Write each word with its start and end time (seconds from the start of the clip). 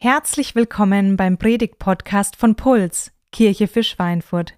Herzlich 0.00 0.54
willkommen 0.54 1.16
beim 1.16 1.38
Predigt-Podcast 1.38 2.36
von 2.36 2.54
Puls, 2.54 3.10
Kirche 3.32 3.66
für 3.66 3.82
Schweinfurt. 3.82 4.54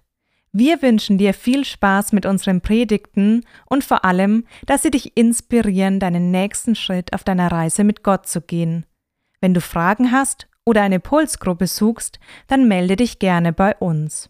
Wir 0.51 0.83
wünschen 0.83 1.17
dir 1.17 1.33
viel 1.33 1.65
Spaß 1.65 2.11
mit 2.11 2.27
unseren 2.27 2.61
Predigten 2.61 3.43
und 3.65 3.83
vor 3.83 4.05
allem, 4.05 4.45
dass 4.67 4.83
sie 4.83 4.91
dich 4.91 5.17
inspirieren, 5.17 5.99
deinen 5.99 6.29
nächsten 6.29 6.75
Schritt 6.75 7.11
auf 7.13 7.23
deiner 7.23 7.51
Reise 7.51 7.83
mit 7.83 8.03
Gott 8.03 8.27
zu 8.27 8.41
gehen. 8.41 8.85
Wenn 9.39 9.55
du 9.55 9.61
Fragen 9.61 10.11
hast 10.11 10.47
oder 10.63 10.83
eine 10.83 10.99
Pulsgruppe 10.99 11.65
suchst, 11.65 12.19
dann 12.45 12.67
melde 12.67 12.97
dich 12.97 13.17
gerne 13.17 13.51
bei 13.51 13.75
uns. 13.77 14.29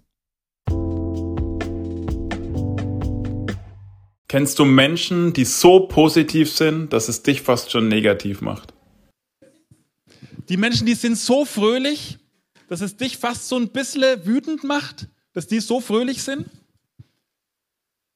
Kennst 4.30 4.60
du 4.60 4.64
Menschen, 4.64 5.34
die 5.34 5.44
so 5.44 5.88
positiv 5.88 6.50
sind, 6.50 6.94
dass 6.94 7.10
es 7.10 7.22
dich 7.22 7.42
fast 7.42 7.70
schon 7.70 7.90
negativ 7.90 8.40
macht? 8.40 8.74
Die 10.52 10.58
Menschen, 10.58 10.86
die 10.86 10.96
sind 10.96 11.18
so 11.18 11.46
fröhlich, 11.46 12.18
dass 12.68 12.82
es 12.82 12.98
dich 12.98 13.18
fast 13.18 13.48
so 13.48 13.56
ein 13.56 13.70
bisschen 13.70 14.26
wütend 14.26 14.66
macht, 14.66 15.08
dass 15.32 15.48
die 15.48 15.62
so 15.62 15.80
fröhlich 15.80 16.24
sind. 16.24 16.46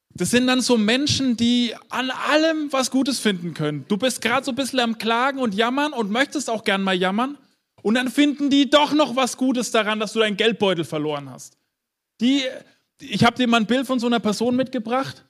Das 0.09 0.31
sind 0.31 0.45
dann 0.47 0.59
so 0.59 0.77
Menschen, 0.77 1.37
die 1.37 1.73
an 1.87 2.11
allem 2.11 2.73
was 2.73 2.91
Gutes 2.91 3.19
finden 3.19 3.53
können. 3.53 3.85
Du 3.87 3.95
bist 3.95 4.21
gerade 4.21 4.43
so 4.43 4.51
ein 4.51 4.55
bisschen 4.55 4.81
am 4.81 4.97
Klagen 4.97 5.39
und 5.39 5.55
Jammern 5.55 5.93
und 5.93 6.11
möchtest 6.11 6.49
auch 6.49 6.65
gern 6.65 6.81
mal 6.81 6.93
jammern. 6.93 7.37
Und 7.81 7.95
dann 7.95 8.09
finden 8.09 8.49
die 8.49 8.69
doch 8.69 8.91
noch 8.91 9.15
was 9.15 9.37
Gutes 9.37 9.71
daran, 9.71 10.01
dass 10.01 10.11
du 10.11 10.19
deinen 10.19 10.35
Geldbeutel 10.35 10.83
verloren 10.83 11.29
hast. 11.29 11.57
Die, 12.19 12.41
ich 12.99 13.23
habe 13.23 13.37
dir 13.37 13.47
mal 13.47 13.61
ein 13.61 13.65
Bild 13.65 13.87
von 13.87 14.01
so 14.01 14.07
einer 14.07 14.19
Person 14.19 14.57
mitgebracht. 14.57 15.24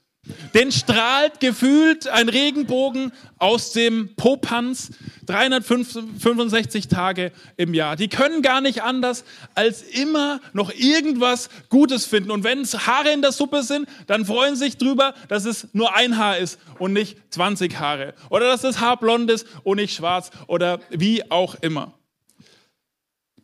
Den 0.54 0.72
strahlt 0.72 1.40
gefühlt 1.40 2.08
ein 2.08 2.30
Regenbogen 2.30 3.12
aus 3.38 3.74
dem 3.74 4.16
Popanz 4.16 4.92
365 5.26 6.88
Tage 6.88 7.32
im 7.58 7.74
Jahr. 7.74 7.96
Die 7.96 8.08
können 8.08 8.42
gar 8.42 8.62
nicht 8.62 8.82
anders, 8.82 9.24
als 9.54 9.82
immer 9.82 10.40
noch 10.54 10.72
irgendwas 10.74 11.50
Gutes 11.70 12.06
finden. 12.06 12.32
Und 12.32 12.44
wenn 12.44 12.62
es 12.62 12.88
Haare 12.88 13.12
in 13.12 13.22
der 13.22 13.32
Suppe 13.32 13.64
sind, 13.64 13.88
dann 14.08 14.26
freuen 14.26 14.56
sie 14.56 14.66
sich 14.66 14.78
drüber, 14.78 15.14
dass 15.28 15.46
es 15.46 15.68
nur 15.74 15.96
ein 15.96 16.18
Haar 16.18 16.38
ist 16.38 16.60
und 16.80 16.94
nicht 16.94 17.18
20 17.32 17.78
Haare. 17.80 18.14
Oder 18.30 18.48
dass 18.48 18.62
das 18.62 18.80
Haar 18.80 18.98
blond 18.98 19.30
ist 19.30 19.46
und 19.64 19.78
nicht 19.78 19.96
schwarz 19.96 20.32
oder 20.48 20.80
wie 20.90 21.30
auch 21.30 21.56
immer. 21.62 21.94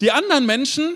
Die 0.01 0.11
anderen 0.11 0.47
Menschen, 0.47 0.95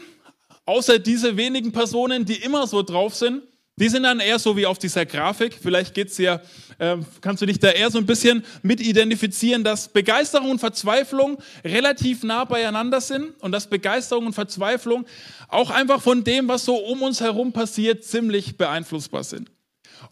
außer 0.66 0.98
diese 0.98 1.38
wenigen 1.38 1.72
Personen, 1.72 2.26
die 2.26 2.38
immer 2.42 2.66
so 2.66 2.82
drauf 2.82 3.14
sind, 3.14 3.44
die 3.78 3.90
sind 3.90 4.04
dann 4.04 4.22
eher 4.22 4.40
so 4.40 4.56
wie 4.56 4.66
auf 4.66 4.80
dieser 4.80 5.06
Grafik. 5.06 5.58
Vielleicht 5.62 5.94
geht's 5.94 6.16
dir, 6.16 6.42
äh, 6.78 6.98
kannst 7.20 7.42
du 7.42 7.46
dich 7.46 7.60
da 7.60 7.70
eher 7.70 7.92
so 7.92 7.98
ein 7.98 8.06
bisschen 8.06 8.46
mit 8.62 8.80
identifizieren, 8.80 9.66
dass 9.66 9.90
Begeisterung 9.90 10.52
und 10.52 10.60
Verzweiflung 10.60 11.38
relativ 11.64 12.24
nah 12.24 12.46
beieinander 12.46 13.02
sind 13.02 13.34
und 13.42 13.52
dass 13.52 13.68
Begeisterung 13.70 14.28
und 14.28 14.34
Verzweiflung 14.34 15.06
auch 15.50 15.72
einfach 15.72 16.02
von 16.02 16.24
dem, 16.24 16.48
was 16.48 16.64
so 16.64 16.76
um 16.76 17.02
uns 17.02 17.20
herum 17.20 17.52
passiert, 17.52 18.06
ziemlich 18.06 18.58
beeinflussbar 18.58 19.26
sind. 19.26 19.52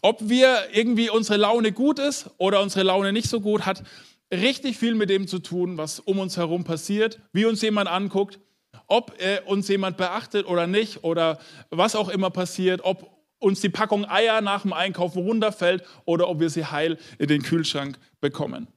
Ob 0.02 0.28
wir 0.28 0.64
irgendwie 0.72 1.08
unsere 1.08 1.38
Laune 1.38 1.72
gut 1.72 1.98
ist 1.98 2.28
oder 2.36 2.60
unsere 2.60 2.84
Laune 2.84 3.12
nicht 3.12 3.30
so 3.30 3.40
gut, 3.40 3.64
hat 3.64 3.82
richtig 4.30 4.76
viel 4.76 4.94
mit 4.94 5.08
dem 5.08 5.26
zu 5.26 5.38
tun, 5.38 5.78
was 5.78 6.00
um 6.00 6.18
uns 6.18 6.36
herum 6.36 6.64
passiert, 6.64 7.20
wie 7.32 7.46
uns 7.46 7.62
jemand 7.62 7.88
anguckt, 7.88 8.40
ob 8.88 9.14
äh, 9.22 9.40
uns 9.46 9.68
jemand 9.68 9.96
beachtet 9.96 10.46
oder 10.46 10.66
nicht 10.66 11.02
oder 11.04 11.38
was 11.70 11.96
auch 11.96 12.10
immer 12.10 12.28
passiert, 12.28 12.82
ob 12.84 13.13
uns 13.44 13.60
die 13.60 13.68
Packung 13.68 14.04
Eier 14.08 14.40
nach 14.40 14.62
dem 14.62 14.72
Einkaufen 14.72 15.22
runterfällt 15.22 15.84
oder 16.04 16.28
ob 16.28 16.40
wir 16.40 16.50
sie 16.50 16.64
heil 16.64 16.98
in 17.18 17.28
den 17.28 17.42
Kühlschrank 17.42 17.98
bekommen. 18.20 18.68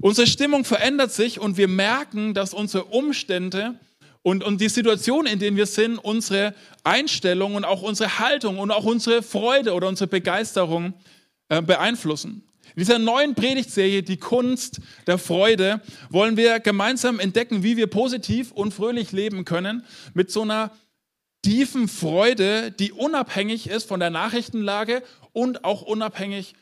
Unsere 0.00 0.28
Stimmung 0.28 0.64
verändert 0.64 1.10
sich 1.10 1.40
und 1.40 1.56
wir 1.56 1.66
merken, 1.66 2.32
dass 2.32 2.54
unsere 2.54 2.84
Umstände 2.84 3.74
und, 4.22 4.44
und 4.44 4.60
die 4.60 4.68
Situation, 4.68 5.26
in 5.26 5.38
denen 5.38 5.56
wir 5.56 5.66
sind, 5.66 5.98
unsere 5.98 6.54
Einstellung 6.84 7.54
und 7.54 7.64
auch 7.64 7.82
unsere 7.82 8.18
Haltung 8.18 8.58
und 8.58 8.70
auch 8.70 8.84
unsere 8.84 9.22
Freude 9.22 9.72
oder 9.72 9.88
unsere 9.88 10.08
Begeisterung 10.08 10.94
äh, 11.48 11.62
beeinflussen. 11.62 12.44
In 12.76 12.80
dieser 12.80 12.98
neuen 12.98 13.34
Predigtserie, 13.34 14.02
die 14.02 14.18
Kunst 14.18 14.80
der 15.06 15.18
Freude, 15.18 15.80
wollen 16.10 16.36
wir 16.36 16.60
gemeinsam 16.60 17.18
entdecken, 17.18 17.62
wie 17.62 17.76
wir 17.76 17.88
positiv 17.88 18.52
und 18.52 18.72
fröhlich 18.72 19.10
leben 19.10 19.44
können 19.44 19.82
mit 20.14 20.30
so 20.30 20.42
einer 20.42 20.70
tiefen 21.42 21.88
Freude, 21.88 22.70
die 22.72 22.92
unabhängig 22.92 23.68
ist 23.68 23.88
von 23.88 24.00
der 24.00 24.10
Nachrichtenlage 24.10 25.02
und 25.32 25.64
auch 25.64 25.82
unabhängig 25.82 26.54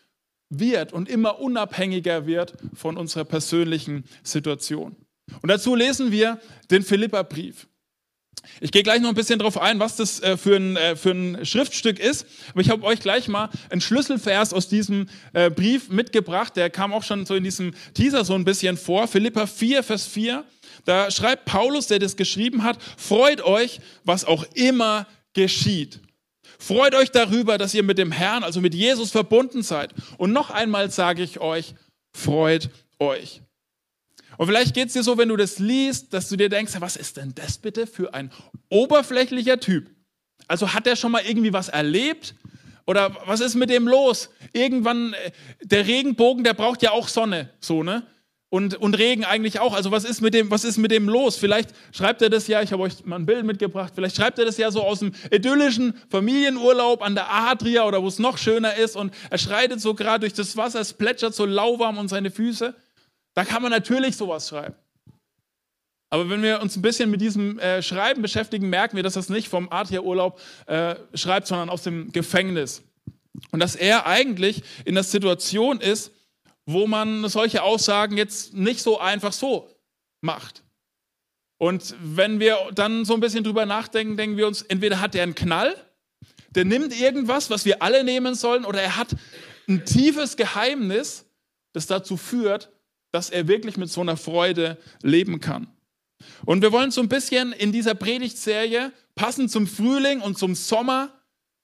wird 0.48 0.92
und 0.92 1.08
immer 1.08 1.40
unabhängiger 1.40 2.26
wird 2.26 2.54
von 2.74 2.96
unserer 2.96 3.24
persönlichen 3.24 4.04
Situation. 4.22 4.96
Und 5.42 5.50
dazu 5.50 5.74
lesen 5.74 6.12
wir 6.12 6.40
den 6.70 6.82
Philippa-Brief. 6.82 7.68
Ich 8.60 8.72
gehe 8.72 8.82
gleich 8.82 9.00
noch 9.00 9.08
ein 9.08 9.14
bisschen 9.14 9.38
darauf 9.38 9.60
ein, 9.60 9.78
was 9.78 9.96
das 9.96 10.20
äh, 10.20 10.36
für 10.36 10.56
ein, 10.56 10.76
äh, 10.76 10.96
für 10.96 11.10
ein 11.10 11.44
Schriftstück 11.44 11.98
ist. 11.98 12.26
Aber 12.50 12.60
ich 12.60 12.70
habe 12.70 12.84
euch 12.84 13.00
gleich 13.00 13.28
mal 13.28 13.50
einen 13.70 13.80
Schlüsselvers 13.80 14.52
aus 14.52 14.68
diesem 14.68 15.08
äh, 15.32 15.50
Brief 15.50 15.88
mitgebracht. 15.88 16.56
Der 16.56 16.70
kam 16.70 16.92
auch 16.92 17.02
schon 17.02 17.26
so 17.26 17.34
in 17.34 17.44
diesem 17.44 17.72
Teaser 17.94 18.24
so 18.24 18.34
ein 18.34 18.44
bisschen 18.44 18.76
vor. 18.76 19.08
Philippa 19.08 19.46
4, 19.46 19.82
Vers 19.82 20.06
4. 20.06 20.44
Da 20.84 21.10
schreibt 21.10 21.44
Paulus, 21.46 21.86
der 21.88 21.98
das 21.98 22.16
geschrieben 22.16 22.62
hat, 22.62 22.78
freut 22.96 23.42
euch, 23.42 23.80
was 24.04 24.24
auch 24.24 24.44
immer 24.54 25.06
geschieht. 25.32 26.00
Freut 26.58 26.94
euch 26.94 27.10
darüber, 27.10 27.58
dass 27.58 27.74
ihr 27.74 27.82
mit 27.82 27.98
dem 27.98 28.12
Herrn, 28.12 28.42
also 28.42 28.60
mit 28.60 28.74
Jesus 28.74 29.10
verbunden 29.10 29.62
seid. 29.62 29.92
Und 30.16 30.32
noch 30.32 30.50
einmal 30.50 30.90
sage 30.90 31.22
ich 31.22 31.40
euch, 31.40 31.74
freut 32.12 32.70
euch. 32.98 33.42
Und 34.38 34.46
vielleicht 34.46 34.74
geht 34.74 34.88
es 34.88 34.92
dir 34.92 35.02
so, 35.02 35.18
wenn 35.18 35.28
du 35.28 35.36
das 35.36 35.58
liest, 35.58 36.12
dass 36.12 36.28
du 36.28 36.36
dir 36.36 36.48
denkst, 36.48 36.74
was 36.78 36.96
ist 36.96 37.16
denn 37.16 37.34
das 37.34 37.58
bitte 37.58 37.86
für 37.86 38.14
ein 38.14 38.30
oberflächlicher 38.68 39.60
Typ? 39.60 39.90
Also 40.48 40.74
hat 40.74 40.86
der 40.86 40.96
schon 40.96 41.12
mal 41.12 41.22
irgendwie 41.26 41.52
was 41.52 41.68
erlebt? 41.68 42.34
Oder 42.86 43.16
was 43.26 43.40
ist 43.40 43.56
mit 43.56 43.68
dem 43.68 43.88
los? 43.88 44.30
Irgendwann, 44.52 45.12
äh, 45.12 45.32
der 45.62 45.86
Regenbogen, 45.86 46.44
der 46.44 46.54
braucht 46.54 46.82
ja 46.82 46.92
auch 46.92 47.08
Sonne, 47.08 47.50
so, 47.60 47.82
ne? 47.82 48.06
Und, 48.48 48.76
und 48.76 48.96
Regen 48.96 49.24
eigentlich 49.24 49.58
auch. 49.58 49.74
Also 49.74 49.90
was 49.90 50.04
ist, 50.04 50.20
mit 50.20 50.32
dem, 50.32 50.52
was 50.52 50.64
ist 50.64 50.78
mit 50.78 50.92
dem 50.92 51.08
los? 51.08 51.36
Vielleicht 51.36 51.70
schreibt 51.90 52.22
er 52.22 52.30
das 52.30 52.46
ja, 52.46 52.62
ich 52.62 52.72
habe 52.72 52.84
euch 52.84 53.04
mal 53.04 53.16
ein 53.16 53.26
Bild 53.26 53.44
mitgebracht, 53.44 53.92
vielleicht 53.96 54.14
schreibt 54.14 54.38
er 54.38 54.44
das 54.44 54.56
ja 54.56 54.70
so 54.70 54.82
aus 54.82 55.00
dem 55.00 55.12
idyllischen 55.32 55.94
Familienurlaub 56.10 57.02
an 57.02 57.16
der 57.16 57.28
Adria 57.28 57.84
oder 57.84 58.00
wo 58.04 58.06
es 58.06 58.20
noch 58.20 58.38
schöner 58.38 58.76
ist 58.76 58.94
und 58.94 59.12
er 59.30 59.38
schreitet 59.38 59.80
so 59.80 59.94
gerade 59.94 60.20
durch 60.20 60.32
das 60.32 60.56
Wasser, 60.56 60.80
es 60.80 60.92
plätschert 60.92 61.34
so 61.34 61.44
lauwarm 61.44 61.98
um 61.98 62.06
seine 62.06 62.30
Füße. 62.30 62.72
Da 63.36 63.44
kann 63.44 63.60
man 63.60 63.70
natürlich 63.70 64.16
sowas 64.16 64.48
schreiben. 64.48 64.74
Aber 66.08 66.30
wenn 66.30 66.42
wir 66.42 66.62
uns 66.62 66.74
ein 66.74 66.82
bisschen 66.82 67.10
mit 67.10 67.20
diesem 67.20 67.58
äh, 67.58 67.82
Schreiben 67.82 68.22
beschäftigen, 68.22 68.70
merken 68.70 68.96
wir, 68.96 69.02
dass 69.02 69.12
das 69.12 69.28
nicht 69.28 69.48
vom 69.48 69.70
Adria-Urlaub 69.70 70.40
äh, 70.64 70.94
schreibt, 71.12 71.46
sondern 71.46 71.68
aus 71.68 71.82
dem 71.82 72.10
Gefängnis. 72.12 72.82
Und 73.50 73.60
dass 73.60 73.76
er 73.76 74.06
eigentlich 74.06 74.62
in 74.86 74.94
der 74.94 75.04
Situation 75.04 75.82
ist, 75.82 76.12
wo 76.64 76.86
man 76.86 77.28
solche 77.28 77.62
Aussagen 77.62 78.16
jetzt 78.16 78.54
nicht 78.54 78.80
so 78.80 78.98
einfach 78.98 79.34
so 79.34 79.68
macht. 80.22 80.62
Und 81.58 81.94
wenn 82.00 82.40
wir 82.40 82.56
dann 82.74 83.04
so 83.04 83.12
ein 83.12 83.20
bisschen 83.20 83.44
drüber 83.44 83.66
nachdenken, 83.66 84.16
denken 84.16 84.38
wir 84.38 84.46
uns, 84.46 84.62
entweder 84.62 84.98
hat 85.00 85.14
er 85.14 85.24
einen 85.24 85.34
Knall, 85.34 85.76
der 86.50 86.64
nimmt 86.64 86.98
irgendwas, 86.98 87.50
was 87.50 87.66
wir 87.66 87.82
alle 87.82 88.02
nehmen 88.02 88.34
sollen, 88.34 88.64
oder 88.64 88.80
er 88.80 88.96
hat 88.96 89.14
ein 89.68 89.84
tiefes 89.84 90.36
Geheimnis, 90.36 91.26
das 91.74 91.86
dazu 91.86 92.16
führt, 92.16 92.70
dass 93.16 93.30
er 93.30 93.48
wirklich 93.48 93.78
mit 93.78 93.88
so 93.88 94.02
einer 94.02 94.18
Freude 94.18 94.76
leben 95.02 95.40
kann. 95.40 95.68
Und 96.44 96.60
wir 96.60 96.70
wollen 96.70 96.90
so 96.90 97.00
ein 97.00 97.08
bisschen 97.08 97.54
in 97.54 97.72
dieser 97.72 97.94
Predigtserie, 97.94 98.92
passend 99.14 99.50
zum 99.50 99.66
Frühling 99.66 100.20
und 100.20 100.36
zum 100.36 100.54
Sommer, 100.54 101.10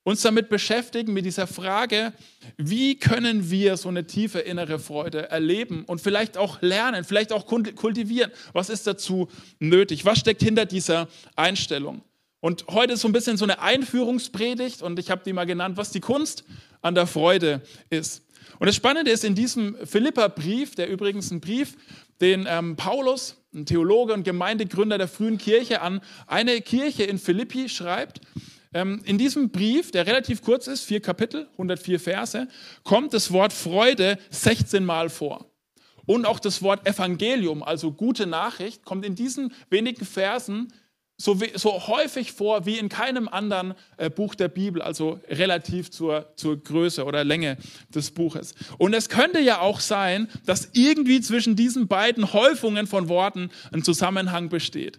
uns 0.03 0.23
damit 0.23 0.49
beschäftigen, 0.49 1.13
mit 1.13 1.27
dieser 1.27 1.47
Frage, 1.47 2.15
wie 2.57 2.99
können 2.99 3.51
wir 3.51 3.77
so 3.77 3.91
eine 3.91 4.07
tiefe 4.07 4.39
innere 4.39 4.79
Freude 4.79 5.29
erleben 5.29 5.85
und 5.85 6.01
vielleicht 6.01 6.39
auch 6.39 6.63
lernen, 6.63 7.05
vielleicht 7.05 7.35
auch 7.35 7.45
kultivieren. 7.45 8.33
Was 8.55 8.71
ist 8.71 8.87
dazu 8.87 9.29
nötig? 9.59 10.07
Was 10.07 10.21
steckt 10.21 10.43
hinter 10.43 10.65
dieser 10.65 11.07
Einstellung? 11.37 12.01
Und 12.41 12.65
heute 12.69 12.95
ist 12.95 13.03
so 13.03 13.09
ein 13.09 13.13
bisschen 13.13 13.37
so 13.37 13.45
eine 13.45 13.61
Einführungspredigt 13.61 14.81
und 14.81 14.99
ich 14.99 15.11
habe 15.11 15.21
die 15.23 15.35
mal 15.35 15.45
genannt, 15.45 15.77
was 15.77 15.91
die 15.91 16.01
Kunst 16.01 16.45
an 16.81 16.95
der 16.95 17.07
Freude 17.07 17.61
ist. 17.91 18.23
Und 18.59 18.67
das 18.67 18.77
Spannende 18.77 19.11
ist 19.11 19.25
in 19.25 19.35
diesem 19.35 19.77
Philippa-Brief, 19.85 20.75
der 20.75 20.89
übrigens 20.89 21.31
ein 21.31 21.41
Brief, 21.41 21.77
den 22.21 22.47
ähm, 22.49 22.77
Paulus, 22.77 23.37
ein 23.55 23.67
Theologe 23.67 24.15
und 24.15 24.25
Gemeindegründer 24.25 24.99
der 24.99 25.09
frühen 25.09 25.39
Kirche, 25.39 25.83
an 25.83 26.01
eine 26.27 26.61
Kirche 26.61 27.05
in 27.05 27.19
Philippi 27.19 27.69
schreibt, 27.69 28.21
ähm, 28.75 29.03
in 29.05 29.19
diesem 29.19 29.51
Brief, 29.51 29.91
der 29.91 30.07
relativ 30.07 30.43
kurz 30.43 30.67
ist, 30.67 30.85
vier 30.85 31.01
Kapitel, 31.01 31.49
104 31.53 32.01
Verse, 32.01 32.49
kommt 32.85 33.13
das 33.13 33.33
Wort 33.33 33.53
Freude 33.53 34.19
16 34.31 34.85
Mal 34.85 35.11
vor. 35.11 35.47
Und 36.07 36.27
auch 36.27 36.41
das 36.41 36.63
Wort 36.63 36.87
Evangelium, 36.87 37.63
also 37.63 37.93
gute 37.93 38.27
Nachricht, 38.27 38.85
kommt 38.85 39.05
in 39.05 39.15
diesen 39.15 39.53
wenigen 39.71 40.05
Versen 40.05 40.73
so, 41.23 41.39
so 41.55 41.87
häufig 41.87 42.33
vor 42.33 42.67
wie 42.67 42.79
in 42.79 42.89
keinem 42.89 43.29
anderen 43.29 43.75
äh, 43.97 44.11
Buch 44.11 44.35
der 44.35 44.49
Bibel, 44.49 44.83
also 44.83 45.21
relativ 45.29 45.91
zur, 45.91 46.33
zur 46.35 46.61
Größe 46.61 47.05
oder 47.05 47.23
Länge 47.23 47.59
des 47.95 48.11
Buches. 48.11 48.55
Und 48.77 48.93
es 48.93 49.09
könnte 49.09 49.39
ja 49.39 49.61
auch 49.61 49.79
sein, 49.79 50.29
dass 50.47 50.71
irgendwie 50.73 51.21
zwischen 51.21 51.55
diesen 51.55 51.87
beiden 51.87 52.33
Häufungen 52.33 52.89
von 52.89 53.09
Worten 53.09 53.51
ein 53.71 53.85
Zusammenhang 53.85 54.49
besteht. 54.49 54.99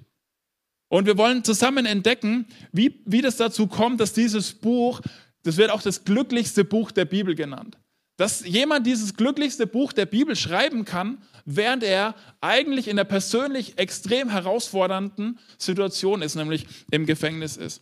Und 0.87 1.07
wir 1.07 1.17
wollen 1.17 1.43
zusammen 1.43 1.85
entdecken, 1.85 2.45
wie, 2.71 3.01
wie 3.05 3.21
das 3.21 3.35
dazu 3.35 3.67
kommt, 3.67 3.99
dass 3.99 4.13
dieses 4.13 4.53
Buch, 4.53 5.01
das 5.43 5.57
wird 5.57 5.71
auch 5.71 5.81
das 5.81 6.05
glücklichste 6.05 6.63
Buch 6.63 6.91
der 6.91 7.05
Bibel 7.05 7.35
genannt. 7.35 7.77
Dass 8.17 8.45
jemand 8.45 8.85
dieses 8.85 9.15
glücklichste 9.15 9.65
Buch 9.65 9.91
der 9.91 10.05
Bibel 10.05 10.35
schreiben 10.35 10.85
kann, 10.85 11.17
während 11.45 11.83
er 11.83 12.15
eigentlich 12.41 12.87
in 12.87 12.95
der 12.95 13.05
persönlich 13.05 13.77
extrem 13.77 14.29
herausfordernden 14.29 15.39
Situation 15.57 16.21
ist, 16.21 16.35
nämlich 16.35 16.67
im 16.91 17.05
Gefängnis 17.05 17.57
ist. 17.57 17.81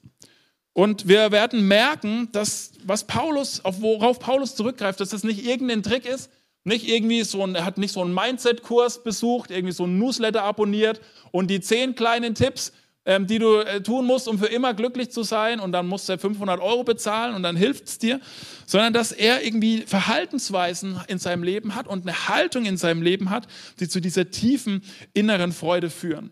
Und 0.73 1.07
wir 1.07 1.31
werden 1.31 1.67
merken, 1.67 2.29
dass 2.31 2.71
was 2.85 3.05
Paulus, 3.05 3.63
auf 3.65 3.81
worauf 3.81 4.19
Paulus 4.19 4.55
zurückgreift, 4.55 5.01
dass 5.01 5.09
das 5.09 5.23
nicht 5.23 5.45
irgendein 5.45 5.83
Trick 5.83 6.05
ist, 6.05 6.29
nicht 6.63 6.87
irgendwie 6.87 7.23
so 7.23 7.43
ein, 7.43 7.55
er 7.55 7.65
hat 7.65 7.77
nicht 7.77 7.91
so 7.91 8.01
einen 8.01 8.13
Mindset-Kurs 8.13 9.03
besucht, 9.03 9.51
irgendwie 9.51 9.73
so 9.73 9.85
ein 9.85 9.97
Newsletter 9.97 10.43
abonniert 10.43 11.01
und 11.31 11.49
die 11.49 11.59
zehn 11.59 11.95
kleinen 11.95 12.35
Tipps, 12.35 12.71
ähm, 13.05 13.25
die 13.27 13.39
du 13.39 13.59
äh, 13.59 13.81
tun 13.81 14.05
musst, 14.05 14.27
um 14.27 14.37
für 14.37 14.47
immer 14.47 14.73
glücklich 14.73 15.11
zu 15.11 15.23
sein 15.23 15.59
und 15.59 15.71
dann 15.71 15.87
musst 15.87 16.07
du 16.07 16.17
500 16.17 16.59
Euro 16.59 16.83
bezahlen 16.83 17.35
und 17.35 17.43
dann 17.43 17.55
hilft 17.55 17.87
es 17.87 17.97
dir, 17.97 18.19
sondern 18.65 18.93
dass 18.93 19.11
er 19.11 19.43
irgendwie 19.43 19.81
Verhaltensweisen 19.81 20.99
in 21.07 21.17
seinem 21.17 21.43
Leben 21.43 21.75
hat 21.75 21.87
und 21.87 22.07
eine 22.07 22.27
Haltung 22.27 22.65
in 22.65 22.77
seinem 22.77 23.01
Leben 23.01 23.29
hat, 23.29 23.47
die 23.79 23.87
zu 23.87 23.99
dieser 24.01 24.29
tiefen 24.29 24.83
inneren 25.13 25.51
Freude 25.51 25.89
führen. 25.89 26.31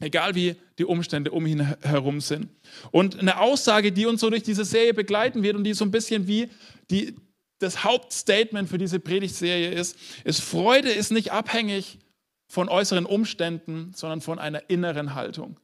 Egal 0.00 0.34
wie 0.34 0.56
die 0.78 0.84
Umstände 0.84 1.30
um 1.30 1.46
ihn 1.46 1.76
herum 1.82 2.20
sind. 2.20 2.48
Und 2.90 3.20
eine 3.20 3.38
Aussage, 3.38 3.92
die 3.92 4.06
uns 4.06 4.20
so 4.20 4.30
durch 4.30 4.42
diese 4.42 4.64
Serie 4.64 4.94
begleiten 4.94 5.44
wird 5.44 5.54
und 5.54 5.62
die 5.62 5.74
so 5.74 5.84
ein 5.84 5.92
bisschen 5.92 6.26
wie 6.26 6.48
die, 6.90 7.14
das 7.60 7.84
Hauptstatement 7.84 8.68
für 8.68 8.78
diese 8.78 8.98
Predigtserie 8.98 9.70
ist, 9.70 9.96
ist, 10.24 10.40
Freude 10.40 10.90
ist 10.90 11.12
nicht 11.12 11.30
abhängig 11.30 12.00
von 12.48 12.68
äußeren 12.68 13.06
Umständen, 13.06 13.92
sondern 13.94 14.20
von 14.20 14.40
einer 14.40 14.68
inneren 14.68 15.14
Haltung. 15.14 15.56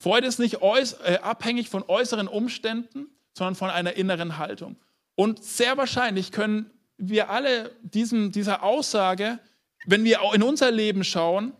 Freude 0.00 0.26
ist 0.26 0.38
nicht 0.38 0.62
äh, 0.62 1.18
abhängig 1.22 1.68
von 1.68 1.84
äußeren 1.86 2.26
Umständen, 2.26 3.06
sondern 3.36 3.54
von 3.54 3.70
einer 3.70 3.94
inneren 3.94 4.38
Haltung. 4.38 4.76
Und 5.14 5.44
sehr 5.44 5.76
wahrscheinlich 5.76 6.32
können 6.32 6.70
wir 6.96 7.30
alle 7.30 7.70
diesem, 7.82 8.32
dieser 8.32 8.62
Aussage, 8.62 9.38
wenn 9.86 10.04
wir 10.04 10.22
auch 10.22 10.34
in 10.34 10.42
unser 10.42 10.70
Leben 10.70 11.04
schauen, 11.04 11.52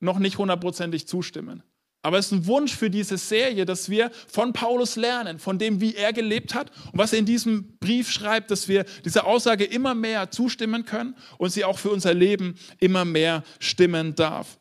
noch 0.00 0.18
nicht 0.18 0.38
hundertprozentig 0.38 1.06
zustimmen. 1.06 1.62
Aber 2.02 2.18
es 2.18 2.26
ist 2.26 2.32
ein 2.32 2.46
Wunsch 2.46 2.74
für 2.74 2.88
diese 2.88 3.18
Serie, 3.18 3.66
dass 3.66 3.90
wir 3.90 4.10
von 4.26 4.52
Paulus 4.52 4.96
lernen, 4.96 5.38
von 5.38 5.58
dem, 5.58 5.80
wie 5.80 5.94
er 5.94 6.12
gelebt 6.12 6.54
hat 6.54 6.70
und 6.92 6.98
was 6.98 7.12
er 7.12 7.18
in 7.18 7.26
diesem 7.26 7.76
Brief 7.78 8.10
schreibt, 8.10 8.50
dass 8.50 8.68
wir 8.68 8.84
dieser 9.04 9.26
Aussage 9.26 9.64
immer 9.64 9.94
mehr 9.94 10.30
zustimmen 10.30 10.86
können 10.86 11.14
und 11.36 11.50
sie 11.50 11.64
auch 11.64 11.78
für 11.78 11.90
unser 11.90 12.14
Leben 12.14 12.54
immer 12.78 13.04
mehr 13.04 13.44
stimmen 13.58 14.14
darf. 14.14 14.59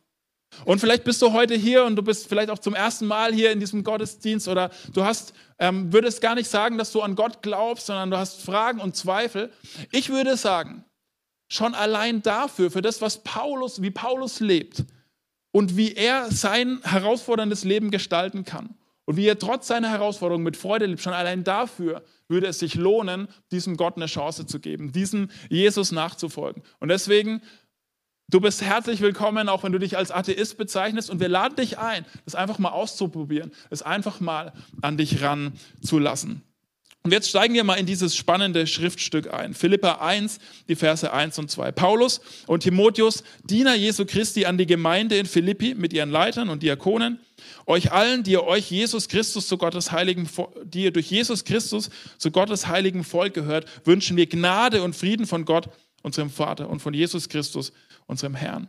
Und 0.66 0.80
vielleicht 0.80 1.04
bist 1.04 1.22
du 1.22 1.32
heute 1.32 1.56
hier 1.56 1.86
und 1.86 1.96
du 1.96 2.02
bist 2.02 2.28
vielleicht 2.28 2.50
auch 2.50 2.60
zum 2.60 2.74
ersten 2.74 3.06
Mal 3.06 3.34
hier 3.34 3.52
in 3.52 3.60
diesem 3.60 3.84
Gottesdienst 3.84 4.48
oder 4.48 4.72
du 4.94 5.04
hast, 5.04 5.34
ähm, 5.60 5.94
würdest 5.94 6.22
gar 6.22 6.36
nicht 6.36 6.50
sagen, 6.50 6.78
dass 6.78 6.92
du 6.92 7.02
an 7.02 7.16
Gott 7.16 7.42
glaubst, 7.42 7.86
sondern 7.88 8.12
du 8.12 8.18
hast 8.18 8.42
Fragen 8.42 8.80
und 8.80 8.96
Zweifel. 8.96 9.52
Ich 9.92 10.10
würde 10.10 10.38
sagen, 10.38 10.84
schon 11.48 11.76
allein 11.76 12.22
dafür, 12.22 12.72
für 12.72 12.82
das, 12.82 13.02
was 13.02 13.24
Paulus, 13.24 13.82
wie 13.82 13.92
Paulus 13.92 14.40
lebt 14.40 14.86
und 15.52 15.78
wie 15.78 15.94
er 15.94 16.32
sein 16.32 16.80
herausforderndes 16.84 17.64
Leben 17.64 17.92
gestalten 17.92 18.44
kann 18.44 18.76
und 19.06 19.18
wie 19.18 19.28
er 19.28 19.40
trotz 19.40 19.68
seiner 19.68 19.90
Herausforderungen 19.90 20.44
mit 20.44 20.58
Freude 20.58 20.86
lebt, 20.86 21.02
schon 21.02 21.14
allein 21.14 21.44
dafür 21.44 22.04
würde 22.28 22.48
es 22.48 22.60
sich 22.60 22.76
lohnen, 22.76 23.28
diesem 23.52 23.76
Gott 23.76 23.98
eine 23.98 24.06
Chance 24.06 24.46
zu 24.46 24.60
geben, 24.60 24.92
diesem 24.92 25.30
Jesus 25.50 25.92
nachzufolgen. 25.92 26.62
Und 26.80 26.90
deswegen 26.90 27.42
Du 28.30 28.40
bist 28.40 28.62
herzlich 28.62 29.02
willkommen, 29.02 29.50
auch 29.50 29.64
wenn 29.64 29.72
du 29.72 29.80
dich 29.80 29.98
als 29.98 30.12
Atheist 30.12 30.58
bezeichnest. 30.58 31.10
Und 31.10 31.20
wir 31.20 31.30
laden 31.30 31.56
dich 31.56 31.80
ein, 31.80 32.06
das 32.26 32.36
einfach 32.36 32.60
mal 32.60 32.70
auszuprobieren, 32.70 33.52
es 33.72 33.82
einfach 33.82 34.20
mal 34.20 34.54
an 34.82 34.98
dich 34.98 35.24
ranzulassen. 35.24 36.44
Und 37.02 37.12
jetzt 37.12 37.30
steigen 37.30 37.56
wir 37.56 37.64
mal 37.64 37.76
in 37.76 37.88
dieses 37.88 38.16
spannende 38.16 38.68
Schriftstück 38.68 39.34
ein. 39.34 39.56
Philippa 39.56 39.94
1, 39.94 40.38
die 40.68 40.76
Verse 40.76 41.12
1 41.12 41.40
und 41.40 41.50
2. 41.50 41.72
Paulus 41.72 42.22
und 42.46 42.62
Timotheus, 42.62 43.24
Diener 43.46 43.74
Jesu 43.74 44.06
Christi 44.06 44.46
an 44.46 44.60
die 44.60 44.68
Gemeinde 44.68 45.18
in 45.18 45.26
Philippi 45.26 45.74
mit 45.74 45.92
ihren 45.92 46.12
Leitern 46.12 46.50
und 46.50 46.62
Diakonen, 46.62 47.20
euch 47.66 47.92
allen, 47.92 48.22
die 48.22 48.34
ihr 48.34 48.44
euch 48.44 48.70
Jesus 48.70 49.08
Christus 49.08 49.48
zu 49.48 49.58
Gottes 49.58 49.92
heiligen, 49.92 50.30
die 50.66 50.84
ihr 50.84 50.92
durch 50.92 51.10
Jesus 51.10 51.46
Christus 51.46 51.90
zu 52.20 52.30
Gottes 52.30 52.68
heiligen 52.68 53.04
Volk 53.04 53.34
gehört, 53.34 53.66
wünschen 53.86 54.18
wir 54.18 54.28
Gnade 54.28 54.84
und 54.84 54.96
Frieden 54.96 55.26
von 55.26 55.46
Gott, 55.46 55.70
unserem 56.04 56.30
Vater 56.30 56.70
und 56.70 56.82
von 56.82 56.94
Jesus 56.94 57.30
Christus, 57.30 57.72
unserem 58.08 58.36
Herrn. 58.36 58.68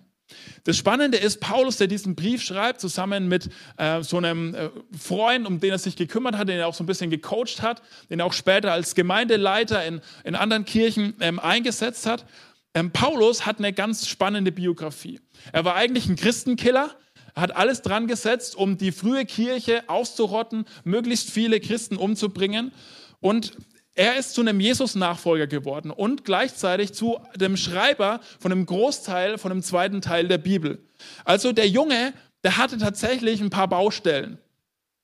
Das 0.64 0.76
Spannende 0.76 1.18
ist, 1.18 1.40
Paulus, 1.40 1.76
der 1.76 1.86
diesen 1.86 2.14
Brief 2.14 2.42
schreibt, 2.42 2.80
zusammen 2.80 3.28
mit 3.28 3.50
äh, 3.76 4.02
so 4.02 4.18
einem 4.18 4.54
äh, 4.54 4.70
Freund, 4.96 5.46
um 5.46 5.60
den 5.60 5.70
er 5.70 5.78
sich 5.78 5.96
gekümmert 5.96 6.36
hat, 6.36 6.48
den 6.48 6.58
er 6.58 6.68
auch 6.68 6.74
so 6.74 6.84
ein 6.84 6.86
bisschen 6.86 7.10
gecoacht 7.10 7.62
hat, 7.62 7.82
den 8.10 8.20
er 8.20 8.26
auch 8.26 8.32
später 8.32 8.72
als 8.72 8.94
Gemeindeleiter 8.94 9.84
in, 9.84 10.00
in 10.24 10.34
anderen 10.34 10.64
Kirchen 10.64 11.14
ähm, 11.20 11.38
eingesetzt 11.38 12.06
hat. 12.06 12.26
Ähm, 12.74 12.92
Paulus 12.92 13.46
hat 13.46 13.58
eine 13.58 13.72
ganz 13.72 14.06
spannende 14.06 14.52
Biografie. 14.52 15.20
Er 15.52 15.64
war 15.64 15.74
eigentlich 15.74 16.08
ein 16.08 16.16
Christenkiller, 16.16 16.94
hat 17.34 17.56
alles 17.56 17.82
dran 17.82 18.06
gesetzt, 18.06 18.54
um 18.54 18.78
die 18.78 18.92
frühe 18.92 19.24
Kirche 19.24 19.88
auszurotten, 19.88 20.64
möglichst 20.84 21.30
viele 21.30 21.60
Christen 21.60 21.96
umzubringen. 21.96 22.72
Und 23.20 23.56
er 24.00 24.16
ist 24.16 24.32
zu 24.32 24.40
einem 24.40 24.60
Jesus-Nachfolger 24.60 25.46
geworden 25.46 25.90
und 25.90 26.24
gleichzeitig 26.24 26.94
zu 26.94 27.20
dem 27.36 27.58
Schreiber 27.58 28.20
von 28.38 28.50
einem 28.50 28.64
Großteil, 28.64 29.36
von 29.36 29.52
einem 29.52 29.62
zweiten 29.62 30.00
Teil 30.00 30.26
der 30.26 30.38
Bibel. 30.38 30.78
Also 31.26 31.52
der 31.52 31.68
Junge, 31.68 32.14
der 32.42 32.56
hatte 32.56 32.78
tatsächlich 32.78 33.42
ein 33.42 33.50
paar 33.50 33.68
Baustellen. 33.68 34.38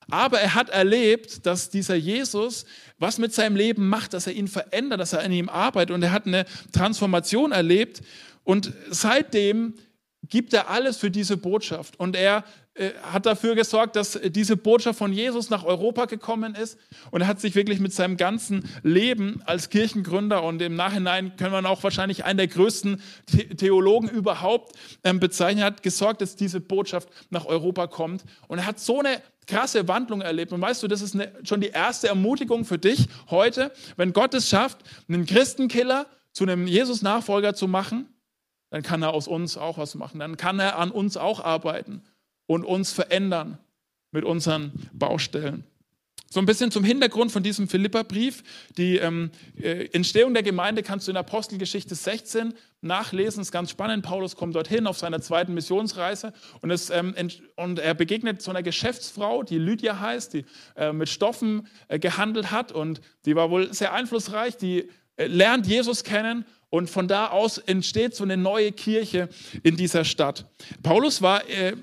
Aber 0.08 0.40
er 0.40 0.54
hat 0.54 0.70
erlebt, 0.70 1.44
dass 1.44 1.68
dieser 1.68 1.94
Jesus 1.94 2.64
was 2.98 3.18
mit 3.18 3.34
seinem 3.34 3.56
Leben 3.56 3.86
macht, 3.86 4.14
dass 4.14 4.26
er 4.26 4.32
ihn 4.32 4.48
verändert, 4.48 4.98
dass 4.98 5.12
er 5.12 5.20
an 5.20 5.32
ihm 5.32 5.50
arbeitet 5.50 5.94
und 5.94 6.02
er 6.02 6.12
hat 6.12 6.26
eine 6.26 6.46
Transformation 6.72 7.52
erlebt. 7.52 8.00
Und 8.44 8.72
seitdem 8.88 9.74
gibt 10.26 10.54
er 10.54 10.70
alles 10.70 10.96
für 10.96 11.10
diese 11.10 11.36
Botschaft. 11.36 12.00
Und 12.00 12.16
er 12.16 12.44
hat 13.02 13.24
dafür 13.24 13.54
gesorgt, 13.54 13.96
dass 13.96 14.20
diese 14.26 14.56
Botschaft 14.56 14.98
von 14.98 15.12
Jesus 15.12 15.48
nach 15.48 15.64
Europa 15.64 16.04
gekommen 16.04 16.54
ist. 16.54 16.78
Und 17.10 17.26
hat 17.26 17.40
sich 17.40 17.54
wirklich 17.54 17.80
mit 17.80 17.92
seinem 17.92 18.16
ganzen 18.16 18.68
Leben 18.82 19.42
als 19.46 19.70
Kirchengründer 19.70 20.42
und 20.42 20.60
im 20.60 20.76
Nachhinein 20.76 21.36
können 21.36 21.52
wir 21.52 21.70
auch 21.70 21.82
wahrscheinlich 21.82 22.24
einen 22.24 22.38
der 22.38 22.48
größten 22.48 23.00
Theologen 23.56 24.08
überhaupt 24.08 24.76
ähm, 25.04 25.20
bezeichnen, 25.20 25.64
hat 25.64 25.82
gesorgt, 25.82 26.20
dass 26.20 26.36
diese 26.36 26.60
Botschaft 26.60 27.08
nach 27.30 27.46
Europa 27.46 27.86
kommt. 27.86 28.24
Und 28.48 28.58
er 28.58 28.66
hat 28.66 28.78
so 28.78 29.00
eine 29.00 29.22
krasse 29.46 29.88
Wandlung 29.88 30.20
erlebt. 30.20 30.52
Und 30.52 30.60
weißt 30.60 30.82
du, 30.82 30.88
das 30.88 31.00
ist 31.00 31.14
eine, 31.14 31.32
schon 31.44 31.60
die 31.60 31.68
erste 31.68 32.08
Ermutigung 32.08 32.64
für 32.64 32.78
dich 32.78 33.06
heute, 33.30 33.72
wenn 33.96 34.12
Gott 34.12 34.34
es 34.34 34.48
schafft, 34.48 34.78
einen 35.08 35.24
Christenkiller 35.24 36.06
zu 36.32 36.44
einem 36.44 36.66
Jesus-Nachfolger 36.66 37.54
zu 37.54 37.68
machen, 37.68 38.08
dann 38.70 38.82
kann 38.82 39.02
er 39.02 39.14
aus 39.14 39.28
uns 39.28 39.56
auch 39.56 39.78
was 39.78 39.94
machen. 39.94 40.18
Dann 40.18 40.36
kann 40.36 40.58
er 40.58 40.78
an 40.78 40.90
uns 40.90 41.16
auch 41.16 41.42
arbeiten 41.42 42.02
und 42.46 42.64
uns 42.64 42.92
verändern 42.92 43.58
mit 44.10 44.24
unseren 44.24 44.72
Baustellen. 44.92 45.64
So 46.28 46.40
ein 46.40 46.46
bisschen 46.46 46.72
zum 46.72 46.82
Hintergrund 46.82 47.30
von 47.30 47.42
diesem 47.42 47.68
Philipperbrief. 47.68 48.42
Die 48.76 48.96
ähm, 48.96 49.30
äh, 49.60 49.86
Entstehung 49.92 50.34
der 50.34 50.42
Gemeinde 50.42 50.82
kannst 50.82 51.06
du 51.06 51.12
in 51.12 51.16
Apostelgeschichte 51.16 51.94
16 51.94 52.52
nachlesen. 52.80 53.38
Das 53.38 53.48
ist 53.48 53.52
ganz 53.52 53.70
spannend. 53.70 54.04
Paulus 54.04 54.34
kommt 54.34 54.56
dorthin 54.56 54.88
auf 54.88 54.98
seiner 54.98 55.20
zweiten 55.20 55.54
Missionsreise 55.54 56.32
und, 56.62 56.70
es, 56.70 56.90
ähm, 56.90 57.14
und 57.54 57.78
er 57.78 57.94
begegnet 57.94 58.42
so 58.42 58.50
einer 58.50 58.64
Geschäftsfrau, 58.64 59.44
die 59.44 59.58
Lydia 59.58 60.00
heißt, 60.00 60.34
die 60.34 60.44
äh, 60.74 60.92
mit 60.92 61.08
Stoffen 61.08 61.68
äh, 61.88 62.00
gehandelt 62.00 62.50
hat 62.50 62.72
und 62.72 63.00
die 63.24 63.36
war 63.36 63.50
wohl 63.50 63.72
sehr 63.72 63.92
einflussreich. 63.92 64.56
Die 64.56 64.90
äh, 65.16 65.26
lernt 65.28 65.66
Jesus 65.68 66.02
kennen 66.02 66.44
und 66.70 66.90
von 66.90 67.06
da 67.06 67.28
aus 67.28 67.58
entsteht 67.58 68.16
so 68.16 68.24
eine 68.24 68.36
neue 68.36 68.72
Kirche 68.72 69.28
in 69.62 69.76
dieser 69.76 70.04
Stadt. 70.04 70.44
Paulus 70.82 71.22
war 71.22 71.48
äh, 71.48 71.76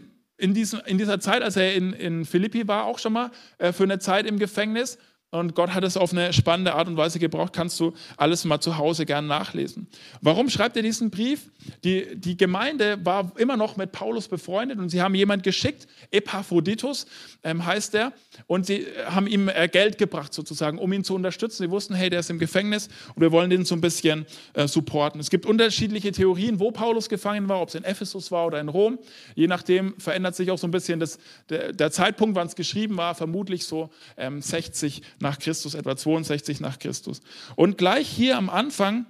in, 0.43 0.53
diesem, 0.53 0.81
in 0.85 0.97
dieser 0.97 1.21
Zeit, 1.21 1.41
als 1.41 1.55
er 1.55 1.73
in, 1.73 1.93
in 1.93 2.25
Philippi 2.25 2.67
war, 2.67 2.83
auch 2.83 2.99
schon 2.99 3.13
mal 3.13 3.31
äh, 3.59 3.71
für 3.71 3.83
eine 3.83 3.99
Zeit 3.99 4.25
im 4.25 4.39
Gefängnis. 4.39 4.97
Und 5.33 5.55
Gott 5.55 5.73
hat 5.73 5.83
es 5.83 5.97
auf 5.97 6.11
eine 6.11 6.31
spannende 6.31 6.75
Art 6.75 6.87
und 6.87 6.95
Weise 6.95 7.17
gebraucht. 7.17 7.53
Kannst 7.53 7.79
du 7.79 7.93
alles 8.17 8.45
mal 8.45 8.59
zu 8.59 8.77
Hause 8.77 9.07
gern 9.07 9.25
nachlesen. 9.25 9.87
Warum 10.21 10.47
schreibt 10.47 10.77
er 10.77 10.83
diesen 10.83 11.09
Brief? 11.09 11.49
Die, 11.83 12.15
die 12.15 12.37
Gemeinde 12.37 13.03
war 13.03 13.31
immer 13.37 13.57
noch 13.57 13.75
mit 13.75 13.91
Paulus 13.91 14.27
befreundet 14.27 14.77
und 14.77 14.89
sie 14.89 15.01
haben 15.01 15.15
jemand 15.15 15.41
geschickt, 15.41 15.87
Epaphroditus 16.11 17.07
ähm, 17.43 17.65
heißt 17.65 17.95
er, 17.95 18.13
und 18.45 18.67
sie 18.67 18.85
haben 19.05 19.25
ihm 19.25 19.49
äh, 19.49 19.67
Geld 19.67 19.97
gebracht 19.97 20.35
sozusagen, 20.35 20.77
um 20.77 20.93
ihn 20.93 21.03
zu 21.03 21.15
unterstützen. 21.15 21.63
Sie 21.63 21.71
wussten, 21.71 21.95
hey, 21.95 22.11
der 22.11 22.19
ist 22.19 22.29
im 22.29 22.37
Gefängnis 22.37 22.89
und 23.15 23.21
wir 23.21 23.31
wollen 23.31 23.49
den 23.49 23.65
so 23.65 23.73
ein 23.73 23.81
bisschen 23.81 24.27
äh, 24.53 24.67
supporten. 24.67 25.19
Es 25.19 25.31
gibt 25.31 25.47
unterschiedliche 25.47 26.11
Theorien, 26.11 26.59
wo 26.59 26.69
Paulus 26.69 27.09
gefangen 27.09 27.49
war, 27.49 27.59
ob 27.59 27.69
es 27.69 27.75
in 27.75 27.85
Ephesus 27.85 28.29
war 28.29 28.45
oder 28.45 28.59
in 28.59 28.69
Rom. 28.69 28.99
Je 29.33 29.47
nachdem 29.47 29.95
verändert 29.97 30.35
sich 30.35 30.51
auch 30.51 30.59
so 30.59 30.67
ein 30.67 30.71
bisschen 30.71 30.99
das, 30.99 31.17
der, 31.49 31.73
der 31.73 31.91
Zeitpunkt, 31.91 32.35
wann 32.35 32.45
es 32.45 32.55
geschrieben 32.55 32.97
war, 32.97 33.15
vermutlich 33.15 33.65
so 33.65 33.89
ähm, 34.15 34.43
60 34.43 35.01
nach 35.23 35.39
Christus, 35.39 35.73
etwa 35.73 35.95
62 35.95 36.59
nach 36.59 36.77
Christus. 36.77 37.21
Und 37.55 37.79
gleich 37.79 38.07
hier 38.07 38.37
am 38.37 38.49
Anfang 38.49 39.07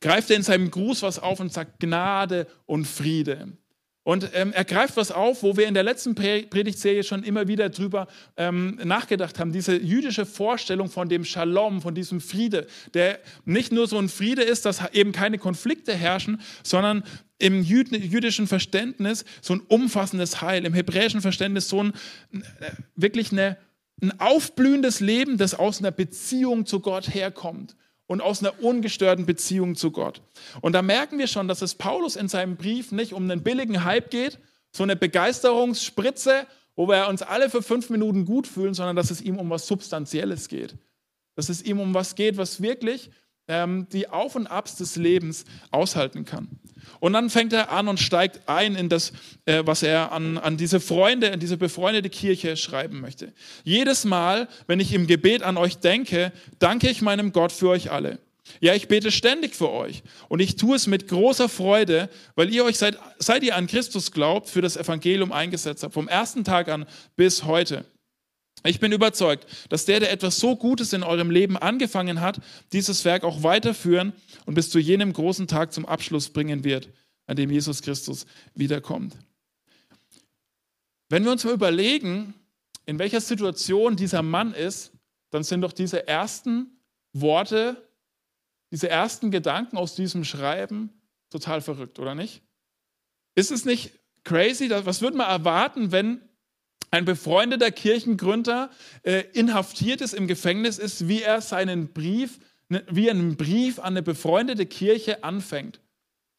greift 0.00 0.30
er 0.30 0.36
in 0.36 0.42
seinem 0.42 0.70
Gruß 0.70 1.02
was 1.02 1.18
auf 1.18 1.40
und 1.40 1.52
sagt 1.52 1.80
Gnade 1.80 2.46
und 2.66 2.86
Friede. 2.86 3.56
Und 4.02 4.30
ähm, 4.32 4.52
er 4.52 4.64
greift 4.64 4.96
was 4.96 5.12
auf, 5.12 5.42
wo 5.42 5.56
wir 5.56 5.68
in 5.68 5.74
der 5.74 5.82
letzten 5.82 6.14
Predigtserie 6.14 7.04
schon 7.04 7.22
immer 7.22 7.48
wieder 7.48 7.68
drüber 7.68 8.08
ähm, 8.38 8.80
nachgedacht 8.82 9.38
haben. 9.38 9.52
Diese 9.52 9.76
jüdische 9.76 10.24
Vorstellung 10.24 10.88
von 10.88 11.08
dem 11.08 11.24
Shalom, 11.24 11.82
von 11.82 11.94
diesem 11.94 12.20
Friede, 12.20 12.66
der 12.94 13.20
nicht 13.44 13.72
nur 13.72 13.86
so 13.86 13.98
ein 13.98 14.08
Friede 14.08 14.42
ist, 14.42 14.64
dass 14.64 14.82
eben 14.92 15.12
keine 15.12 15.38
Konflikte 15.38 15.94
herrschen, 15.94 16.40
sondern 16.62 17.04
im 17.38 17.62
jüdischen 17.62 18.46
Verständnis 18.46 19.24
so 19.42 19.54
ein 19.54 19.60
umfassendes 19.60 20.40
Heil, 20.40 20.64
im 20.64 20.74
hebräischen 20.74 21.20
Verständnis 21.20 21.68
so 21.68 21.82
ein 21.82 21.92
äh, 22.32 22.70
wirklich 22.96 23.32
eine, 23.32 23.58
ein 24.00 24.18
aufblühendes 24.20 25.00
Leben, 25.00 25.38
das 25.38 25.54
aus 25.54 25.80
einer 25.80 25.90
Beziehung 25.90 26.66
zu 26.66 26.80
Gott 26.80 27.14
herkommt 27.14 27.76
und 28.06 28.20
aus 28.20 28.40
einer 28.40 28.62
ungestörten 28.62 29.26
Beziehung 29.26 29.76
zu 29.76 29.90
Gott. 29.90 30.22
Und 30.60 30.72
da 30.72 30.82
merken 30.82 31.18
wir 31.18 31.26
schon, 31.26 31.48
dass 31.48 31.62
es 31.62 31.74
Paulus 31.74 32.16
in 32.16 32.28
seinem 32.28 32.56
Brief 32.56 32.92
nicht 32.92 33.12
um 33.12 33.22
einen 33.22 33.42
billigen 33.42 33.84
Hype 33.84 34.10
geht, 34.10 34.38
so 34.72 34.82
eine 34.82 34.96
Begeisterungsspritze, 34.96 36.46
wo 36.76 36.88
wir 36.88 37.08
uns 37.08 37.22
alle 37.22 37.50
für 37.50 37.62
fünf 37.62 37.90
Minuten 37.90 38.24
gut 38.24 38.46
fühlen, 38.46 38.74
sondern 38.74 38.96
dass 38.96 39.10
es 39.10 39.20
ihm 39.20 39.38
um 39.38 39.50
was 39.50 39.66
Substanzielles 39.66 40.48
geht. 40.48 40.76
Dass 41.36 41.48
es 41.48 41.62
ihm 41.62 41.78
um 41.78 41.94
was 41.94 42.14
geht, 42.14 42.36
was 42.36 42.62
wirklich 42.62 43.10
ähm, 43.50 43.86
die 43.92 44.08
Auf 44.08 44.36
und 44.36 44.46
Abs 44.46 44.76
des 44.76 44.96
Lebens 44.96 45.44
aushalten 45.70 46.24
kann. 46.24 46.48
Und 47.00 47.14
dann 47.14 47.30
fängt 47.30 47.52
er 47.52 47.72
an 47.72 47.88
und 47.88 47.98
steigt 47.98 48.48
ein 48.48 48.76
in 48.76 48.88
das, 48.88 49.12
äh, 49.46 49.62
was 49.64 49.82
er 49.82 50.12
an, 50.12 50.38
an 50.38 50.56
diese 50.56 50.80
Freunde, 50.80 51.32
an 51.32 51.40
diese 51.40 51.56
befreundete 51.56 52.10
Kirche 52.10 52.56
schreiben 52.56 53.00
möchte. 53.00 53.32
Jedes 53.64 54.04
Mal, 54.04 54.48
wenn 54.66 54.80
ich 54.80 54.92
im 54.92 55.06
Gebet 55.06 55.42
an 55.42 55.56
euch 55.56 55.78
denke, 55.78 56.32
danke 56.58 56.88
ich 56.88 57.02
meinem 57.02 57.32
Gott 57.32 57.52
für 57.52 57.70
euch 57.70 57.90
alle. 57.90 58.18
Ja, 58.60 58.74
ich 58.74 58.88
bete 58.88 59.12
ständig 59.12 59.54
für 59.54 59.70
euch 59.70 60.02
und 60.28 60.40
ich 60.40 60.56
tue 60.56 60.76
es 60.76 60.86
mit 60.86 61.06
großer 61.08 61.48
Freude, 61.48 62.08
weil 62.34 62.52
ihr 62.52 62.64
euch 62.64 62.78
seit, 62.78 62.98
seit 63.18 63.42
ihr 63.42 63.56
an 63.56 63.66
Christus 63.66 64.10
glaubt, 64.10 64.48
für 64.48 64.60
das 64.60 64.76
Evangelium 64.76 65.30
eingesetzt 65.30 65.82
habt, 65.84 65.94
vom 65.94 66.08
ersten 66.08 66.44
Tag 66.44 66.68
an 66.68 66.86
bis 67.16 67.44
heute. 67.44 67.84
Ich 68.64 68.80
bin 68.80 68.92
überzeugt, 68.92 69.46
dass 69.68 69.86
der, 69.86 70.00
der 70.00 70.12
etwas 70.12 70.38
so 70.38 70.56
Gutes 70.56 70.92
in 70.92 71.02
eurem 71.02 71.30
Leben 71.30 71.56
angefangen 71.56 72.20
hat, 72.20 72.40
dieses 72.72 73.04
Werk 73.04 73.24
auch 73.24 73.42
weiterführen 73.42 74.12
und 74.44 74.54
bis 74.54 74.70
zu 74.70 74.78
jenem 74.78 75.12
großen 75.12 75.46
Tag 75.46 75.72
zum 75.72 75.86
Abschluss 75.86 76.28
bringen 76.28 76.64
wird, 76.64 76.90
an 77.26 77.36
dem 77.36 77.50
Jesus 77.50 77.82
Christus 77.82 78.26
wiederkommt. 78.54 79.16
Wenn 81.08 81.24
wir 81.24 81.32
uns 81.32 81.44
mal 81.44 81.54
überlegen, 81.54 82.34
in 82.86 82.98
welcher 82.98 83.20
Situation 83.20 83.96
dieser 83.96 84.22
Mann 84.22 84.52
ist, 84.52 84.92
dann 85.30 85.42
sind 85.42 85.62
doch 85.62 85.72
diese 85.72 86.06
ersten 86.06 86.80
Worte, 87.12 87.88
diese 88.70 88.88
ersten 88.88 89.30
Gedanken 89.30 89.76
aus 89.76 89.94
diesem 89.94 90.24
Schreiben 90.24 90.90
total 91.30 91.60
verrückt, 91.60 91.98
oder 91.98 92.14
nicht? 92.14 92.42
Ist 93.34 93.50
es 93.50 93.64
nicht 93.64 93.92
crazy? 94.24 94.70
Was 94.70 95.02
würde 95.02 95.16
man 95.16 95.28
erwarten, 95.28 95.92
wenn 95.92 96.20
ein 96.90 97.04
befreundeter 97.04 97.70
Kirchengründer 97.70 98.70
äh, 99.02 99.24
inhaftiert 99.32 100.00
ist, 100.00 100.14
im 100.14 100.26
Gefängnis 100.26 100.78
ist, 100.78 101.08
wie 101.08 101.22
er 101.22 101.40
seinen 101.40 101.92
Brief, 101.92 102.38
ne, 102.68 102.84
wie 102.90 103.10
einen 103.10 103.36
Brief 103.36 103.78
an 103.78 103.94
eine 103.94 104.02
befreundete 104.02 104.66
Kirche 104.66 105.22
anfängt. 105.24 105.80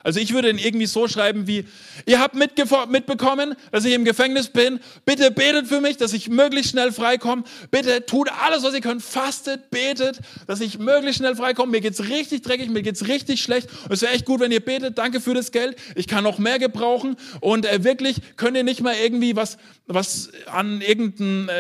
Also 0.04 0.20
ich 0.20 0.34
würde 0.34 0.50
ihn 0.50 0.58
irgendwie 0.58 0.86
so 0.86 1.08
schreiben 1.08 1.48
wie, 1.48 1.66
ihr 2.06 2.20
habt 2.20 2.36
mitbekommen, 2.36 3.56
dass 3.72 3.86
ich 3.86 3.94
im 3.94 4.06
Gefängnis 4.06 4.50
bin. 4.50 4.80
Bitte 5.06 5.32
betet 5.32 5.68
für 5.68 5.82
mich, 5.82 5.98
dass 5.98 6.14
ich 6.14 6.30
möglichst 6.30 6.72
schnell 6.72 6.92
freikomme. 6.92 7.44
Bitte 7.70 8.06
tut 8.06 8.30
alles, 8.44 8.64
was 8.64 8.74
ihr 8.74 8.82
könnt. 8.82 9.04
Fastet, 9.04 9.70
betet, 9.70 10.20
dass 10.48 10.62
ich 10.62 10.80
möglichst 10.80 11.18
schnell 11.18 11.36
freikomme. 11.36 11.72
Mir 11.72 11.82
geht's 11.82 12.10
richtig 12.10 12.42
dreckig, 12.42 12.70
mir 12.70 12.82
geht's 12.82 13.08
richtig 13.08 13.42
schlecht. 13.42 13.70
Und 13.84 13.94
es 13.94 14.02
wäre 14.02 14.14
echt 14.14 14.26
gut, 14.26 14.40
wenn 14.40 14.52
ihr 14.52 14.60
betet. 14.60 14.98
Danke 14.98 15.22
für 15.22 15.34
das 15.34 15.52
Geld. 15.52 15.78
Ich 15.96 16.08
kann 16.08 16.24
noch 16.24 16.40
mehr 16.40 16.60
gebrauchen. 16.60 17.16
Und 17.40 17.66
äh, 17.66 17.84
wirklich 17.84 18.18
könnt 18.38 18.58
ihr 18.58 18.64
nicht 18.64 18.82
mal 18.82 18.96
irgendwie 18.96 19.36
was, 19.36 19.58
was 19.88 20.30
an 20.48 20.82
irgendeinen... 20.82 21.50
Äh, 21.50 21.52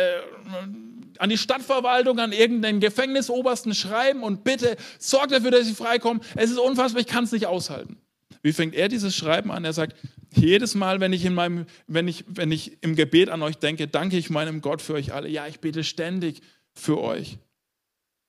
an 1.21 1.29
die 1.29 1.38
Stadtverwaltung, 1.38 2.17
an 2.17 2.31
irgendeinen 2.31 2.79
Gefängnisobersten 2.79 3.75
schreiben 3.75 4.24
und 4.24 4.43
bitte 4.43 4.75
sorgt 4.98 5.31
dafür, 5.31 5.51
dass 5.51 5.67
ich 5.67 5.77
freikomme. 5.77 6.19
Es 6.36 6.50
ist 6.50 6.57
unfassbar, 6.57 7.00
ich 7.00 7.07
kann 7.07 7.25
es 7.25 7.31
nicht 7.31 7.45
aushalten. 7.45 7.98
Wie 8.41 8.53
fängt 8.53 8.75
er 8.75 8.88
dieses 8.88 9.15
Schreiben 9.15 9.51
an? 9.51 9.65
Er 9.65 9.74
sagt, 9.74 9.95
jedes 10.33 10.75
Mal, 10.75 11.00
wenn 11.00 11.13
ich, 11.13 11.25
in 11.25 11.33
meinem, 11.33 11.65
wenn, 11.88 12.07
ich, 12.07 12.24
wenn 12.27 12.51
ich 12.51 12.81
im 12.81 12.95
Gebet 12.95 13.29
an 13.29 13.41
euch 13.41 13.57
denke, 13.57 13.88
danke 13.88 14.17
ich 14.17 14.29
meinem 14.29 14.62
Gott 14.62 14.81
für 14.81 14.93
euch 14.93 15.13
alle. 15.13 15.29
Ja, 15.29 15.48
ich 15.48 15.60
bete 15.60 15.83
ständig 15.83 16.41
für 16.74 17.00
euch. 17.00 17.38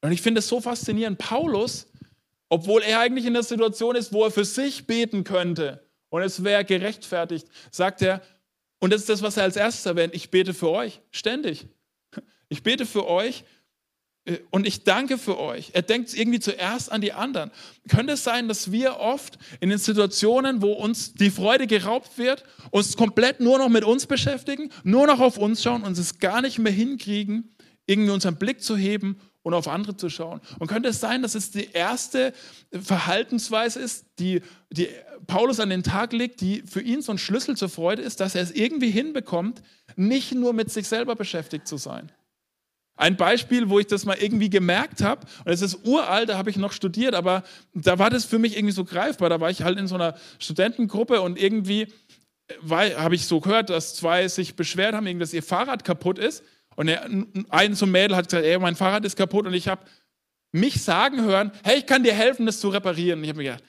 Und 0.00 0.12
ich 0.12 0.20
finde 0.20 0.40
es 0.40 0.48
so 0.48 0.60
faszinierend. 0.60 1.18
Paulus, 1.18 1.86
obwohl 2.48 2.82
er 2.82 3.00
eigentlich 3.00 3.24
in 3.24 3.34
der 3.34 3.44
Situation 3.44 3.96
ist, 3.96 4.12
wo 4.12 4.24
er 4.24 4.30
für 4.30 4.44
sich 4.44 4.86
beten 4.86 5.24
könnte 5.24 5.86
und 6.10 6.22
es 6.22 6.44
wäre 6.44 6.64
gerechtfertigt, 6.64 7.46
sagt 7.70 8.02
er, 8.02 8.20
und 8.80 8.92
das 8.92 9.02
ist 9.02 9.08
das, 9.08 9.22
was 9.22 9.36
er 9.36 9.44
als 9.44 9.56
erstes 9.56 9.86
erwähnt, 9.86 10.12
ich 10.14 10.30
bete 10.30 10.52
für 10.52 10.70
euch, 10.70 11.00
ständig. 11.12 11.66
Ich 12.48 12.64
bete 12.64 12.84
für 12.84 13.06
euch 13.06 13.44
und 14.50 14.66
ich 14.68 14.84
danke 14.84 15.18
für 15.18 15.38
euch. 15.38 15.70
Er 15.72 15.82
denkt 15.82 16.14
irgendwie 16.14 16.38
zuerst 16.38 16.92
an 16.92 17.00
die 17.00 17.12
anderen. 17.12 17.50
Könnte 17.88 18.12
es 18.12 18.22
sein, 18.22 18.46
dass 18.46 18.70
wir 18.70 18.98
oft 18.98 19.36
in 19.60 19.68
den 19.68 19.78
Situationen, 19.78 20.62
wo 20.62 20.72
uns 20.72 21.14
die 21.14 21.30
Freude 21.30 21.66
geraubt 21.66 22.18
wird, 22.18 22.44
uns 22.70 22.96
komplett 22.96 23.40
nur 23.40 23.58
noch 23.58 23.68
mit 23.68 23.82
uns 23.82 24.06
beschäftigen, 24.06 24.70
nur 24.84 25.08
noch 25.08 25.18
auf 25.18 25.38
uns 25.38 25.62
schauen 25.62 25.82
und 25.82 25.98
es 25.98 26.20
gar 26.20 26.40
nicht 26.40 26.60
mehr 26.60 26.72
hinkriegen, 26.72 27.56
irgendwie 27.86 28.12
unseren 28.12 28.36
Blick 28.36 28.62
zu 28.62 28.76
heben 28.76 29.20
und 29.42 29.54
auf 29.54 29.66
andere 29.66 29.96
zu 29.96 30.08
schauen? 30.08 30.40
Und 30.60 30.68
könnte 30.68 30.90
es 30.90 31.00
sein, 31.00 31.22
dass 31.22 31.34
es 31.34 31.50
die 31.50 31.72
erste 31.72 32.32
Verhaltensweise 32.70 33.80
ist, 33.80 34.06
die, 34.20 34.40
die 34.70 34.88
Paulus 35.26 35.58
an 35.58 35.70
den 35.70 35.82
Tag 35.82 36.12
legt, 36.12 36.40
die 36.40 36.62
für 36.62 36.80
ihn 36.80 37.02
so 37.02 37.10
ein 37.10 37.18
Schlüssel 37.18 37.56
zur 37.56 37.68
Freude 37.68 38.02
ist, 38.02 38.20
dass 38.20 38.36
er 38.36 38.42
es 38.42 38.52
irgendwie 38.52 38.90
hinbekommt, 38.90 39.62
nicht 39.96 40.32
nur 40.32 40.52
mit 40.52 40.70
sich 40.70 40.86
selber 40.86 41.16
beschäftigt 41.16 41.66
zu 41.66 41.76
sein? 41.76 42.12
Ein 43.02 43.16
Beispiel, 43.16 43.68
wo 43.68 43.80
ich 43.80 43.88
das 43.88 44.04
mal 44.04 44.16
irgendwie 44.16 44.48
gemerkt 44.48 45.02
habe, 45.02 45.26
und 45.44 45.50
es 45.50 45.60
ist 45.60 45.84
uralt, 45.84 46.28
da 46.28 46.38
habe 46.38 46.50
ich 46.50 46.56
noch 46.56 46.70
studiert, 46.70 47.16
aber 47.16 47.42
da 47.74 47.98
war 47.98 48.10
das 48.10 48.24
für 48.24 48.38
mich 48.38 48.56
irgendwie 48.56 48.72
so 48.72 48.84
greifbar. 48.84 49.28
Da 49.28 49.40
war 49.40 49.50
ich 49.50 49.62
halt 49.62 49.76
in 49.76 49.88
so 49.88 49.96
einer 49.96 50.14
Studentengruppe 50.38 51.20
und 51.20 51.36
irgendwie 51.36 51.88
habe 52.70 53.16
ich 53.16 53.26
so 53.26 53.40
gehört, 53.40 53.70
dass 53.70 53.96
zwei 53.96 54.28
sich 54.28 54.54
beschwert 54.54 54.94
haben, 54.94 55.18
dass 55.18 55.32
ihr 55.32 55.42
Fahrrad 55.42 55.82
kaputt 55.82 56.20
ist. 56.20 56.44
Und 56.76 56.90
ein 57.50 57.74
so 57.74 57.86
Mädel 57.86 58.16
hat 58.16 58.26
gesagt, 58.26 58.44
ey, 58.44 58.56
mein 58.60 58.76
Fahrrad 58.76 59.04
ist 59.04 59.16
kaputt. 59.16 59.48
Und 59.48 59.54
ich 59.54 59.66
habe 59.66 59.82
mich 60.52 60.80
sagen 60.84 61.22
hören, 61.22 61.50
hey, 61.64 61.78
ich 61.78 61.86
kann 61.86 62.04
dir 62.04 62.14
helfen, 62.14 62.46
das 62.46 62.60
zu 62.60 62.68
reparieren. 62.68 63.18
Und 63.18 63.24
ich 63.24 63.30
habe 63.30 63.38
mir 63.38 63.50
gedacht, 63.50 63.64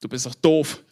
du 0.00 0.08
bist 0.08 0.26
doch 0.26 0.34
doof. 0.34 0.82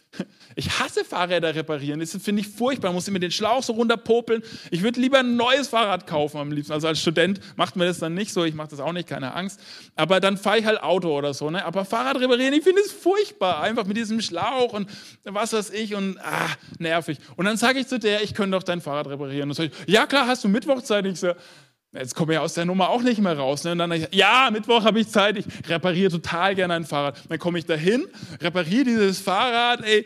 Ich 0.55 0.79
hasse 0.79 1.05
Fahrräder 1.05 1.55
reparieren. 1.55 2.01
Das 2.01 2.11
finde 2.21 2.41
ich 2.41 2.47
furchtbar. 2.47 2.89
Man 2.89 2.95
muss 2.95 3.07
immer 3.07 3.19
den 3.19 3.31
Schlauch 3.31 3.63
so 3.63 3.73
runterpopeln. 3.73 4.43
Ich 4.69 4.81
würde 4.81 4.99
lieber 4.99 5.19
ein 5.19 5.37
neues 5.37 5.69
Fahrrad 5.69 6.07
kaufen 6.07 6.37
am 6.37 6.51
liebsten. 6.51 6.73
Also 6.73 6.87
als 6.87 6.99
Student 6.99 7.39
macht 7.55 7.77
mir 7.77 7.85
das 7.85 7.99
dann 7.99 8.13
nicht 8.13 8.33
so. 8.33 8.43
Ich 8.43 8.53
mache 8.53 8.69
das 8.69 8.81
auch 8.81 8.91
nicht, 8.91 9.07
keine 9.07 9.33
Angst. 9.33 9.61
Aber 9.95 10.19
dann 10.19 10.37
fahre 10.37 10.59
ich 10.59 10.65
halt 10.65 10.83
Auto 10.83 11.17
oder 11.17 11.33
so. 11.33 11.49
Ne? 11.49 11.63
Aber 11.63 11.85
Fahrrad 11.85 12.19
reparieren, 12.19 12.53
ich 12.53 12.63
finde 12.63 12.81
es 12.81 12.91
furchtbar. 12.91 13.61
Einfach 13.61 13.85
mit 13.85 13.95
diesem 13.95 14.21
Schlauch 14.21 14.73
und 14.73 14.89
was 15.23 15.53
weiß 15.53 15.69
ich 15.71 15.95
und 15.95 16.19
ah, 16.19 16.49
nervig. 16.79 17.17
Und 17.37 17.45
dann 17.45 17.55
sage 17.55 17.79
ich 17.79 17.87
zu 17.87 17.97
der, 17.97 18.21
ich 18.21 18.33
könnte 18.33 18.57
doch 18.57 18.63
dein 18.63 18.81
Fahrrad 18.81 19.07
reparieren. 19.07 19.49
Und 19.49 19.55
so, 19.55 19.63
ja 19.87 20.05
klar, 20.05 20.27
hast 20.27 20.43
du 20.43 20.49
Mittwochzeit? 20.49 21.05
Ich 21.05 21.19
so, 21.19 21.31
Jetzt 21.93 22.15
komme 22.15 22.33
ich 22.33 22.39
aus 22.39 22.53
der 22.53 22.65
Nummer 22.65 22.89
auch 22.89 23.01
nicht 23.01 23.19
mehr 23.19 23.37
raus. 23.37 23.65
Ne? 23.65 23.73
Und 23.73 23.79
dann, 23.79 24.07
ja, 24.11 24.49
Mittwoch 24.51 24.85
habe 24.85 25.01
ich 25.01 25.09
Zeit, 25.09 25.37
ich 25.37 25.45
repariere 25.67 26.09
total 26.09 26.55
gerne 26.55 26.75
ein 26.75 26.85
Fahrrad. 26.85 27.21
Dann 27.27 27.37
komme 27.37 27.59
ich 27.59 27.65
dahin, 27.65 28.05
repariere 28.39 28.85
dieses 28.85 29.19
Fahrrad, 29.19 29.83
ey, 29.83 30.05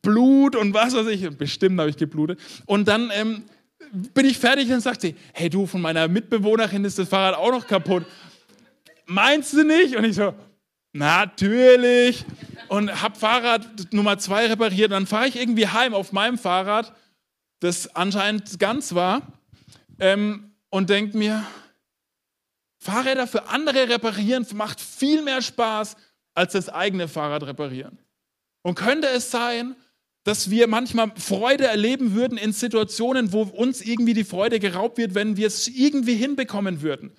Blut 0.00 0.56
und 0.56 0.72
was 0.72 0.94
weiß 0.94 1.06
ich. 1.08 1.28
Bestimmt 1.36 1.78
habe 1.80 1.90
ich 1.90 1.98
geblutet. 1.98 2.40
Und 2.64 2.88
dann 2.88 3.10
ähm, 3.14 3.44
bin 4.14 4.24
ich 4.24 4.38
fertig 4.38 4.72
und 4.72 4.80
sagt 4.80 5.02
sie, 5.02 5.14
hey 5.34 5.50
du, 5.50 5.66
von 5.66 5.82
meiner 5.82 6.08
Mitbewohnerin 6.08 6.84
ist 6.86 6.98
das 6.98 7.10
Fahrrad 7.10 7.36
auch 7.36 7.50
noch 7.50 7.66
kaputt. 7.66 8.06
Meinst 9.04 9.52
du 9.52 9.64
nicht? 9.64 9.96
Und 9.96 10.04
ich 10.04 10.16
so, 10.16 10.32
natürlich. 10.94 12.24
Und 12.68 13.02
habe 13.02 13.18
Fahrrad 13.18 13.92
Nummer 13.92 14.16
zwei 14.16 14.46
repariert. 14.46 14.90
Und 14.90 14.92
dann 14.92 15.06
fahre 15.06 15.28
ich 15.28 15.36
irgendwie 15.36 15.66
heim 15.66 15.92
auf 15.92 16.12
meinem 16.12 16.38
Fahrrad, 16.38 16.94
das 17.60 17.94
anscheinend 17.94 18.58
ganz 18.58 18.94
war. 18.94 19.20
Ähm, 20.00 20.47
und 20.70 20.90
denke 20.90 21.16
mir, 21.16 21.44
Fahrräder 22.78 23.26
für 23.26 23.48
andere 23.48 23.88
reparieren 23.88 24.46
macht 24.54 24.80
viel 24.80 25.22
mehr 25.22 25.42
Spaß 25.42 25.96
als 26.34 26.52
das 26.52 26.68
eigene 26.68 27.08
Fahrrad 27.08 27.42
reparieren. 27.42 27.98
Und 28.62 28.76
könnte 28.76 29.08
es 29.08 29.30
sein, 29.30 29.74
dass 30.24 30.50
wir 30.50 30.66
manchmal 30.66 31.12
Freude 31.16 31.66
erleben 31.66 32.14
würden 32.14 32.38
in 32.38 32.52
Situationen, 32.52 33.32
wo 33.32 33.42
uns 33.42 33.80
irgendwie 33.80 34.14
die 34.14 34.24
Freude 34.24 34.60
geraubt 34.60 34.98
wird, 34.98 35.14
wenn 35.14 35.36
wir 35.36 35.46
es 35.46 35.68
irgendwie 35.68 36.14
hinbekommen 36.14 36.82
würden. 36.82 37.16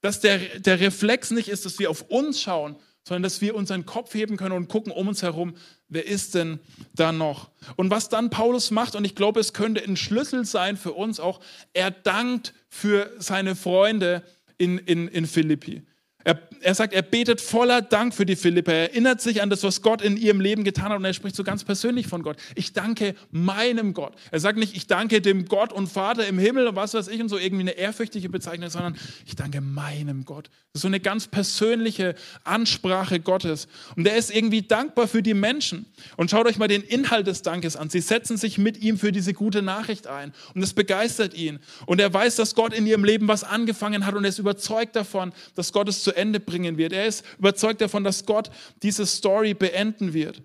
Dass 0.00 0.20
der, 0.20 0.38
der 0.60 0.80
Reflex 0.80 1.30
nicht 1.30 1.48
ist, 1.48 1.64
dass 1.64 1.78
wir 1.78 1.90
auf 1.90 2.02
uns 2.02 2.40
schauen, 2.40 2.76
sondern 3.04 3.22
dass 3.22 3.40
wir 3.40 3.54
unseren 3.54 3.86
Kopf 3.86 4.14
heben 4.14 4.36
können 4.36 4.56
und 4.56 4.68
gucken 4.68 4.90
um 4.92 5.08
uns 5.08 5.22
herum, 5.22 5.54
wer 5.88 6.06
ist 6.06 6.34
denn 6.34 6.58
da 6.94 7.12
noch? 7.12 7.50
Und 7.76 7.90
was 7.90 8.08
dann 8.08 8.30
Paulus 8.30 8.70
macht, 8.70 8.96
und 8.96 9.04
ich 9.04 9.14
glaube, 9.14 9.40
es 9.40 9.52
könnte 9.52 9.84
ein 9.84 9.96
Schlüssel 9.96 10.44
sein 10.44 10.76
für 10.76 10.92
uns 10.92 11.20
auch, 11.20 11.40
er 11.74 11.90
dankt 11.90 12.54
für 12.68 13.12
seine 13.18 13.56
Freunde 13.56 14.22
in, 14.56 14.78
in, 14.78 15.08
in 15.08 15.26
Philippi. 15.26 15.82
Er, 16.24 16.40
er 16.60 16.74
sagt, 16.74 16.94
er 16.94 17.02
betet 17.02 17.42
voller 17.42 17.82
Dank 17.82 18.14
für 18.14 18.24
die 18.24 18.34
Philipper. 18.34 18.72
Er 18.72 18.90
erinnert 18.90 19.20
sich 19.20 19.42
an 19.42 19.50
das, 19.50 19.62
was 19.62 19.82
Gott 19.82 20.00
in 20.00 20.16
ihrem 20.16 20.40
Leben 20.40 20.64
getan 20.64 20.88
hat 20.88 20.96
und 20.96 21.04
er 21.04 21.12
spricht 21.12 21.36
so 21.36 21.44
ganz 21.44 21.64
persönlich 21.64 22.06
von 22.06 22.22
Gott. 22.22 22.38
Ich 22.54 22.72
danke 22.72 23.14
meinem 23.30 23.92
Gott. 23.92 24.14
Er 24.30 24.40
sagt 24.40 24.58
nicht, 24.58 24.74
ich 24.74 24.86
danke 24.86 25.20
dem 25.20 25.44
Gott 25.44 25.72
und 25.72 25.86
Vater 25.88 26.26
im 26.26 26.38
Himmel 26.38 26.66
und 26.66 26.76
was 26.76 26.94
weiß 26.94 27.08
ich 27.08 27.20
und 27.20 27.28
so 27.28 27.36
irgendwie 27.36 27.62
eine 27.62 27.72
ehrfürchtige 27.72 28.30
Bezeichnung, 28.30 28.70
sondern 28.70 28.96
ich 29.26 29.36
danke 29.36 29.60
meinem 29.60 30.24
Gott. 30.24 30.48
Das 30.72 30.78
ist 30.78 30.82
so 30.82 30.88
eine 30.88 30.98
ganz 30.98 31.28
persönliche 31.28 32.14
Ansprache 32.42 33.20
Gottes. 33.20 33.68
Und 33.94 34.06
er 34.08 34.16
ist 34.16 34.34
irgendwie 34.34 34.62
dankbar 34.62 35.06
für 35.06 35.22
die 35.22 35.34
Menschen. 35.34 35.84
Und 36.16 36.30
schaut 36.30 36.46
euch 36.46 36.56
mal 36.56 36.68
den 36.68 36.82
Inhalt 36.82 37.26
des 37.26 37.42
Dankes 37.42 37.76
an. 37.76 37.90
Sie 37.90 38.00
setzen 38.00 38.38
sich 38.38 38.56
mit 38.56 38.78
ihm 38.78 38.98
für 38.98 39.12
diese 39.12 39.34
gute 39.34 39.60
Nachricht 39.60 40.06
ein 40.06 40.32
und 40.54 40.62
es 40.62 40.72
begeistert 40.72 41.34
ihn. 41.34 41.60
Und 41.84 42.00
er 42.00 42.12
weiß, 42.12 42.36
dass 42.36 42.54
Gott 42.54 42.72
in 42.72 42.86
ihrem 42.86 43.04
Leben 43.04 43.28
was 43.28 43.44
angefangen 43.44 44.06
hat 44.06 44.14
und 44.14 44.24
er 44.24 44.30
ist 44.30 44.38
überzeugt 44.38 44.96
davon, 44.96 45.32
dass 45.54 45.72
Gott 45.72 45.88
es 45.88 46.02
zu 46.02 46.13
Ende 46.14 46.40
bringen 46.40 46.78
wird. 46.78 46.92
Er 46.92 47.06
ist 47.06 47.24
überzeugt 47.38 47.80
davon, 47.80 48.04
dass 48.04 48.26
Gott 48.26 48.50
diese 48.82 49.06
Story 49.06 49.54
beenden 49.54 50.14
wird. 50.14 50.42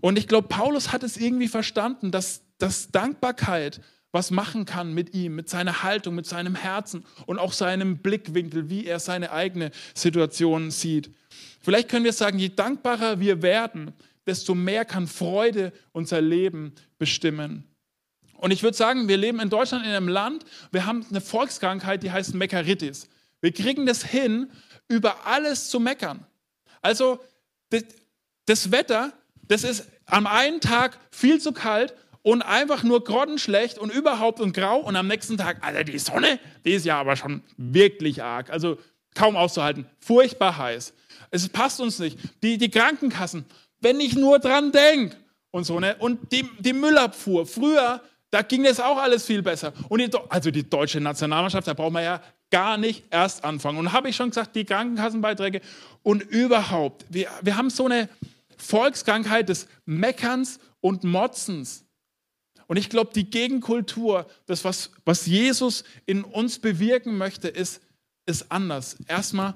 Und 0.00 0.18
ich 0.18 0.28
glaube, 0.28 0.48
Paulus 0.48 0.92
hat 0.92 1.02
es 1.02 1.16
irgendwie 1.16 1.48
verstanden, 1.48 2.10
dass, 2.10 2.42
dass 2.58 2.88
Dankbarkeit 2.88 3.80
was 4.12 4.30
machen 4.30 4.64
kann 4.64 4.94
mit 4.94 5.14
ihm, 5.14 5.34
mit 5.34 5.50
seiner 5.50 5.82
Haltung, 5.82 6.14
mit 6.14 6.26
seinem 6.26 6.54
Herzen 6.54 7.04
und 7.26 7.38
auch 7.38 7.52
seinem 7.52 7.98
Blickwinkel, 7.98 8.70
wie 8.70 8.86
er 8.86 8.98
seine 8.98 9.30
eigene 9.30 9.70
Situation 9.94 10.70
sieht. 10.70 11.10
Vielleicht 11.60 11.88
können 11.88 12.04
wir 12.04 12.14
sagen, 12.14 12.38
je 12.38 12.48
dankbarer 12.48 13.20
wir 13.20 13.42
werden, 13.42 13.92
desto 14.24 14.54
mehr 14.54 14.84
kann 14.84 15.06
Freude 15.06 15.72
unser 15.92 16.20
Leben 16.20 16.72
bestimmen. 16.98 17.64
Und 18.38 18.50
ich 18.50 18.62
würde 18.62 18.76
sagen, 18.76 19.08
wir 19.08 19.16
leben 19.16 19.40
in 19.40 19.50
Deutschland 19.50 19.84
in 19.84 19.90
einem 19.90 20.08
Land, 20.08 20.44
wir 20.72 20.86
haben 20.86 21.04
eine 21.08 21.20
Volkskrankheit, 21.20 22.02
die 22.02 22.10
heißt 22.10 22.34
Mekaritis. 22.34 23.08
Wir 23.40 23.52
kriegen 23.52 23.86
das 23.86 24.04
hin, 24.04 24.50
über 24.88 25.26
alles 25.26 25.68
zu 25.68 25.80
meckern. 25.80 26.24
Also 26.82 27.18
das, 28.46 28.70
Wetter, 28.70 29.12
das 29.48 29.64
ist 29.64 29.88
am 30.06 30.26
einen 30.26 30.60
Tag 30.60 30.98
viel 31.10 31.40
zu 31.40 31.52
kalt 31.52 31.94
und 32.22 32.42
einfach 32.42 32.82
nur 32.82 33.04
grottenschlecht 33.04 33.78
und 33.78 33.92
überhaupt 33.92 34.40
und 34.40 34.52
grau 34.52 34.78
und 34.78 34.96
am 34.96 35.08
nächsten 35.08 35.36
Tag, 35.36 35.64
Alter, 35.64 35.84
die 35.84 35.98
Sonne, 35.98 36.38
die 36.64 36.72
ist 36.72 36.84
ja 36.84 36.98
aber 36.98 37.16
schon 37.16 37.42
wirklich 37.56 38.22
arg. 38.22 38.50
Also 38.50 38.78
kaum 39.14 39.36
auszuhalten. 39.36 39.86
Furchtbar 39.98 40.56
heiß. 40.56 40.92
Es 41.30 41.48
passt 41.48 41.80
uns 41.80 41.98
nicht. 41.98 42.18
Die, 42.42 42.58
die 42.58 42.70
Krankenkassen, 42.70 43.44
wenn 43.80 43.98
ich 43.98 44.14
nur 44.14 44.38
dran 44.38 44.70
denke 44.70 45.16
und 45.50 45.64
so, 45.64 45.80
ne? 45.80 45.96
Und 45.98 46.32
die, 46.32 46.48
die 46.60 46.72
Müllabfuhr. 46.72 47.46
Früher, 47.46 48.00
da 48.30 48.42
ging 48.42 48.62
das 48.62 48.78
auch 48.78 48.98
alles 48.98 49.24
viel 49.24 49.42
besser. 49.42 49.72
Und 49.88 50.00
die, 50.00 50.10
also 50.28 50.50
die 50.50 50.68
deutsche 50.68 51.00
Nationalmannschaft, 51.00 51.66
da 51.66 51.74
braucht 51.74 51.92
man 51.92 52.04
ja 52.04 52.20
gar 52.50 52.76
nicht 52.76 53.04
erst 53.10 53.44
anfangen. 53.44 53.78
Und 53.78 53.92
habe 53.92 54.08
ich 54.08 54.16
schon 54.16 54.30
gesagt, 54.30 54.56
die 54.56 54.64
Krankenkassenbeiträge 54.64 55.60
und 56.02 56.22
überhaupt, 56.22 57.04
wir, 57.08 57.28
wir 57.42 57.56
haben 57.56 57.70
so 57.70 57.86
eine 57.86 58.08
Volkskrankheit 58.56 59.48
des 59.48 59.68
Meckerns 59.84 60.58
und 60.80 61.04
Motzens. 61.04 61.84
Und 62.66 62.76
ich 62.76 62.90
glaube, 62.90 63.12
die 63.14 63.30
Gegenkultur, 63.30 64.26
das, 64.46 64.64
was, 64.64 64.90
was 65.04 65.26
Jesus 65.26 65.84
in 66.04 66.24
uns 66.24 66.58
bewirken 66.58 67.16
möchte, 67.16 67.48
ist, 67.48 67.80
ist 68.26 68.50
anders. 68.50 68.96
Erstmal 69.06 69.54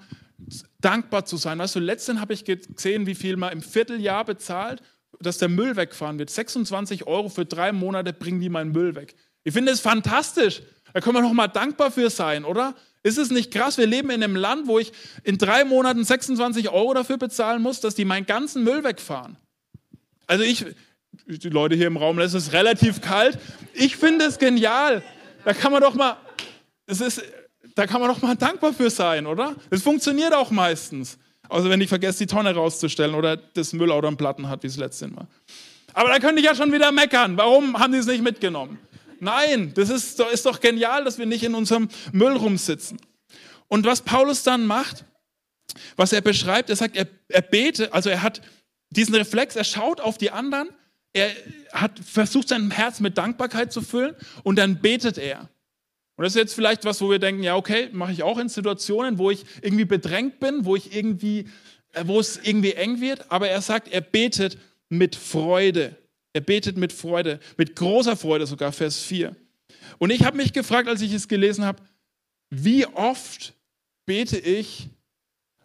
dankbar 0.81 1.25
zu 1.25 1.37
sein. 1.37 1.59
Weißt 1.59 1.75
du, 1.75 1.81
letztens 1.81 2.21
habe 2.21 2.33
ich 2.33 2.45
gesehen, 2.45 3.07
wie 3.07 3.15
viel 3.15 3.37
man 3.37 3.53
im 3.53 3.63
Vierteljahr 3.63 4.25
bezahlt, 4.25 4.83
dass 5.19 5.39
der 5.39 5.49
Müll 5.49 5.77
wegfahren 5.77 6.19
wird. 6.19 6.31
26 6.31 7.07
Euro 7.07 7.29
für 7.29 7.45
drei 7.45 7.73
Monate 7.73 8.13
bringen 8.13 8.41
die 8.41 8.49
meinen 8.49 8.73
Müll 8.73 8.95
weg. 8.95 9.15
Ich 9.45 9.53
finde 9.53 9.73
es 9.73 9.81
fantastisch. 9.81 10.63
Da 10.93 11.01
können 11.01 11.17
wir 11.17 11.23
noch 11.23 11.33
mal 11.33 11.49
dankbar 11.49 11.91
für 11.91 12.11
sein, 12.11 12.45
oder? 12.45 12.75
Ist 13.03 13.19
es 13.19 13.31
nicht 13.31 13.53
krass? 13.53 13.79
Wir 13.79 13.87
leben 13.87 14.11
in 14.11 14.23
einem 14.23 14.37
Land, 14.37 14.67
wo 14.67 14.79
ich 14.79 14.93
in 15.25 15.39
drei 15.39 15.65
Monaten 15.65 16.05
26 16.05 16.71
Euro 16.71 16.95
dafür 16.95 17.17
bezahlen 17.17 17.63
muss, 17.63 17.81
dass 17.81 17.95
die 17.95 18.05
meinen 18.05 18.27
ganzen 18.27 18.63
Müll 18.63 18.85
wegfahren. 18.85 19.37
Also 20.27 20.45
ich, 20.45 20.67
die 21.27 21.49
Leute 21.49 21.77
hier 21.77 21.87
im 21.87 21.97
Raum, 21.97 22.19
es 22.19 22.35
ist 22.35 22.53
relativ 22.53 23.01
kalt. 23.01 23.39
Ich 23.73 23.97
finde 23.97 24.27
es 24.27 24.39
genial. 24.39 25.03
Da 25.45 25.55
kann 25.55 25.73
man 25.73 25.81
doch 25.81 25.95
mal, 25.95 26.17
es 26.87 27.01
ist, 27.01 27.23
da 27.75 27.87
kann 27.87 28.01
man 28.01 28.11
doch 28.11 28.21
mal 28.21 28.37
dankbar 28.37 28.73
für 28.73 28.91
sein, 28.91 29.27
oder? 29.27 29.57
Es 29.71 29.83
funktioniert 29.83 30.35
auch 30.35 30.51
meistens. 30.51 31.19
Also 31.49 31.71
wenn 31.71 31.81
ich 31.81 31.89
vergesse, 31.89 32.19
die 32.19 32.27
Tonne 32.27 32.55
rauszustellen 32.55 33.15
oder 33.15 33.37
das 33.37 33.73
Müllauto 33.73 34.07
am 34.07 34.17
Platten 34.17 34.49
hat, 34.49 34.63
wie 34.63 34.69
es 34.69 34.77
letztes 34.77 35.11
Mal. 35.11 35.27
Aber 35.95 36.11
da 36.11 36.19
könnte 36.19 36.41
ich 36.41 36.47
ja 36.47 36.55
schon 36.55 36.73
wieder 36.73 36.93
meckern. 36.93 37.37
Warum 37.37 37.79
haben 37.79 37.93
die 37.93 37.99
es 37.99 38.07
nicht 38.07 38.23
mitgenommen? 38.23 38.79
Nein, 39.21 39.73
das 39.75 39.91
ist, 39.91 40.19
ist 40.19 40.47
doch 40.47 40.61
genial, 40.61 41.05
dass 41.05 41.19
wir 41.19 41.27
nicht 41.27 41.45
in 41.45 41.55
unserem 41.55 41.89
Müll 42.13 42.37
rumsitzen. 42.37 42.99
Und 43.69 43.87
was 43.87 44.03
Paulus 44.03 44.43
dann 44.43 44.67
macht, 44.67 45.05
was 45.97 46.13
er 46.13 46.21
beschreibt, 46.21 46.71
er 46.71 46.77
sagt, 46.77 46.97
er, 46.97 47.07
er 47.29 47.43
bete, 47.43 47.93
also 47.93 48.11
er 48.11 48.23
hat 48.23 48.41
diesen 48.91 49.15
Reflex, 49.15 49.57
er 49.57 49.65
schaut 49.65 50.01
auf 50.01 50.19
die 50.19 50.31
anderen, 50.31 50.71
er 51.13 51.31
hat 51.73 51.99
versucht, 51.99 52.49
sein 52.49 52.71
Herz 52.71 53.01
mit 53.01 53.19
Dankbarkeit 53.19 53.73
zu 53.73 53.83
füllen 53.83 54.17
und 54.43 54.57
dann 54.57 54.81
betet 54.81 55.19
er. 55.19 55.49
Und 56.17 56.25
das 56.25 56.35
ist 56.35 56.41
jetzt 56.41 56.55
vielleicht 56.55 56.85
was, 56.85 57.01
wo 57.01 57.11
wir 57.11 57.19
denken, 57.19 57.43
ja, 57.43 57.57
okay, 57.57 57.89
mache 57.93 58.13
ich 58.13 58.23
auch 58.23 58.39
in 58.39 58.49
Situationen, 58.49 59.19
wo 59.19 59.31
ich 59.31 59.45
irgendwie 59.63 59.87
bedrängt 59.87 60.39
bin, 60.39 60.65
wo 60.65 60.77
ich 60.77 60.95
irgendwie, 60.95 61.49
äh, 61.93 62.03
wo 62.05 62.21
es 62.21 62.37
irgendwie 62.37 62.75
eng 62.75 63.01
wird, 63.01 63.31
aber 63.31 63.49
er 63.49 63.63
sagt, 63.63 63.89
er 63.89 64.01
betet 64.01 64.59
mit 64.89 65.17
Freude. 65.17 65.97
Er 66.33 66.41
betet 66.41 66.77
mit 66.77 66.93
Freude, 66.93 67.41
mit 67.57 67.77
großer 67.77 68.17
Freude 68.17 68.47
sogar, 68.47 68.73
Vers 68.73 69.01
4. 69.01 69.35
Und 69.99 70.11
ich 70.11 70.25
habe 70.25 70.37
mich 70.37 70.53
gefragt, 70.53 70.89
als 70.89 71.03
ich 71.03 71.13
es 71.13 71.29
gelesen 71.29 71.65
habe, 71.65 71.83
wie 72.51 72.87
oft 72.87 73.55
bete 74.07 74.39
ich 74.39 74.89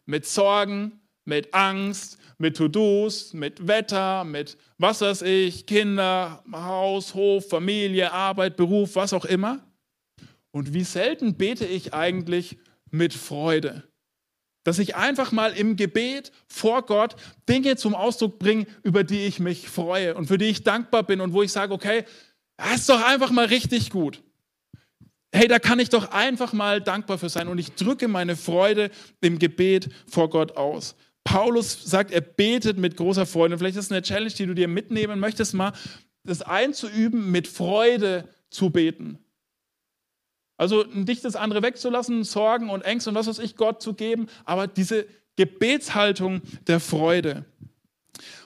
mit 0.06 0.26
Sorgen, 0.26 1.00
mit 1.26 1.54
Angst, 1.54 2.18
mit 2.38 2.58
To-Dos, 2.58 3.34
mit 3.34 3.68
Wetter, 3.68 4.24
mit 4.24 4.58
was 4.78 5.02
weiß 5.02 5.24
ich, 5.24 5.66
Kinder, 5.66 6.44
Haus, 6.52 7.14
Hof, 7.14 7.50
Familie, 7.50 8.12
Arbeit, 8.12 8.58
Beruf, 8.58 8.96
was 8.96 9.14
auch 9.14 9.26
immer. 9.26 9.66
Und 10.52 10.74
wie 10.74 10.84
selten 10.84 11.36
bete 11.36 11.66
ich 11.66 11.94
eigentlich 11.94 12.58
mit 12.92 13.14
Freude. 13.14 13.84
Dass 14.66 14.80
ich 14.80 14.96
einfach 14.96 15.32
mal 15.32 15.54
im 15.54 15.78
Gebet 15.78 16.34
vor 16.48 16.86
Gott 16.86 17.16
Dinge 17.48 17.78
zum 17.78 17.96
Ausdruck 17.96 18.40
bringe, 18.40 18.66
über 18.84 19.06
die 19.06 19.22
ich 19.22 19.40
mich 19.40 19.70
freue 19.70 20.16
und 20.16 20.28
für 20.28 20.38
die 20.38 20.46
ich 20.46 20.64
dankbar 20.64 21.04
bin 21.04 21.22
und 21.22 21.32
wo 21.32 21.42
ich 21.42 21.54
sage, 21.54 21.74
okay, 21.74 22.04
das 22.58 22.82
ist 22.82 22.90
doch 22.90 23.02
einfach 23.02 23.32
mal 23.32 23.46
richtig 23.46 23.92
gut. 23.92 24.22
Hey, 25.32 25.48
da 25.48 25.60
kann 25.60 25.80
ich 25.80 25.90
doch 25.90 26.12
einfach 26.12 26.52
mal 26.52 26.82
dankbar 26.82 27.18
für 27.18 27.30
sein 27.30 27.48
und 27.48 27.60
ich 27.60 27.74
drücke 27.74 28.08
meine 28.08 28.36
Freude 28.36 28.90
im 29.22 29.38
Gebet 29.38 29.90
vor 30.08 30.30
Gott 30.30 30.58
aus. 30.58 30.96
Paulus 31.24 31.84
sagt, 31.84 32.12
er 32.12 32.22
betet 32.22 32.78
mit 32.78 32.98
großer 32.98 33.26
Freude. 33.26 33.58
Vielleicht 33.58 33.78
ist 33.78 33.86
es 33.86 33.92
eine 33.92 34.02
Challenge, 34.02 34.34
die 34.34 34.46
du 34.46 34.54
dir 34.54 34.68
mitnehmen 34.68 35.20
möchtest, 35.20 35.54
mal 35.54 35.74
das 36.24 36.42
einzuüben, 36.42 37.32
mit 37.32 37.48
Freude 37.48 38.30
zu 38.50 38.72
beten. 38.72 39.20
Also 40.58 40.84
nicht 40.84 41.26
das 41.26 41.36
andere 41.36 41.62
wegzulassen, 41.62 42.24
Sorgen 42.24 42.70
und 42.70 42.82
Ängste 42.84 43.10
und 43.10 43.16
was 43.16 43.28
weiß 43.28 43.40
ich, 43.40 43.56
Gott 43.58 43.82
zu 43.82 43.94
geben, 43.94 44.28
aber 44.46 44.68
diese 44.68 45.06
Gebetshaltung 45.36 46.42
der 46.68 46.80
Freude. 46.80 47.46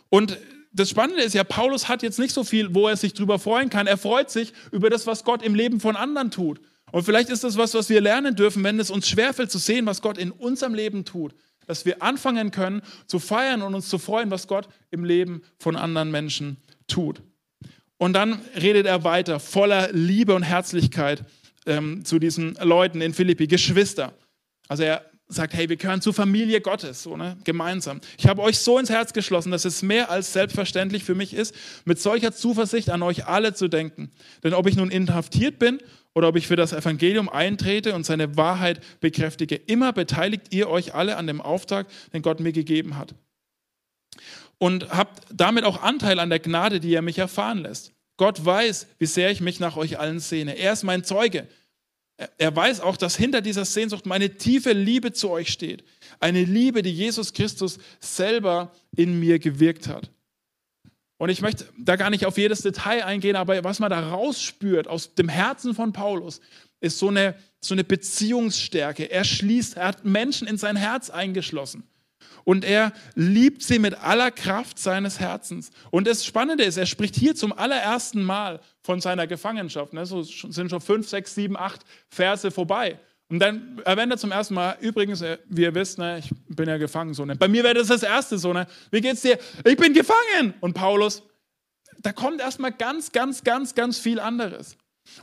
Und 0.09 0.37
das 0.71 0.89
Spannende 0.89 1.23
ist 1.23 1.33
ja, 1.33 1.43
Paulus 1.43 1.87
hat 1.87 2.03
jetzt 2.03 2.19
nicht 2.19 2.33
so 2.33 2.43
viel, 2.43 2.73
wo 2.73 2.87
er 2.87 2.97
sich 2.97 3.13
drüber 3.13 3.39
freuen 3.39 3.69
kann. 3.69 3.87
Er 3.87 3.97
freut 3.97 4.29
sich 4.29 4.53
über 4.71 4.89
das, 4.89 5.07
was 5.07 5.23
Gott 5.23 5.43
im 5.43 5.55
Leben 5.55 5.79
von 5.79 5.95
anderen 5.95 6.31
tut. 6.31 6.59
Und 6.91 7.03
vielleicht 7.03 7.29
ist 7.29 7.43
das 7.43 7.57
was, 7.57 7.73
was 7.73 7.89
wir 7.89 8.01
lernen 8.01 8.35
dürfen, 8.35 8.63
wenn 8.63 8.79
es 8.79 8.89
uns 8.89 9.07
schwerfällt 9.07 9.51
zu 9.51 9.59
sehen, 9.59 9.85
was 9.85 10.01
Gott 10.01 10.17
in 10.17 10.31
unserem 10.31 10.73
Leben 10.73 11.05
tut. 11.05 11.35
Dass 11.67 11.85
wir 11.85 12.01
anfangen 12.01 12.49
können 12.49 12.81
zu 13.05 13.19
feiern 13.19 13.61
und 13.61 13.75
uns 13.75 13.89
zu 13.89 13.99
freuen, 13.99 14.31
was 14.31 14.47
Gott 14.47 14.67
im 14.89 15.03
Leben 15.03 15.43
von 15.59 15.75
anderen 15.75 16.09
Menschen 16.09 16.57
tut. 16.87 17.21
Und 17.97 18.13
dann 18.13 18.41
redet 18.55 18.87
er 18.87 19.03
weiter, 19.03 19.39
voller 19.39 19.91
Liebe 19.91 20.33
und 20.33 20.43
Herzlichkeit 20.43 21.25
ähm, 21.65 22.05
zu 22.05 22.19
diesen 22.19 22.55
Leuten 22.55 23.01
in 23.01 23.13
Philippi, 23.13 23.47
Geschwister. 23.47 24.13
Also 24.67 24.83
er 24.83 25.09
sagt, 25.31 25.53
hey, 25.53 25.69
wir 25.69 25.77
gehören 25.77 26.01
zur 26.01 26.13
Familie 26.13 26.59
Gottes, 26.59 27.03
so, 27.03 27.15
ne? 27.15 27.37
gemeinsam. 27.43 28.01
Ich 28.17 28.27
habe 28.27 28.41
euch 28.41 28.57
so 28.57 28.79
ins 28.79 28.89
Herz 28.89 29.13
geschlossen, 29.13 29.51
dass 29.51 29.63
es 29.63 29.83
mehr 29.83 30.09
als 30.09 30.33
selbstverständlich 30.33 31.03
für 31.03 31.13
mich 31.13 31.35
ist, 31.35 31.53
mit 31.85 31.99
solcher 31.99 32.33
Zuversicht 32.33 32.89
an 32.89 33.03
euch 33.03 33.27
alle 33.27 33.53
zu 33.53 33.67
denken. 33.67 34.09
Denn 34.43 34.55
ob 34.55 34.67
ich 34.67 34.75
nun 34.75 34.89
inhaftiert 34.89 35.59
bin 35.59 35.79
oder 36.15 36.29
ob 36.29 36.35
ich 36.35 36.47
für 36.47 36.55
das 36.55 36.73
Evangelium 36.73 37.29
eintrete 37.29 37.93
und 37.93 38.07
seine 38.07 38.37
Wahrheit 38.37 38.81
bekräftige, 39.01 39.55
immer 39.55 39.93
beteiligt 39.93 40.47
ihr 40.49 40.67
euch 40.67 40.95
alle 40.95 41.15
an 41.15 41.27
dem 41.27 41.41
Auftrag, 41.41 41.87
den 42.11 42.23
Gott 42.23 42.39
mir 42.39 42.51
gegeben 42.51 42.97
hat. 42.97 43.13
Und 44.57 44.89
habt 44.89 45.23
damit 45.31 45.63
auch 45.63 45.83
Anteil 45.83 46.19
an 46.19 46.29
der 46.29 46.39
Gnade, 46.39 46.79
die 46.79 46.93
er 46.93 47.03
mich 47.03 47.19
erfahren 47.19 47.59
lässt. 47.59 47.93
Gott 48.19 48.43
weiß, 48.43 48.85
wie 48.97 49.05
sehr 49.05 49.31
ich 49.31 49.39
mich 49.39 49.61
nach 49.61 49.77
euch 49.77 49.97
allen 49.97 50.19
sehne. 50.19 50.57
Er 50.57 50.73
ist 50.73 50.83
mein 50.83 51.05
Zeuge. 51.05 51.47
Er 52.37 52.53
weiß 52.53 52.81
auch, 52.81 52.97
dass 52.97 53.15
hinter 53.15 53.39
dieser 53.39 53.63
Sehnsucht 53.63 54.05
meine 54.05 54.35
tiefe 54.35 54.73
Liebe 54.73 55.13
zu 55.13 55.29
euch 55.29 55.47
steht. 55.47 55.85
Eine 56.19 56.43
Liebe, 56.43 56.81
die 56.81 56.91
Jesus 56.91 57.31
Christus 57.31 57.79
selber 58.01 58.73
in 58.93 59.21
mir 59.21 59.39
gewirkt 59.39 59.87
hat. 59.87 60.11
Und 61.17 61.29
ich 61.29 61.39
möchte 61.39 61.69
da 61.77 61.95
gar 61.95 62.09
nicht 62.09 62.25
auf 62.25 62.37
jedes 62.37 62.61
Detail 62.61 63.05
eingehen, 63.05 63.37
aber 63.37 63.63
was 63.63 63.79
man 63.79 63.89
da 63.89 64.09
rausspürt 64.09 64.89
aus 64.89 65.15
dem 65.15 65.29
Herzen 65.29 65.73
von 65.73 65.93
Paulus, 65.93 66.41
ist 66.81 66.99
so 66.99 67.07
eine, 67.07 67.35
so 67.61 67.73
eine 67.73 67.85
Beziehungsstärke. 67.85 69.09
Er 69.09 69.23
schließt, 69.23 69.77
er 69.77 69.87
hat 69.87 70.03
Menschen 70.03 70.45
in 70.45 70.57
sein 70.57 70.75
Herz 70.75 71.09
eingeschlossen. 71.09 71.87
Und 72.49 72.65
er 72.65 72.93
liebt 73.13 73.61
sie 73.61 73.77
mit 73.77 73.93
aller 73.93 74.31
Kraft 74.31 74.79
seines 74.79 75.19
Herzens. 75.19 75.69
Und 75.91 76.07
das 76.07 76.25
Spannende 76.25 76.63
ist, 76.63 76.77
er 76.77 76.87
spricht 76.87 77.15
hier 77.15 77.35
zum 77.35 77.53
allerersten 77.53 78.23
Mal 78.23 78.59
von 78.81 79.01
seiner 79.01 79.27
Gefangenschaft. 79.27 79.93
Ne? 79.93 80.03
So 80.07 80.23
sind 80.23 80.71
schon 80.71 80.81
fünf, 80.81 81.07
sechs, 81.07 81.35
sieben, 81.35 81.55
acht 81.55 81.81
Verse 82.09 82.49
vorbei. 82.49 82.97
Und 83.27 83.37
dann 83.37 83.79
erwähnt 83.85 84.11
er 84.11 84.17
zum 84.17 84.31
ersten 84.31 84.55
Mal, 84.55 84.77
übrigens, 84.81 85.21
äh, 85.21 85.37
wie 85.47 85.61
ihr 85.61 85.75
wisst, 85.75 85.99
ne, 85.99 86.17
ich 86.17 86.31
bin 86.47 86.67
ja 86.67 86.77
gefangen. 86.77 87.13
So, 87.13 87.23
ne. 87.23 87.35
Bei 87.35 87.47
mir 87.47 87.63
wäre 87.63 87.75
das 87.75 87.89
das 87.89 88.01
Erste 88.01 88.39
so, 88.39 88.51
ne. 88.51 88.65
Wie 88.89 89.01
geht's 89.01 89.21
dir? 89.21 89.37
Ich 89.63 89.77
bin 89.77 89.93
gefangen. 89.93 90.55
Und 90.59 90.73
Paulus, 90.73 91.21
da 91.99 92.13
kommt 92.13 92.41
erstmal 92.41 92.71
ganz, 92.71 93.11
ganz, 93.11 93.43
ganz, 93.43 93.75
ganz 93.75 93.99
viel 93.99 94.19
anderes. 94.19 94.75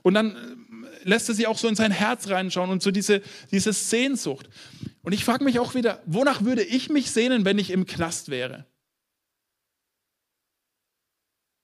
Und 0.02 0.14
dann 0.14 0.36
äh, 0.36 1.08
lässt 1.08 1.28
er 1.28 1.34
sie 1.34 1.48
auch 1.48 1.58
so 1.58 1.66
in 1.66 1.74
sein 1.74 1.90
Herz 1.90 2.28
reinschauen 2.28 2.70
und 2.70 2.84
so 2.84 2.92
diese, 2.92 3.20
diese 3.50 3.72
Sehnsucht. 3.72 4.48
Und 5.06 5.12
ich 5.12 5.24
frage 5.24 5.44
mich 5.44 5.60
auch 5.60 5.76
wieder, 5.76 6.02
wonach 6.04 6.42
würde 6.42 6.64
ich 6.64 6.90
mich 6.90 7.12
sehnen, 7.12 7.44
wenn 7.44 7.60
ich 7.60 7.70
im 7.70 7.86
Knast 7.86 8.28
wäre? 8.28 8.66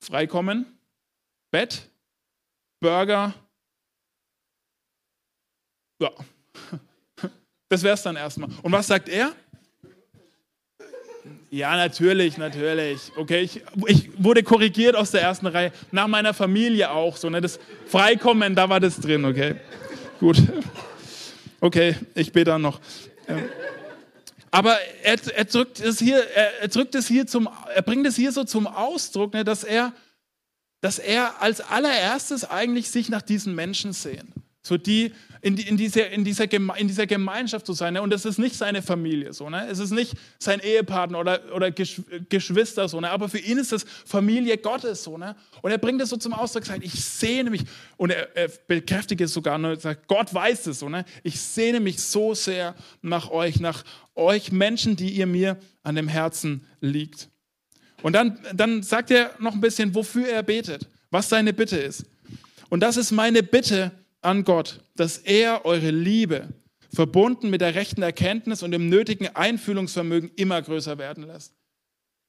Freikommen, 0.01 0.65
Bett, 1.51 1.89
Burger, 2.79 3.33
ja, 5.99 6.09
das 7.67 7.83
wäre 7.83 7.95
es 7.95 8.01
dann 8.03 8.15
erstmal. 8.15 8.49
Und 8.61 8.71
was 8.71 8.87
sagt 8.87 9.09
er? 9.09 9.33
Ja, 11.51 11.75
natürlich, 11.75 12.37
natürlich. 12.37 13.11
Okay, 13.17 13.41
ich, 13.41 13.61
ich, 13.87 14.23
wurde 14.23 14.41
korrigiert 14.43 14.95
aus 14.95 15.11
der 15.11 15.21
ersten 15.21 15.47
Reihe. 15.47 15.73
Nach 15.91 16.07
meiner 16.07 16.33
Familie 16.33 16.89
auch. 16.91 17.17
So, 17.17 17.29
ne? 17.29 17.41
Das 17.41 17.59
Freikommen, 17.87 18.55
da 18.55 18.69
war 18.69 18.79
das 18.79 19.01
drin, 19.01 19.25
okay. 19.25 19.55
Gut. 20.21 20.41
Okay, 21.59 21.97
ich 22.15 22.31
bete 22.31 22.51
dann 22.51 22.61
noch. 22.61 22.79
Aber 24.51 24.77
er, 25.01 25.17
er, 25.35 25.45
drückt 25.45 25.79
es 25.79 25.99
hier, 25.99 26.17
er, 26.17 26.61
er, 26.61 26.67
drückt 26.67 26.93
es 26.93 27.07
hier 27.07 27.25
zum, 27.25 27.49
er 27.73 27.81
bringt 27.81 28.05
es 28.05 28.15
hier 28.15 28.31
so 28.31 28.43
zum 28.43 28.67
Ausdruck, 28.67 29.33
ne, 29.33 29.43
dass 29.43 29.63
er, 29.63 29.93
dass 30.81 30.99
er 30.99 31.41
als 31.41 31.59
allererstes 31.59 32.45
eigentlich 32.45 32.91
sich 32.91 33.09
nach 33.09 33.23
diesen 33.23 33.55
Menschen 33.55 33.93
sehen. 33.93 34.31
So 34.65 34.77
die, 34.77 35.11
in, 35.41 35.57
in, 35.57 35.75
dieser, 35.75 36.09
in, 36.09 36.23
dieser, 36.23 36.49
in 36.49 36.87
dieser 36.87 37.05
Gemeinschaft 37.05 37.65
zu 37.65 37.73
sein. 37.73 37.95
Ne? 37.95 38.01
Und 38.01 38.13
es 38.13 38.23
ist 38.23 38.39
nicht 38.39 38.55
seine 38.55 38.81
Familie, 38.81 39.33
so, 39.33 39.49
ne? 39.49 39.67
es 39.69 39.79
ist 39.79 39.91
nicht 39.91 40.13
sein 40.39 40.61
Ehepartner 40.61 41.19
oder, 41.19 41.53
oder 41.53 41.69
Geschwister, 41.69 42.87
so, 42.87 43.01
ne? 43.01 43.09
aber 43.09 43.27
für 43.27 43.39
ihn 43.39 43.57
ist 43.57 43.73
es 43.73 43.85
Familie 44.05 44.57
Gottes. 44.57 45.03
So, 45.03 45.17
ne? 45.17 45.35
Und 45.61 45.71
er 45.71 45.77
bringt 45.77 46.01
es 46.01 46.09
so 46.09 46.15
zum 46.15 46.31
Ausdruck, 46.31 46.65
sagt, 46.65 46.81
ich 46.81 47.03
sehne 47.03 47.49
mich, 47.49 47.63
und 47.97 48.11
er, 48.11 48.33
er 48.37 48.49
bekräftigt 48.67 49.19
es 49.19 49.33
sogar, 49.33 49.57
ne? 49.57 49.77
sagt, 49.77 50.07
Gott 50.07 50.33
weiß 50.33 50.67
es, 50.67 50.79
so, 50.79 50.87
ne? 50.87 51.03
ich 51.23 51.41
sehne 51.41 51.81
mich 51.81 52.01
so 52.01 52.33
sehr 52.33 52.73
nach 53.01 53.29
euch, 53.29 53.59
nach 53.59 53.83
euch 54.15 54.53
Menschen, 54.53 54.95
die 54.95 55.09
ihr 55.09 55.27
mir 55.27 55.57
an 55.83 55.95
dem 55.95 56.07
Herzen 56.07 56.65
liegt. 56.79 57.27
Und 58.01 58.13
dann, 58.13 58.39
dann 58.53 58.81
sagt 58.81 59.11
er 59.11 59.31
noch 59.39 59.53
ein 59.53 59.61
bisschen, 59.61 59.93
wofür 59.93 60.29
er 60.29 60.43
betet, 60.43 60.87
was 61.11 61.27
seine 61.27 61.51
Bitte 61.51 61.75
ist. 61.75 62.05
Und 62.69 62.79
das 62.79 62.95
ist 62.95 63.11
meine 63.11 63.43
Bitte, 63.43 63.91
an 64.23 64.43
Gott, 64.43 64.81
dass 64.95 65.17
er 65.17 65.65
eure 65.65 65.91
Liebe, 65.91 66.49
verbunden 66.93 67.49
mit 67.49 67.61
der 67.61 67.75
rechten 67.75 68.03
Erkenntnis 68.03 68.61
und 68.61 68.71
dem 68.71 68.87
nötigen 68.87 69.27
Einfühlungsvermögen, 69.27 70.31
immer 70.35 70.61
größer 70.61 70.97
werden 70.97 71.25
lässt. 71.25 71.53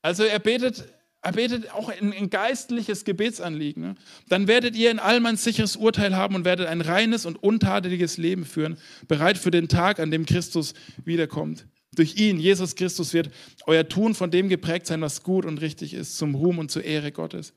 Also 0.01 0.25
er 0.25 0.39
betet, 0.39 0.85
er 1.21 1.33
betet 1.33 1.73
auch 1.73 1.91
ein, 1.91 2.13
ein 2.13 2.31
geistliches 2.31 3.05
Gebetsanliegen. 3.05 3.83
Ne? 3.83 3.95
Dann 4.29 4.49
werdet 4.49 4.75
ihr 4.75 4.91
in 4.91 4.99
allem 4.99 5.27
ein 5.27 5.37
sicheres 5.37 5.77
Urteil 5.77 6.17
haben 6.17 6.35
und 6.35 6.45
werdet 6.45 6.67
ein 6.67 6.81
reines 6.81 7.27
und 7.27 7.43
untadeliges 7.43 8.17
Leben 8.17 8.47
führen, 8.47 8.79
bereit 9.07 9.39
für 9.39 9.51
den 9.51 9.69
Tag, 9.69 10.01
an 10.01 10.11
dem 10.11 10.25
Christus 10.25 10.75
wiederkommt. 11.05 11.67
Durch 11.95 12.17
ihn, 12.17 12.41
Jesus 12.41 12.75
Christus, 12.75 13.13
wird 13.13 13.31
euer 13.67 13.89
Tun 13.89 14.15
von 14.15 14.31
dem 14.31 14.49
geprägt 14.49 14.87
sein, 14.87 15.01
was 15.01 15.23
gut 15.23 15.45
und 15.45 15.61
richtig 15.61 15.95
ist, 15.95 16.17
zum 16.17 16.35
Ruhm 16.35 16.59
und 16.59 16.71
zur 16.71 16.85
Ehre 16.85 17.13
Gottes. 17.13 17.53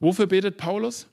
Wofür 0.00 0.26
betet 0.26 0.56
Paulus? 0.56 1.06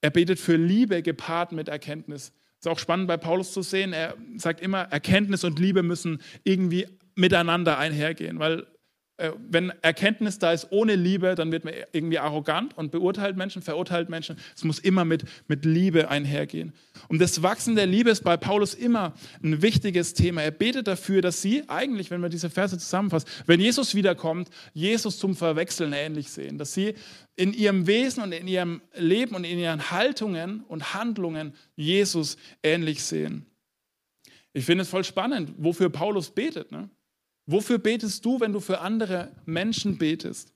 Er 0.00 0.10
betet 0.10 0.38
für 0.38 0.56
Liebe 0.56 1.02
gepaart 1.02 1.52
mit 1.52 1.68
Erkenntnis. 1.68 2.32
Ist 2.58 2.68
auch 2.68 2.78
spannend 2.78 3.08
bei 3.08 3.16
Paulus 3.16 3.52
zu 3.52 3.62
sehen. 3.62 3.92
Er 3.92 4.16
sagt 4.36 4.60
immer, 4.60 4.82
Erkenntnis 4.82 5.44
und 5.44 5.58
Liebe 5.58 5.82
müssen 5.82 6.20
irgendwie 6.44 6.86
miteinander 7.14 7.78
einhergehen, 7.78 8.38
weil 8.38 8.66
wenn 9.50 9.72
Erkenntnis 9.82 10.38
da 10.38 10.52
ist 10.52 10.68
ohne 10.70 10.94
Liebe, 10.94 11.34
dann 11.34 11.52
wird 11.52 11.64
man 11.64 11.74
irgendwie 11.92 12.18
arrogant 12.18 12.76
und 12.76 12.90
beurteilt 12.90 13.36
Menschen, 13.36 13.62
verurteilt 13.62 14.08
Menschen. 14.08 14.36
Es 14.56 14.64
muss 14.64 14.78
immer 14.78 15.04
mit, 15.04 15.24
mit 15.48 15.64
Liebe 15.64 16.08
einhergehen. 16.08 16.72
Und 17.08 17.20
das 17.20 17.42
Wachsen 17.42 17.76
der 17.76 17.86
Liebe 17.86 18.10
ist 18.10 18.24
bei 18.24 18.36
Paulus 18.36 18.74
immer 18.74 19.14
ein 19.42 19.62
wichtiges 19.62 20.14
Thema. 20.14 20.42
Er 20.42 20.50
betet 20.50 20.86
dafür, 20.86 21.22
dass 21.22 21.42
sie 21.42 21.68
eigentlich, 21.68 22.10
wenn 22.10 22.20
man 22.20 22.30
diese 22.30 22.50
Verse 22.50 22.78
zusammenfasst, 22.78 23.28
wenn 23.46 23.60
Jesus 23.60 23.94
wiederkommt, 23.94 24.48
Jesus 24.72 25.18
zum 25.18 25.36
Verwechseln 25.36 25.92
ähnlich 25.92 26.30
sehen. 26.30 26.58
Dass 26.58 26.74
sie 26.74 26.94
in 27.36 27.52
ihrem 27.52 27.86
Wesen 27.86 28.22
und 28.22 28.32
in 28.32 28.46
ihrem 28.46 28.82
Leben 28.94 29.34
und 29.34 29.44
in 29.44 29.58
ihren 29.58 29.90
Haltungen 29.90 30.60
und 30.68 30.94
Handlungen 30.94 31.54
Jesus 31.76 32.36
ähnlich 32.62 33.02
sehen. 33.02 33.46
Ich 34.52 34.64
finde 34.64 34.82
es 34.82 34.88
voll 34.88 35.04
spannend, 35.04 35.52
wofür 35.58 35.90
Paulus 35.90 36.30
betet. 36.30 36.72
Ne? 36.72 36.90
Wofür 37.46 37.78
betest 37.78 38.24
du, 38.24 38.40
wenn 38.40 38.52
du 38.52 38.60
für 38.60 38.80
andere 38.80 39.32
Menschen 39.44 39.98
betest? 39.98 40.52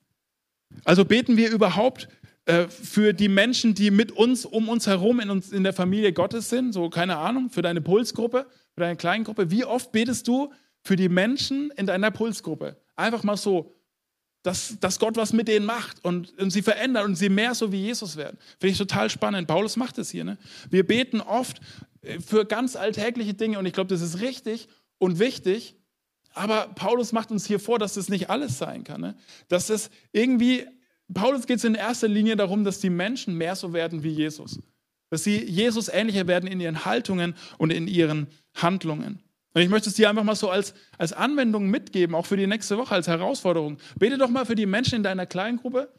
Also 0.83 1.05
beten 1.05 1.37
wir 1.37 1.51
überhaupt 1.51 2.07
äh, 2.45 2.67
für 2.67 3.13
die 3.13 3.27
Menschen, 3.27 3.73
die 3.73 3.91
mit 3.91 4.11
uns, 4.11 4.45
um 4.45 4.69
uns 4.69 4.87
herum 4.87 5.19
in, 5.19 5.29
uns, 5.29 5.51
in 5.51 5.63
der 5.63 5.73
Familie 5.73 6.13
Gottes 6.13 6.49
sind? 6.49 6.73
So, 6.73 6.89
keine 6.89 7.17
Ahnung, 7.17 7.49
für 7.49 7.61
deine 7.61 7.81
Pulsgruppe, 7.81 8.45
für 8.73 8.81
deine 8.81 8.97
Kleingruppe. 8.97 9.51
Wie 9.51 9.65
oft 9.65 9.91
betest 9.91 10.27
du 10.27 10.51
für 10.83 10.95
die 10.95 11.09
Menschen 11.09 11.71
in 11.71 11.87
deiner 11.87 12.11
Pulsgruppe? 12.11 12.77
Einfach 12.95 13.23
mal 13.23 13.37
so, 13.37 13.75
dass, 14.45 14.79
dass 14.79 14.99
Gott 14.99 15.17
was 15.17 15.33
mit 15.33 15.47
denen 15.47 15.65
macht 15.65 16.05
und, 16.05 16.37
und 16.39 16.51
sie 16.51 16.61
verändert 16.61 17.05
und 17.05 17.15
sie 17.15 17.29
mehr 17.29 17.55
so 17.55 17.71
wie 17.71 17.81
Jesus 17.81 18.15
werden. 18.15 18.37
Finde 18.59 18.73
ich 18.73 18.77
total 18.77 19.09
spannend. 19.09 19.47
Paulus 19.47 19.75
macht 19.75 19.97
es 19.97 20.11
hier. 20.11 20.23
Ne? 20.23 20.37
Wir 20.69 20.85
beten 20.85 21.21
oft 21.21 21.59
äh, 22.01 22.19
für 22.19 22.45
ganz 22.45 22.75
alltägliche 22.75 23.33
Dinge 23.33 23.57
und 23.57 23.65
ich 23.65 23.73
glaube, 23.73 23.87
das 23.87 24.01
ist 24.01 24.21
richtig 24.21 24.67
und 24.99 25.17
wichtig. 25.17 25.75
Aber 26.35 26.67
Paulus 26.75 27.13
macht 27.13 27.31
uns 27.31 27.45
hier 27.45 27.59
vor, 27.59 27.79
dass 27.79 27.93
das 27.93 28.09
nicht 28.09 28.29
alles 28.29 28.57
sein 28.57 28.83
kann. 28.83 29.01
Ne? 29.01 29.15
Dass 29.47 29.69
es 29.69 29.89
irgendwie, 30.11 30.65
Paulus 31.13 31.47
geht 31.47 31.57
es 31.57 31.63
in 31.63 31.75
erster 31.75 32.09
Linie 32.09 32.35
darum, 32.35 32.63
dass 32.65 32.79
die 32.79 32.89
Menschen 32.89 33.35
mehr 33.35 33.55
so 33.55 33.73
werden 33.73 34.03
wie 34.03 34.09
Jesus. 34.09 34.59
Dass 35.09 35.23
sie 35.23 35.43
Jesus 35.43 35.87
ähnlicher 35.87 36.27
werden 36.27 36.47
in 36.47 36.59
ihren 36.59 36.83
Haltungen 36.83 37.35
und 37.57 37.71
in 37.71 37.87
ihren 37.87 38.27
Handlungen. 38.53 39.23
Und 39.53 39.61
ich 39.61 39.69
möchte 39.69 39.89
es 39.89 39.95
dir 39.95 40.09
einfach 40.09 40.25
mal 40.25 40.35
so 40.35 40.49
als, 40.49 40.73
als 40.97 41.13
Anwendung 41.13 41.69
mitgeben, 41.69 42.13
auch 42.13 42.25
für 42.25 42.35
die 42.35 42.47
nächste 42.47 42.77
Woche, 42.77 42.93
als 42.93 43.07
Herausforderung. 43.07 43.77
Bete 43.97 44.17
doch 44.17 44.29
mal 44.29 44.45
für 44.45 44.55
die 44.55 44.65
Menschen 44.65 44.95
in 44.95 45.03
deiner 45.03 45.25
Kleingruppe, 45.25 45.89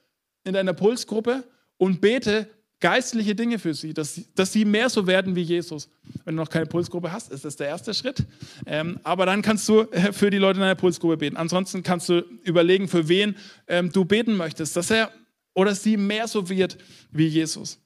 in 0.44 0.53
deiner 0.53 0.75
Pulsgruppe 0.75 1.44
und 1.79 2.03
bete 2.03 2.51
geistliche 2.87 3.35
Dinge 3.35 3.59
für 3.59 3.75
sie, 3.75 3.92
dass, 3.92 4.20
dass 4.37 4.53
sie 4.53 4.64
mehr 4.64 4.88
so 4.88 5.09
werden 5.09 5.35
wie 5.35 5.42
Jesus. 5.42 5.88
Wenn 6.25 6.37
du 6.37 6.42
noch 6.44 6.49
keine 6.49 6.66
Pulsgruppe 6.66 7.11
hast, 7.11 7.33
ist 7.33 7.44
das 7.44 7.57
der 7.57 7.66
erste 7.66 7.92
Schritt. 7.92 8.25
Ähm, 8.64 9.01
aber 9.03 9.27
dann 9.27 9.42
kannst 9.42 9.68
du 9.68 9.81
äh, 9.90 10.12
für 10.12 10.31
die 10.31 10.38
Leute 10.38 10.59
in 10.59 10.61
deiner 10.61 10.77
Pulsgruppe 10.77 11.16
beten. 11.16 11.37
Ansonsten 11.37 11.83
kannst 11.83 12.09
du 12.09 12.25
überlegen, 12.44 12.87
für 12.87 13.09
wen 13.09 13.35
ähm, 13.66 13.90
du 13.90 14.05
beten 14.05 14.37
möchtest, 14.37 14.77
dass 14.77 14.92
er 14.92 15.11
oder 15.53 15.75
sie 15.75 15.96
mehr 15.96 16.29
so 16.29 16.49
wird 16.49 16.79
wie 17.11 17.27
Jesus. 17.27 17.81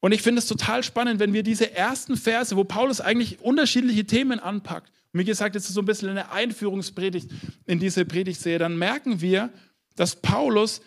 Und 0.00 0.12
ich 0.12 0.20
finde 0.20 0.40
es 0.40 0.46
total 0.46 0.82
spannend, 0.82 1.18
wenn 1.18 1.32
wir 1.32 1.42
diese 1.42 1.74
ersten 1.74 2.18
Verse, 2.18 2.54
wo 2.56 2.64
Paulus 2.64 3.00
eigentlich 3.00 3.40
unterschiedliche 3.40 4.04
Themen 4.04 4.40
anpackt, 4.40 4.92
und 5.14 5.20
wie 5.20 5.24
gesagt, 5.24 5.56
es 5.56 5.68
ist 5.68 5.74
so 5.74 5.80
ein 5.80 5.86
bisschen 5.86 6.10
eine 6.10 6.32
Einführungspredigt 6.32 7.30
in 7.64 7.78
diese 7.78 8.04
Predigtserie, 8.04 8.58
dann 8.58 8.76
merken 8.76 9.22
wir, 9.22 9.48
dass 9.96 10.16
Paulus 10.16 10.82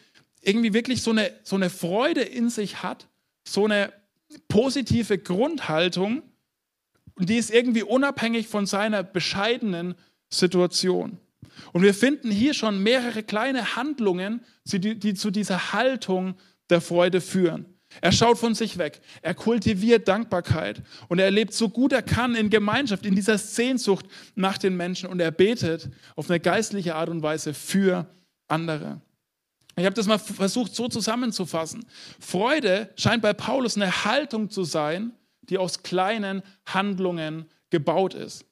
irgendwie 0.47 0.73
wirklich 0.73 1.01
so 1.01 1.11
eine, 1.11 1.31
so 1.43 1.55
eine 1.55 1.69
Freude 1.69 2.21
in 2.21 2.49
sich 2.49 2.81
hat, 2.81 3.07
so 3.47 3.65
eine 3.65 3.91
positive 4.47 5.17
Grundhaltung, 5.17 6.23
und 7.15 7.29
die 7.29 7.37
ist 7.37 7.49
irgendwie 7.49 7.83
unabhängig 7.83 8.47
von 8.47 8.65
seiner 8.67 9.01
bescheidenen 9.03 9.95
Situation. 10.29 11.17
Und 11.73 11.81
wir 11.81 11.95
finden 11.95 12.29
hier 12.29 12.53
schon 12.53 12.83
mehrere 12.83 13.23
kleine 13.23 13.75
Handlungen, 13.75 14.41
die, 14.65 14.99
die 14.99 15.13
zu 15.15 15.31
dieser 15.31 15.73
Haltung 15.73 16.35
der 16.69 16.79
Freude 16.79 17.19
führen. 17.21 17.65
Er 18.01 18.11
schaut 18.11 18.37
von 18.37 18.53
sich 18.53 18.77
weg, 18.77 19.01
er 19.21 19.33
kultiviert 19.33 20.07
Dankbarkeit 20.07 20.83
und 21.07 21.19
er 21.19 21.31
lebt 21.31 21.53
so 21.53 21.69
gut 21.69 21.93
er 21.93 22.01
kann 22.01 22.35
in 22.35 22.49
Gemeinschaft, 22.49 23.05
in 23.05 23.15
dieser 23.15 23.37
Sehnsucht 23.37 24.05
nach 24.35 24.57
den 24.57 24.75
Menschen 24.75 25.09
und 25.09 25.19
er 25.21 25.31
betet 25.31 25.89
auf 26.15 26.29
eine 26.29 26.39
geistliche 26.39 26.95
Art 26.95 27.09
und 27.09 27.23
Weise 27.23 27.53
für 27.53 28.05
andere. 28.47 29.01
Ich 29.77 29.85
habe 29.85 29.93
das 29.93 30.07
mal 30.07 30.17
versucht 30.17 30.75
so 30.75 30.87
zusammenzufassen. 30.87 31.85
Freude 32.19 32.89
scheint 32.95 33.21
bei 33.21 33.33
Paulus 33.33 33.75
eine 33.75 34.05
Haltung 34.05 34.49
zu 34.49 34.63
sein, 34.63 35.13
die 35.43 35.59
aus 35.59 35.83
kleinen 35.83 36.41
Handlungen 36.65 37.45
gebaut 37.69 38.15
ist. 38.15 38.43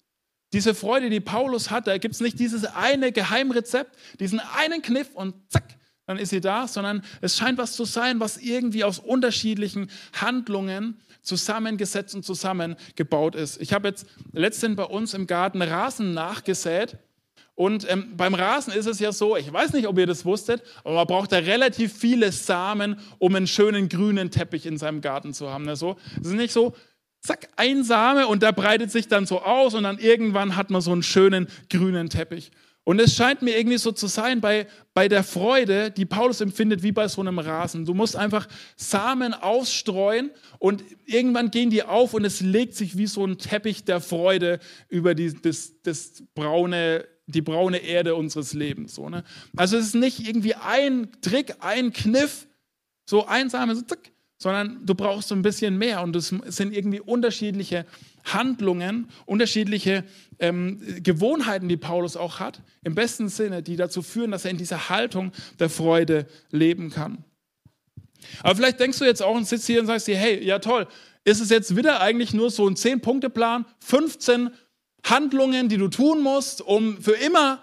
Diese 0.54 0.76
Freude, 0.76 1.10
die 1.10 1.20
Paulus 1.20 1.72
hat, 1.72 1.88
da 1.88 1.98
gibt 1.98 2.14
es 2.14 2.22
nicht 2.22 2.40
dieses 2.40 2.64
eine 2.66 3.12
Geheimrezept, 3.12 3.98
diesen 4.20 4.40
einen 4.40 4.84
Kniff 4.84 5.16
und 5.16 5.34
zack, 5.50 5.76
dann 6.06 6.18
ist 6.18 6.30
sie 6.30 6.42
da, 6.42 6.68
sondern 6.68 7.04
es 7.22 7.36
scheint 7.36 7.58
was 7.58 7.74
zu 7.74 7.86
sein, 7.86 8.20
was 8.20 8.38
irgendwie 8.38 8.84
aus 8.84 9.00
unterschiedlichen 9.00 9.90
Handlungen 10.14 11.02
zusammengesetzt 11.24 12.14
und 12.14 12.24
zusammengebaut 12.24 13.34
ist. 13.34 13.60
Ich 13.60 13.74
habe 13.74 13.88
jetzt 13.88 14.06
letztens 14.32 14.76
bei 14.76 14.84
uns 14.84 15.16
im 15.16 15.26
Garten 15.26 15.64
Rasen 15.64 16.14
nachgesät. 16.14 17.00
Und 17.56 17.90
ähm, 17.90 18.18
beim 18.18 18.34
Rasen 18.34 18.74
ist 18.74 18.86
es 18.86 19.00
ja 19.00 19.14
so, 19.14 19.38
ich 19.38 19.52
weiß 19.52 19.72
nicht, 19.74 19.88
ob 19.88 19.98
ihr 19.98 20.06
das 20.06 20.26
wusstet, 20.26 20.62
aber 20.84 20.96
man 20.96 21.08
braucht 21.08 21.32
da 21.32 21.38
relativ 21.38 21.94
viele 21.98 22.32
Samen, 22.34 22.98
um 23.18 23.34
einen 23.34 23.48
schönen 23.48 23.88
grünen 23.88 24.30
Teppich 24.30 24.66
in 24.66 24.78
seinem 24.78 25.00
Garten 25.00 25.34
zu 25.34 25.50
haben. 25.50 25.68
Also, 25.70 25.96
es 26.20 26.28
ist 26.28 26.34
nicht 26.34 26.52
so, 26.52 26.76
zack, 27.22 27.48
ein 27.56 27.84
Same 27.84 28.28
und 28.28 28.44
der 28.44 28.52
breitet 28.52 28.92
sich 28.92 29.08
dann 29.08 29.26
so 29.26 29.42
aus 29.42 29.74
und 29.74 29.84
dann 29.84 30.00
irgendwann 30.00 30.58
hat 30.58 30.70
man 30.70 30.82
so 30.82 30.92
einen 30.92 31.04
schönen 31.04 31.48
grünen 31.70 32.10
Teppich. 32.10 32.52
Und 32.84 33.00
es 33.00 33.16
scheint 33.16 33.42
mir 33.42 33.58
irgendwie 33.58 33.80
so 33.80 33.92
zu 33.92 34.06
sein 34.06 34.42
bei, 34.42 34.68
bei 34.94 35.08
der 35.08 35.24
Freude, 35.24 35.90
die 35.90 36.06
Paulus 36.06 36.40
empfindet, 36.40 36.84
wie 36.84 36.92
bei 36.92 37.08
so 37.08 37.20
einem 37.20 37.40
Rasen. 37.40 37.84
Du 37.84 37.96
musst 37.96 38.16
einfach 38.16 38.48
Samen 38.76 39.34
ausstreuen 39.34 40.30
und 40.60 40.84
irgendwann 41.06 41.50
gehen 41.50 41.72
die 41.72 41.82
auf 41.82 42.14
und 42.14 42.26
es 42.26 42.42
legt 42.42 42.76
sich 42.76 42.96
wie 42.96 43.08
so 43.08 43.26
ein 43.26 43.40
Teppich 43.40 43.86
der 43.86 44.02
Freude 44.02 44.60
über 44.88 45.16
die, 45.16 45.34
das, 45.34 45.82
das 45.82 46.24
braune, 46.36 47.06
die 47.28 47.42
braune 47.42 47.78
Erde 47.78 48.16
unseres 48.16 48.54
Lebens. 48.54 48.96
So, 48.96 49.10
ne? 49.10 49.24
Also 49.56 49.78
es 49.78 49.88
ist 49.88 49.96
nicht 49.96 50.28
irgendwie 50.28 50.56
ein 50.56 51.10
Trick, 51.22 51.56
ein 51.60 51.92
Kniff, 51.92 52.48
so 53.06 53.26
ein 53.26 53.50
Samen, 53.50 53.76
so 53.76 53.82
zack, 53.82 54.12
sondern 54.38 54.86
du 54.86 54.96
brauchst 54.96 55.30
so 55.30 55.36
ein 55.36 55.42
bisschen 55.42 55.78
mehr 55.78 56.02
und 56.04 56.16
es 56.16 56.28
sind 56.28 56.76
irgendwie 56.76 57.00
unterschiedliche 57.00 57.86
Handlungen, 58.26 59.10
unterschiedliche 59.26 60.04
ähm, 60.40 60.82
Gewohnheiten, 61.02 61.70
die 61.70 61.78
Paulus 61.78 62.18
auch 62.18 62.40
hat, 62.40 62.62
im 62.84 62.96
besten 62.96 63.30
Sinne, 63.30 63.64
die 63.64 63.76
dazu 63.76 64.02
führen, 64.02 64.32
dass 64.32 64.46
er 64.46 64.52
in 64.52 64.58
dieser 64.58 64.90
Haltung 64.90 65.32
der 65.60 65.70
Freude 65.70 66.28
leben 66.52 66.90
kann. 66.90 67.24
Aber 68.42 68.56
vielleicht 68.56 68.80
denkst 68.80 69.00
du 69.00 69.06
jetzt 69.06 69.22
auch 69.22 69.36
und 69.36 69.48
sitzt 69.48 69.68
hier 69.68 69.80
und 69.80 69.88
sagst 69.88 70.08
dir, 70.08 70.18
hey, 70.18 70.44
ja 70.44 70.60
toll, 70.60 70.88
ist 71.24 71.42
es 71.42 71.50
jetzt 71.50 71.76
wieder 71.76 72.02
eigentlich 72.02 72.34
nur 72.34 72.52
so 72.52 72.68
ein 72.68 72.76
10-Punkte-Plan, 72.76 73.66
15 73.80 74.52
Handlungen, 75.06 75.70
die 75.70 75.78
du 75.78 75.88
tun 75.88 76.22
musst, 76.22 76.62
um 76.62 77.02
für 77.02 77.14
immer 77.14 77.62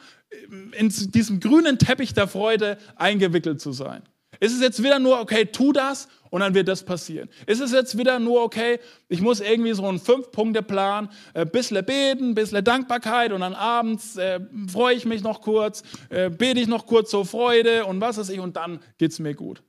in 0.72 0.88
diesem 0.88 1.40
grünen 1.40 1.78
Teppich 1.78 2.14
der 2.14 2.28
Freude 2.28 2.78
eingewickelt 2.96 3.61
zu 3.61 3.72
sein? 3.72 4.02
Ist 4.40 4.55
es 4.55 4.61
jetzt 4.61 4.83
wieder 4.83 4.98
nur, 4.98 5.20
okay, 5.20 5.44
tu 5.44 5.72
das 5.72 6.09
und 6.31 6.40
dann 6.40 6.55
wird 6.55 6.66
das 6.66 6.83
passieren? 6.83 7.28
Ist 7.46 7.61
es 7.61 7.70
jetzt 7.70 7.96
wieder 7.96 8.18
nur, 8.18 8.42
okay, 8.42 8.81
ich 9.09 9.20
muss 9.20 9.40
irgendwie 9.40 9.72
so 9.72 9.87
einen 9.87 10.00
Fünf-Punkte-Plan, 10.00 11.11
ein 11.35 11.42
äh, 11.42 11.46
bisschen 11.46 11.85
beten, 11.85 12.31
ein 12.31 12.35
bisschen 12.35 12.64
Dankbarkeit 12.64 13.33
und 13.33 13.42
dann 13.42 13.55
abends 13.55 14.16
äh, 14.16 14.40
freue 14.66 14.96
ich 14.96 15.05
mich 15.05 15.22
noch 15.22 15.42
kurz, 15.42 15.85
äh, 16.09 16.28
bete 16.28 16.61
ich 16.61 16.66
noch 16.66 16.87
kurz 16.87 17.11
zur 17.11 17.24
Freude 17.24 17.87
und 17.87 18.00
was 18.00 18.18
weiß 18.18 18.31
ich 18.31 18.40
und 18.40 18.57
dann 18.57 18.81
geht 18.98 19.12
es 19.12 19.20
mir 19.20 19.35
gut. 19.35 19.62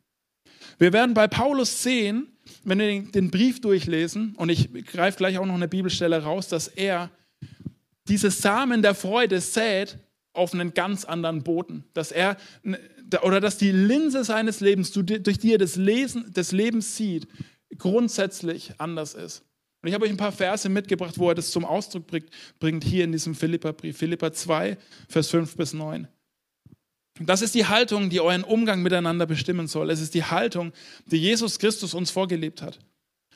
Wir 0.79 0.91
werden 0.91 1.13
bei 1.13 1.27
Paulus 1.27 1.83
sehen, 1.83 2.35
wenn 2.63 2.79
wir 2.79 2.87
den, 2.87 3.11
den 3.11 3.31
Brief 3.31 3.61
durchlesen, 3.61 4.33
und 4.37 4.49
ich 4.49 4.73
greife 4.85 5.17
gleich 5.17 5.37
auch 5.37 5.45
noch 5.45 5.53
eine 5.53 5.67
Bibelstelle 5.67 6.23
raus, 6.23 6.47
dass 6.47 6.67
er 6.67 7.11
diese 8.07 8.31
Samen 8.31 8.81
der 8.81 8.95
Freude 8.95 9.39
sät 9.41 9.97
auf 10.33 10.53
einen 10.53 10.73
ganz 10.73 11.05
anderen 11.05 11.43
Boden. 11.43 11.85
Dass 11.93 12.11
er 12.11 12.37
oder 13.21 13.39
dass 13.39 13.57
die 13.57 13.71
Linse 13.71 14.23
seines 14.23 14.59
Lebens, 14.59 14.91
durch 14.91 15.37
die 15.37 15.53
er 15.53 15.57
das 15.57 15.75
Lesen 15.75 16.33
des 16.33 16.51
Lebens 16.51 16.97
sieht, 16.97 17.27
grundsätzlich 17.77 18.73
anders 18.79 19.13
ist. 19.13 19.43
Und 19.81 19.89
ich 19.89 19.95
habe 19.95 20.05
euch 20.05 20.11
ein 20.11 20.17
paar 20.17 20.31
Verse 20.31 20.67
mitgebracht, 20.69 21.19
wo 21.19 21.29
er 21.29 21.35
das 21.35 21.51
zum 21.51 21.65
Ausdruck 21.65 22.05
bringt, 22.59 22.83
hier 22.83 23.03
in 23.03 23.11
diesem 23.11 23.35
Philipperbrief, 23.35 23.97
Philippa 23.97 24.31
2, 24.31 24.77
Vers 25.09 25.29
5 25.29 25.57
bis 25.57 25.73
9. 25.73 26.07
Das 27.19 27.41
ist 27.41 27.53
die 27.53 27.67
Haltung, 27.67 28.09
die 28.09 28.21
euren 28.21 28.43
Umgang 28.43 28.81
miteinander 28.81 29.25
bestimmen 29.25 29.67
soll. 29.67 29.91
Es 29.91 30.01
ist 30.01 30.13
die 30.13 30.23
Haltung, 30.23 30.71
die 31.05 31.17
Jesus 31.17 31.59
Christus 31.59 31.93
uns 31.93 32.09
vorgelebt 32.09 32.61
hat. 32.61 32.79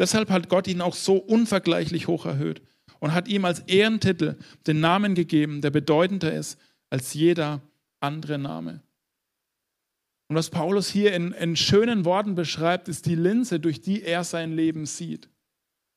Deshalb 0.00 0.30
hat 0.30 0.48
Gott 0.48 0.66
ihn 0.66 0.80
auch 0.80 0.94
so 0.94 1.16
unvergleichlich 1.16 2.08
hoch 2.08 2.24
erhöht 2.24 2.62
und 3.00 3.12
hat 3.12 3.28
ihm 3.28 3.44
als 3.44 3.60
Ehrentitel 3.60 4.36
den 4.66 4.80
Namen 4.80 5.14
gegeben, 5.14 5.60
der 5.60 5.68
bedeutender 5.70 6.32
ist 6.32 6.58
als 6.88 7.12
jeder 7.12 7.60
andere 8.00 8.38
Name. 8.38 8.82
Und 10.28 10.36
was 10.36 10.48
Paulus 10.48 10.88
hier 10.88 11.12
in, 11.12 11.32
in 11.32 11.54
schönen 11.54 12.06
Worten 12.06 12.34
beschreibt, 12.34 12.88
ist 12.88 13.04
die 13.04 13.14
Linse, 13.14 13.60
durch 13.60 13.82
die 13.82 14.02
er 14.02 14.24
sein 14.24 14.56
Leben 14.56 14.86
sieht. 14.86 15.28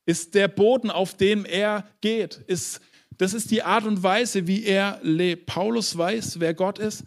Ist 0.06 0.36
der 0.36 0.50
Boden, 0.50 0.92
auf 0.92 1.16
dem 1.16 1.46
er 1.46 1.88
geht. 2.02 2.44
Ist, 2.48 2.82
das 3.18 3.34
ist 3.34 3.52
die 3.52 3.64
Art 3.64 3.86
und 3.86 4.04
Weise, 4.04 4.48
wie 4.48 4.66
er 4.66 5.00
lebt. 5.02 5.46
Paulus 5.46 5.98
weiß, 5.98 6.42
wer 6.42 6.54
Gott 6.54 6.78
ist 6.78 7.06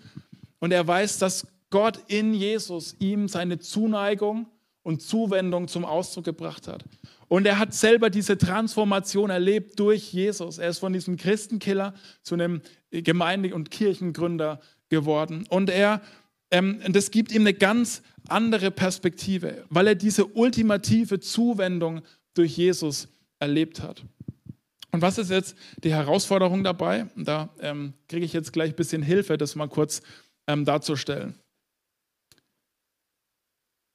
und 0.61 0.73
er 0.73 0.87
weiß, 0.87 1.19
dass 1.19 1.47
Gott 1.69 2.01
in 2.09 2.33
Jesus 2.33 2.97
ihm 3.01 3.29
seine 3.29 3.59
Zuneigung 3.59 4.47
und 4.87 5.03
Zuwendung 5.03 5.67
zum 5.67 5.85
Ausdruck 5.85 6.27
gebracht 6.27 6.69
hat. 6.69 6.85
Und 7.27 7.45
er 7.45 7.59
hat 7.59 7.75
selber 7.75 8.09
diese 8.09 8.39
Transformation 8.39 9.31
erlebt 9.31 9.81
durch 9.81 10.13
Jesus. 10.13 10.59
Er 10.59 10.69
ist 10.69 10.79
von 10.79 10.93
diesem 10.93 11.17
Christenkiller 11.17 11.93
zu 12.23 12.35
einem 12.35 12.63
Gemeinde- 12.93 13.53
und 13.53 13.73
Kirchengründer 13.73 14.61
geworden. 14.89 15.45
Und 15.51 15.71
er, 15.71 16.03
ähm, 16.53 16.81
das 16.89 17.11
gibt 17.11 17.33
ihm 17.33 17.43
eine 17.43 17.55
ganz 17.55 18.01
andere 18.29 18.71
Perspektive, 18.71 19.65
weil 19.71 19.89
er 19.89 19.95
diese 19.97 20.25
ultimative 20.25 21.19
Zuwendung 21.19 22.03
durch 22.35 22.57
Jesus 22.57 23.09
erlebt 23.41 23.83
hat. 23.83 24.05
Und 24.93 25.03
was 25.03 25.19
ist 25.19 25.33
jetzt 25.33 25.57
die 25.83 25.93
Herausforderung 25.93 26.63
dabei? 26.63 27.09
Da 27.17 27.49
ähm, 27.59 27.95
kriege 28.07 28.25
ich 28.25 28.33
jetzt 28.33 28.53
gleich 28.53 28.71
ein 28.71 28.77
bisschen 28.77 29.03
Hilfe, 29.03 29.37
das 29.37 29.57
mal 29.57 29.69
kurz 29.69 30.01
ähm, 30.47 30.65
darzustellen. 30.65 31.35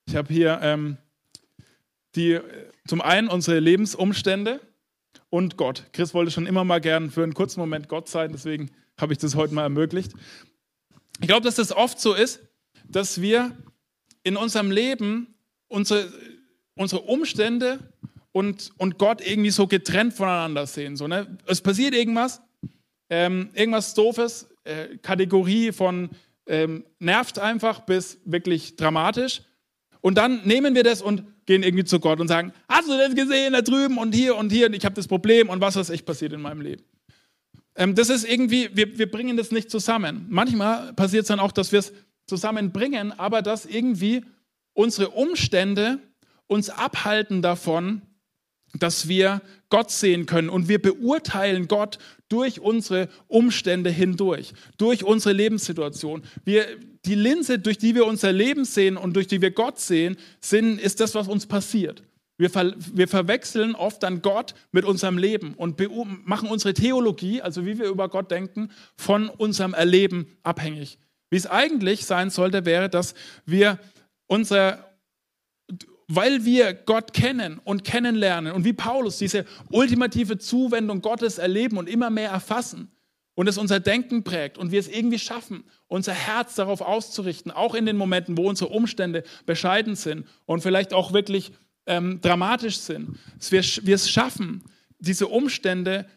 Ich 0.05 0.15
habe 0.15 0.33
hier 0.33 0.59
ähm, 0.61 0.97
die, 2.15 2.39
zum 2.87 3.01
einen 3.01 3.27
unsere 3.27 3.59
Lebensumstände 3.59 4.59
und 5.29 5.57
Gott. 5.57 5.85
Chris 5.93 6.13
wollte 6.13 6.31
schon 6.31 6.45
immer 6.45 6.63
mal 6.63 6.81
gern 6.81 7.11
für 7.11 7.23
einen 7.23 7.33
kurzen 7.33 7.59
Moment 7.59 7.87
Gott 7.87 8.09
sein, 8.09 8.31
deswegen 8.31 8.71
habe 8.99 9.13
ich 9.13 9.19
das 9.19 9.35
heute 9.35 9.53
mal 9.53 9.63
ermöglicht. 9.63 10.13
Ich 11.19 11.27
glaube, 11.27 11.43
dass 11.43 11.55
das 11.55 11.71
oft 11.71 11.99
so 11.99 12.13
ist, 12.13 12.41
dass 12.87 13.21
wir 13.21 13.55
in 14.23 14.37
unserem 14.37 14.71
Leben 14.71 15.35
unsere, 15.67 16.11
unsere 16.75 17.01
Umstände 17.01 17.79
und, 18.31 18.71
und 18.77 18.97
Gott 18.97 19.25
irgendwie 19.25 19.51
so 19.51 19.67
getrennt 19.67 20.13
voneinander 20.13 20.67
sehen. 20.67 20.95
So, 20.95 21.07
ne? 21.07 21.37
Es 21.47 21.61
passiert 21.61 21.93
irgendwas, 21.93 22.41
ähm, 23.09 23.49
irgendwas 23.53 23.93
Doofes, 23.93 24.49
äh, 24.63 24.97
Kategorie 24.97 25.71
von 25.71 26.09
ähm, 26.47 26.85
nervt 26.99 27.39
einfach 27.39 27.81
bis 27.81 28.19
wirklich 28.25 28.75
dramatisch. 28.75 29.41
Und 30.01 30.17
dann 30.17 30.41
nehmen 30.45 30.75
wir 30.75 30.83
das 30.83 31.01
und 31.01 31.23
gehen 31.45 31.63
irgendwie 31.63 31.83
zu 31.83 31.99
Gott 31.99 32.19
und 32.19 32.27
sagen, 32.27 32.53
hast 32.67 32.89
du 32.89 32.97
das 32.97 33.15
gesehen 33.15 33.53
da 33.53 33.61
drüben 33.61 33.97
und 33.97 34.13
hier 34.13 34.35
und 34.35 34.51
hier 34.51 34.67
und 34.67 34.73
ich 34.73 34.83
habe 34.83 34.95
das 34.95 35.07
Problem 35.07 35.49
und 35.49 35.61
was 35.61 35.75
ist 35.75 35.89
echt 35.89 36.05
passiert 36.05 36.33
in 36.33 36.41
meinem 36.41 36.61
Leben. 36.61 36.83
Ähm, 37.75 37.95
das 37.95 38.09
ist 38.09 38.27
irgendwie, 38.27 38.69
wir, 38.73 38.97
wir 38.97 39.09
bringen 39.09 39.37
das 39.37 39.51
nicht 39.51 39.69
zusammen. 39.69 40.25
Manchmal 40.29 40.93
passiert 40.93 41.23
es 41.23 41.27
dann 41.27 41.39
auch, 41.39 41.51
dass 41.51 41.71
wir 41.71 41.79
es 41.79 41.93
zusammenbringen, 42.25 43.11
aber 43.17 43.41
dass 43.41 43.65
irgendwie 43.65 44.23
unsere 44.73 45.09
Umstände 45.09 45.99
uns 46.47 46.69
abhalten 46.69 47.41
davon, 47.41 48.01
dass 48.73 49.07
wir 49.07 49.41
Gott 49.69 49.91
sehen 49.91 50.25
können 50.25 50.49
und 50.49 50.67
wir 50.67 50.81
beurteilen 50.81 51.67
Gott 51.67 51.97
durch 52.29 52.59
unsere 52.59 53.09
Umstände 53.27 53.89
hindurch, 53.89 54.53
durch 54.77 55.03
unsere 55.03 55.33
Lebenssituation. 55.33 56.23
Wir, 56.45 56.65
die 57.05 57.15
Linse, 57.15 57.59
durch 57.59 57.77
die 57.77 57.95
wir 57.95 58.05
unser 58.05 58.31
Leben 58.31 58.65
sehen 58.65 58.97
und 58.97 59.15
durch 59.15 59.27
die 59.27 59.41
wir 59.41 59.51
Gott 59.51 59.79
sehen, 59.79 60.17
sind, 60.39 60.79
ist 60.79 60.99
das, 60.99 61.15
was 61.15 61.27
uns 61.27 61.47
passiert. 61.47 62.03
Wir, 62.37 62.49
ver, 62.49 62.73
wir 62.93 63.07
verwechseln 63.07 63.75
oft 63.75 64.01
dann 64.03 64.21
Gott 64.21 64.55
mit 64.71 64.85
unserem 64.85 65.17
Leben 65.17 65.53
und 65.53 65.79
machen 66.25 66.49
unsere 66.49 66.73
Theologie, 66.73 67.41
also 67.41 67.65
wie 67.65 67.77
wir 67.77 67.87
über 67.87 68.09
Gott 68.09 68.31
denken, 68.31 68.69
von 68.95 69.29
unserem 69.29 69.73
Erleben 69.73 70.37
abhängig. 70.43 70.97
Wie 71.29 71.37
es 71.37 71.47
eigentlich 71.47 72.05
sein 72.05 72.29
sollte, 72.29 72.65
wäre, 72.65 72.89
dass 72.89 73.13
wir 73.45 73.79
unser, 74.27 74.91
weil 76.07 76.45
wir 76.45 76.73
Gott 76.73 77.13
kennen 77.13 77.59
und 77.63 77.83
kennenlernen 77.83 78.53
und 78.53 78.65
wie 78.65 78.73
Paulus 78.73 79.17
diese 79.17 79.45
ultimative 79.69 80.37
Zuwendung 80.37 81.01
Gottes 81.01 81.37
erleben 81.37 81.77
und 81.77 81.87
immer 81.87 82.09
mehr 82.09 82.31
erfassen 82.31 82.91
und 83.35 83.47
es 83.47 83.57
unser 83.57 83.79
Denken 83.79 84.23
prägt 84.23 84.57
und 84.57 84.71
wir 84.71 84.79
es 84.79 84.87
irgendwie 84.87 85.19
schaffen, 85.19 85.63
unser 85.87 86.13
Herz 86.13 86.55
darauf 86.55 86.81
auszurichten, 86.81 87.51
auch 87.51 87.75
in 87.75 87.85
den 87.85 87.97
Momenten, 87.97 88.37
wo 88.37 88.49
unsere 88.49 88.71
Umstände 88.71 89.23
bescheiden 89.45 89.95
sind 89.95 90.27
und 90.45 90.61
vielleicht 90.61 90.93
auch 90.93 91.13
wirklich 91.13 91.51
ähm, 91.85 92.21
dramatisch 92.21 92.77
sind, 92.77 93.17
dass 93.37 93.51
wir, 93.51 93.63
wir 93.85 93.95
es 93.95 94.09
schaffen, 94.09 94.63
diese 94.99 95.27
Umstände 95.27 96.07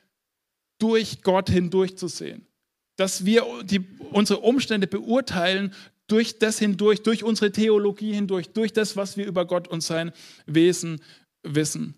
durch 0.78 1.22
Gott 1.22 1.48
hindurchzusehen. 1.48 2.46
Dass 2.96 3.24
wir 3.24 3.44
die, 3.64 3.84
unsere 4.10 4.40
Umstände 4.40 4.86
beurteilen 4.86 5.72
durch 6.06 6.38
das 6.38 6.58
hindurch, 6.58 7.02
durch 7.02 7.24
unsere 7.24 7.50
Theologie 7.50 8.12
hindurch, 8.12 8.50
durch 8.50 8.72
das, 8.72 8.96
was 8.96 9.16
wir 9.16 9.26
über 9.26 9.46
Gott 9.46 9.68
und 9.68 9.80
sein 9.80 10.12
Wesen 10.46 11.00
wissen. 11.42 11.94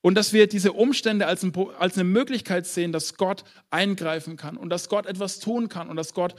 Und 0.00 0.14
dass 0.14 0.32
wir 0.32 0.46
diese 0.46 0.72
Umstände 0.72 1.26
als, 1.26 1.42
ein, 1.42 1.52
als 1.78 1.94
eine 1.96 2.04
Möglichkeit 2.04 2.66
sehen, 2.66 2.92
dass 2.92 3.14
Gott 3.16 3.44
eingreifen 3.70 4.36
kann 4.36 4.56
und 4.56 4.70
dass 4.70 4.88
Gott 4.88 5.06
etwas 5.06 5.40
tun 5.40 5.68
kann 5.68 5.88
und 5.88 5.96
dass 5.96 6.14
Gott 6.14 6.34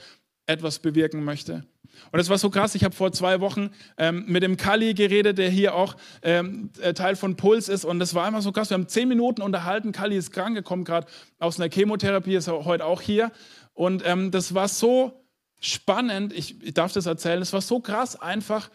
etwas 0.46 0.78
bewirken 0.78 1.24
möchte. 1.24 1.64
Und 2.12 2.18
das 2.18 2.28
war 2.28 2.38
so 2.38 2.50
krass. 2.50 2.74
Ich 2.74 2.84
habe 2.84 2.94
vor 2.94 3.12
zwei 3.12 3.40
Wochen 3.40 3.70
ähm, 3.98 4.24
mit 4.26 4.42
dem 4.42 4.56
Kali 4.56 4.94
geredet, 4.94 5.38
der 5.38 5.50
hier 5.50 5.74
auch 5.74 5.96
ähm, 6.22 6.70
äh, 6.80 6.94
Teil 6.94 7.16
von 7.16 7.36
Puls 7.36 7.68
ist. 7.68 7.84
Und 7.84 7.98
das 7.98 8.14
war 8.14 8.26
immer 8.26 8.42
so 8.42 8.52
krass. 8.52 8.70
Wir 8.70 8.74
haben 8.74 8.88
zehn 8.88 9.08
Minuten 9.08 9.42
unterhalten. 9.42 9.92
Kali 9.92 10.16
ist 10.16 10.32
krank, 10.32 10.62
kommt 10.64 10.86
gerade 10.86 11.06
aus 11.38 11.60
einer 11.60 11.70
Chemotherapie, 11.72 12.34
ist 12.34 12.48
heute 12.48 12.84
auch 12.84 13.00
hier. 13.00 13.32
Und 13.74 14.02
ähm, 14.06 14.30
das 14.30 14.54
war 14.54 14.68
so 14.68 15.24
spannend. 15.60 16.32
Ich, 16.32 16.62
ich 16.62 16.74
darf 16.74 16.92
das 16.92 17.06
erzählen. 17.06 17.42
Es 17.42 17.52
war 17.52 17.60
so 17.60 17.80
krass, 17.80 18.20
einfach 18.20 18.70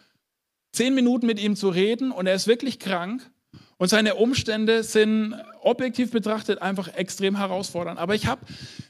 zehn 0.72 0.94
Minuten 0.94 1.26
mit 1.26 1.40
ihm 1.40 1.56
zu 1.56 1.68
reden. 1.68 2.12
Und 2.12 2.26
er 2.26 2.34
ist 2.34 2.46
wirklich 2.46 2.78
krank. 2.78 3.30
Und 3.78 3.88
seine 3.88 4.14
Umstände 4.14 4.82
sind 4.82 5.34
objektiv 5.60 6.10
betrachtet 6.10 6.62
einfach 6.62 6.88
extrem 6.94 7.36
herausfordernd. 7.36 7.98
Aber 7.98 8.14
ich 8.14 8.26
habe 8.26 8.40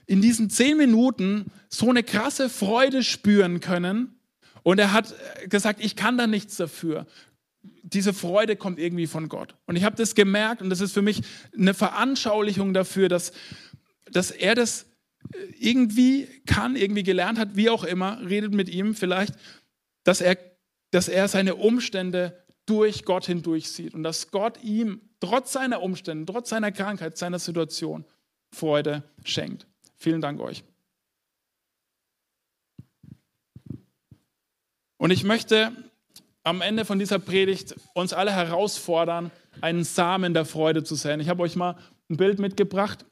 in 0.07 0.21
diesen 0.21 0.49
zehn 0.49 0.77
Minuten 0.77 1.47
so 1.69 1.91
eine 1.91 2.03
krasse 2.03 2.49
Freude 2.49 3.03
spüren 3.03 3.61
können. 3.61 4.21
Und 4.63 4.79
er 4.79 4.93
hat 4.93 5.15
gesagt, 5.49 5.85
ich 5.85 5.97
kann 5.97 6.19
da 6.19 6.27
nichts 6.27 6.57
dafür. 6.57 7.07
Diese 7.83 8.13
Freude 8.13 8.57
kommt 8.57 8.79
irgendwie 8.79 9.07
von 9.07 9.29
Gott. 9.29 9.57
Und 9.67 9.77
ich 9.77 9.85
habe 9.85 9.97
das 9.97 10.15
gemerkt 10.15 10.63
und 10.63 10.71
das 10.71 10.81
ist 10.81 10.93
für 10.93 11.03
mich 11.03 11.23
eine 11.57 11.75
Veranschaulichung 11.75 12.73
dafür, 12.73 13.09
dass, 13.09 13.33
dass 14.11 14.31
er 14.31 14.55
das 14.55 14.87
irgendwie 15.59 16.29
kann, 16.47 16.77
irgendwie 16.77 17.03
gelernt 17.03 17.39
hat, 17.39 17.57
wie 17.57 17.71
auch 17.71 17.85
immer, 17.85 18.21
redet 18.29 18.53
mit 18.53 18.69
ihm 18.69 18.95
vielleicht, 18.95 19.35
dass 20.05 20.21
er, 20.21 20.37
dass 20.91 21.09
er 21.09 21.27
seine 21.27 21.57
Umstände 21.57 22.45
durch 22.67 23.05
Gott 23.05 23.27
hindurch 23.27 23.71
sieht 23.71 23.95
und 23.95 24.03
dass 24.03 24.31
Gott 24.31 24.63
ihm 24.63 25.01
trotz 25.21 25.53
seiner 25.53 25.83
Umstände, 25.83 26.31
trotz 26.31 26.51
seiner 26.51 26.73
Krankheit, 26.73 27.17
seiner 27.17 27.39
Situation 27.39 28.05
Freude 28.53 29.03
schenkt. 29.25 29.67
Vielen 29.97 30.21
Dank 30.21 30.41
euch. 30.41 30.65
Und 34.99 35.11
ich 35.11 35.25
möchte 35.25 35.73
am 36.43 36.63
Ende 36.63 36.85
von 36.85 36.99
dieser 36.99 37.19
Predigt 37.19 37.75
uns 37.95 38.13
alle 38.13 38.33
herausfordern, 38.33 39.31
einen 39.61 39.85
Samen 39.85 40.35
der 40.35 40.45
Freude 40.45 40.85
zu 40.85 40.95
säen. 40.95 41.21
Ich 41.21 41.29
habe 41.29 41.43
euch 41.43 41.57
mal 41.57 41.77
ein 42.09 42.17
Bild 42.17 42.39
mitgebracht 42.39 43.05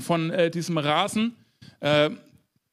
von 0.00 0.30
äh, 0.30 0.50
diesem 0.50 0.78
Rasen. 0.78 1.36
Äh, 1.80 2.10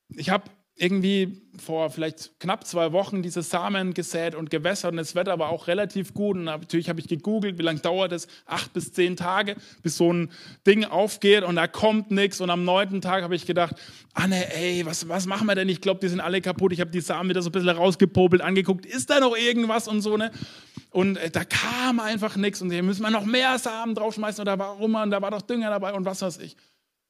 ich 0.10 0.30
habe 0.30 0.50
irgendwie 0.78 1.42
vor 1.58 1.90
vielleicht 1.90 2.40
knapp 2.40 2.68
zwei 2.68 2.92
Wochen 2.92 3.24
diese 3.24 3.42
Samen 3.42 3.96
gesät 3.96 4.36
und 4.36 4.52
gewässert 4.52 4.92
und 4.92 4.98
das 4.98 5.16
Wetter 5.16 5.40
war 5.40 5.50
auch 5.50 5.68
relativ 5.68 6.14
gut. 6.14 6.38
Und 6.38 6.44
natürlich 6.44 6.88
habe 6.88 7.00
ich 7.00 7.08
gegoogelt, 7.08 7.58
wie 7.58 7.64
lange 7.64 7.80
dauert 7.80 8.12
es? 8.12 8.28
Acht 8.46 8.74
bis 8.74 8.94
zehn 8.94 9.16
Tage, 9.16 9.56
bis 9.82 9.98
so 9.98 10.14
ein 10.14 10.30
Ding 10.68 10.86
aufgeht 10.86 11.44
und 11.44 11.56
da 11.56 11.68
kommt 11.68 12.12
nichts. 12.12 12.42
Und 12.42 12.52
am 12.52 12.64
neunten 12.64 13.02
Tag 13.02 13.24
habe 13.24 13.36
ich 13.36 13.48
gedacht, 13.48 13.76
Anne, 14.14 14.54
ey, 14.56 14.86
was, 14.86 15.10
was 15.10 15.26
machen 15.26 15.48
wir 15.48 15.56
denn? 15.56 15.68
Ich 15.68 15.82
glaube, 15.82 16.00
die 16.00 16.10
sind 16.10 16.20
alle 16.20 16.42
kaputt. 16.42 16.72
Ich 16.74 16.80
habe 16.80 16.92
die 16.92 17.02
Samen 17.02 17.30
wieder 17.30 17.42
so 17.42 17.50
ein 17.50 17.54
bisschen 17.54 17.70
rausgepopelt, 17.70 18.44
angeguckt, 18.44 18.86
ist 18.86 19.10
da 19.10 19.20
noch 19.20 19.36
irgendwas 19.36 19.88
und 19.88 20.02
so, 20.02 20.16
ne? 20.16 20.32
Und 20.92 21.18
äh, 21.18 21.32
da 21.32 21.44
kam 21.44 22.00
einfach 22.00 22.36
nichts 22.36 22.62
und 22.62 22.72
hier 22.72 22.84
müssen 22.84 23.02
wir 23.02 23.10
noch 23.10 23.26
mehr 23.26 23.58
Samen 23.58 23.96
draufschmeißen 23.96 24.42
oder 24.42 24.58
warum? 24.60 24.94
Und 24.96 25.10
da 25.10 25.22
war 25.22 25.32
doch 25.32 25.42
Dünger 25.42 25.70
dabei 25.70 25.94
und 25.94 26.06
was 26.06 26.22
weiß 26.22 26.38
ich. 26.40 26.56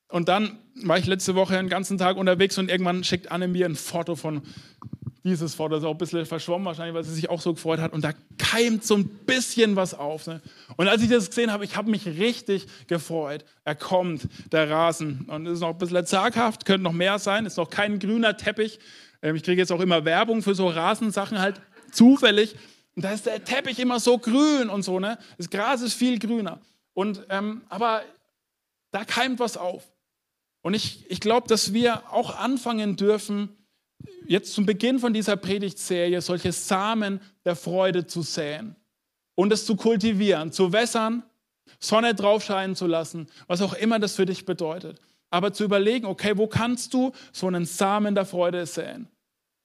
Und 0.10 0.30
dann 0.30 0.58
war 0.84 0.98
ich 0.98 1.06
letzte 1.06 1.36
Woche 1.36 1.56
den 1.56 1.70
ganzen 1.70 1.98
Tag 1.98 2.18
unterwegs 2.18 2.58
und 2.58 2.70
irgendwann 2.70 3.04
schickt 3.04 3.32
Anne 3.32 3.48
mir 3.48 3.66
ein 3.66 3.76
Foto 3.76 4.16
von 4.16 4.42
dieses 5.28 5.56
Foto, 5.56 5.76
das 5.76 5.84
ist 5.84 5.86
auch 5.86 5.92
ein 5.92 5.98
bisschen 5.98 6.26
verschwommen 6.26 6.66
wahrscheinlich, 6.66 6.96
weil 6.96 7.04
sie 7.04 7.14
sich 7.14 7.30
auch 7.30 7.42
so 7.42 7.54
gefreut 7.54 7.80
hat. 7.80 7.94
Und 7.94 8.04
da 8.04 8.12
keimt 8.38 8.86
so 8.86 8.96
ein 8.96 9.08
bisschen 9.08 9.76
was 9.76 9.94
auf. 9.94 10.26
Ne? 10.28 10.42
Und 10.78 10.88
als 10.88 11.02
ich 11.02 11.10
das 11.10 11.28
gesehen 11.28 11.52
habe, 11.52 11.66
ich 11.66 11.76
habe 11.76 11.92
mich 11.92 12.06
richtig 12.06 12.66
gefreut. 12.88 13.44
Er 13.66 13.76
kommt, 13.76 14.28
der 14.52 14.70
Rasen. 14.70 15.26
Und 15.28 15.46
es 15.46 15.56
ist 15.56 15.60
noch 15.60 15.70
ein 15.70 15.78
bisschen 15.78 16.06
zaghaft, 16.06 16.66
könnte 16.66 16.84
noch 16.84 16.94
mehr 16.94 17.20
sein. 17.20 17.46
Ist 17.46 17.58
noch 17.58 17.70
kein 17.70 18.00
grüner 18.00 18.38
Teppich. 18.38 18.80
Ähm, 19.22 19.36
ich 19.36 19.44
kriege 19.44 19.62
jetzt 19.62 19.72
auch 19.72 19.82
immer 19.82 20.06
Werbung 20.06 20.42
für 20.42 20.56
so 20.56 20.68
Rasensachen 20.68 21.40
halt 21.40 21.62
zufällig. 21.92 22.56
Und 22.96 23.04
da 23.04 23.12
ist 23.12 23.26
der 23.26 23.44
Teppich 23.44 23.80
immer 23.80 24.00
so 24.00 24.18
grün 24.18 24.70
und 24.70 24.84
so. 24.84 25.00
Ne? 25.00 25.18
Das 25.38 25.50
Gras 25.50 25.82
ist 25.82 25.94
viel 25.94 26.20
grüner. 26.20 26.60
Und, 26.94 27.26
ähm, 27.30 27.64
aber 27.70 28.02
da 28.92 29.04
keimt 29.04 29.40
was 29.40 29.58
auf. 29.58 29.84
Und 30.62 30.74
ich, 30.74 31.10
ich 31.10 31.20
glaube, 31.20 31.48
dass 31.48 31.74
wir 31.74 32.12
auch 32.12 32.36
anfangen 32.36 32.96
dürfen, 32.96 33.50
jetzt 34.28 34.54
zum 34.54 34.66
Beginn 34.66 35.00
von 35.00 35.14
dieser 35.14 35.38
Predigtserie 35.38 36.22
solche 36.22 36.52
Samen 36.52 37.22
der 37.46 37.56
Freude 37.56 38.08
zu 38.08 38.22
säen 38.22 38.76
und 39.36 39.54
es 39.54 39.66
zu 39.66 39.76
kultivieren, 39.76 40.52
zu 40.52 40.74
wässern, 40.74 41.24
Sonne 41.80 42.16
draufscheinen 42.16 42.76
zu 42.76 42.88
lassen, 42.88 43.28
was 43.48 43.62
auch 43.62 43.74
immer 43.74 44.00
das 44.00 44.16
für 44.16 44.26
dich 44.26 44.46
bedeutet. 44.46 45.00
Aber 45.30 45.54
zu 45.54 45.64
überlegen, 45.64 46.06
okay, 46.06 46.38
wo 46.38 46.48
kannst 46.48 46.94
du 46.94 47.12
so 47.32 47.48
einen 47.48 47.66
Samen 47.66 48.16
der 48.16 48.26
Freude 48.26 48.66
säen? 48.66 49.10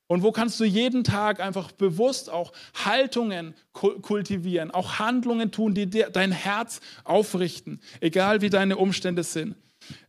Und 0.08 0.22
wo 0.22 0.30
kannst 0.30 0.60
du 0.60 0.64
jeden 0.64 1.04
Tag 1.04 1.40
einfach 1.40 1.72
bewusst 1.72 2.28
auch 2.28 2.52
Haltungen 2.84 3.54
kultivieren, 3.72 4.70
auch 4.70 4.98
Handlungen 4.98 5.52
tun, 5.52 5.74
die 5.74 5.86
dir 5.86 6.10
dein 6.10 6.32
Herz 6.32 6.80
aufrichten, 7.04 7.80
egal 8.00 8.42
wie 8.42 8.50
deine 8.50 8.76
Umstände 8.76 9.22
sind. 9.22 9.56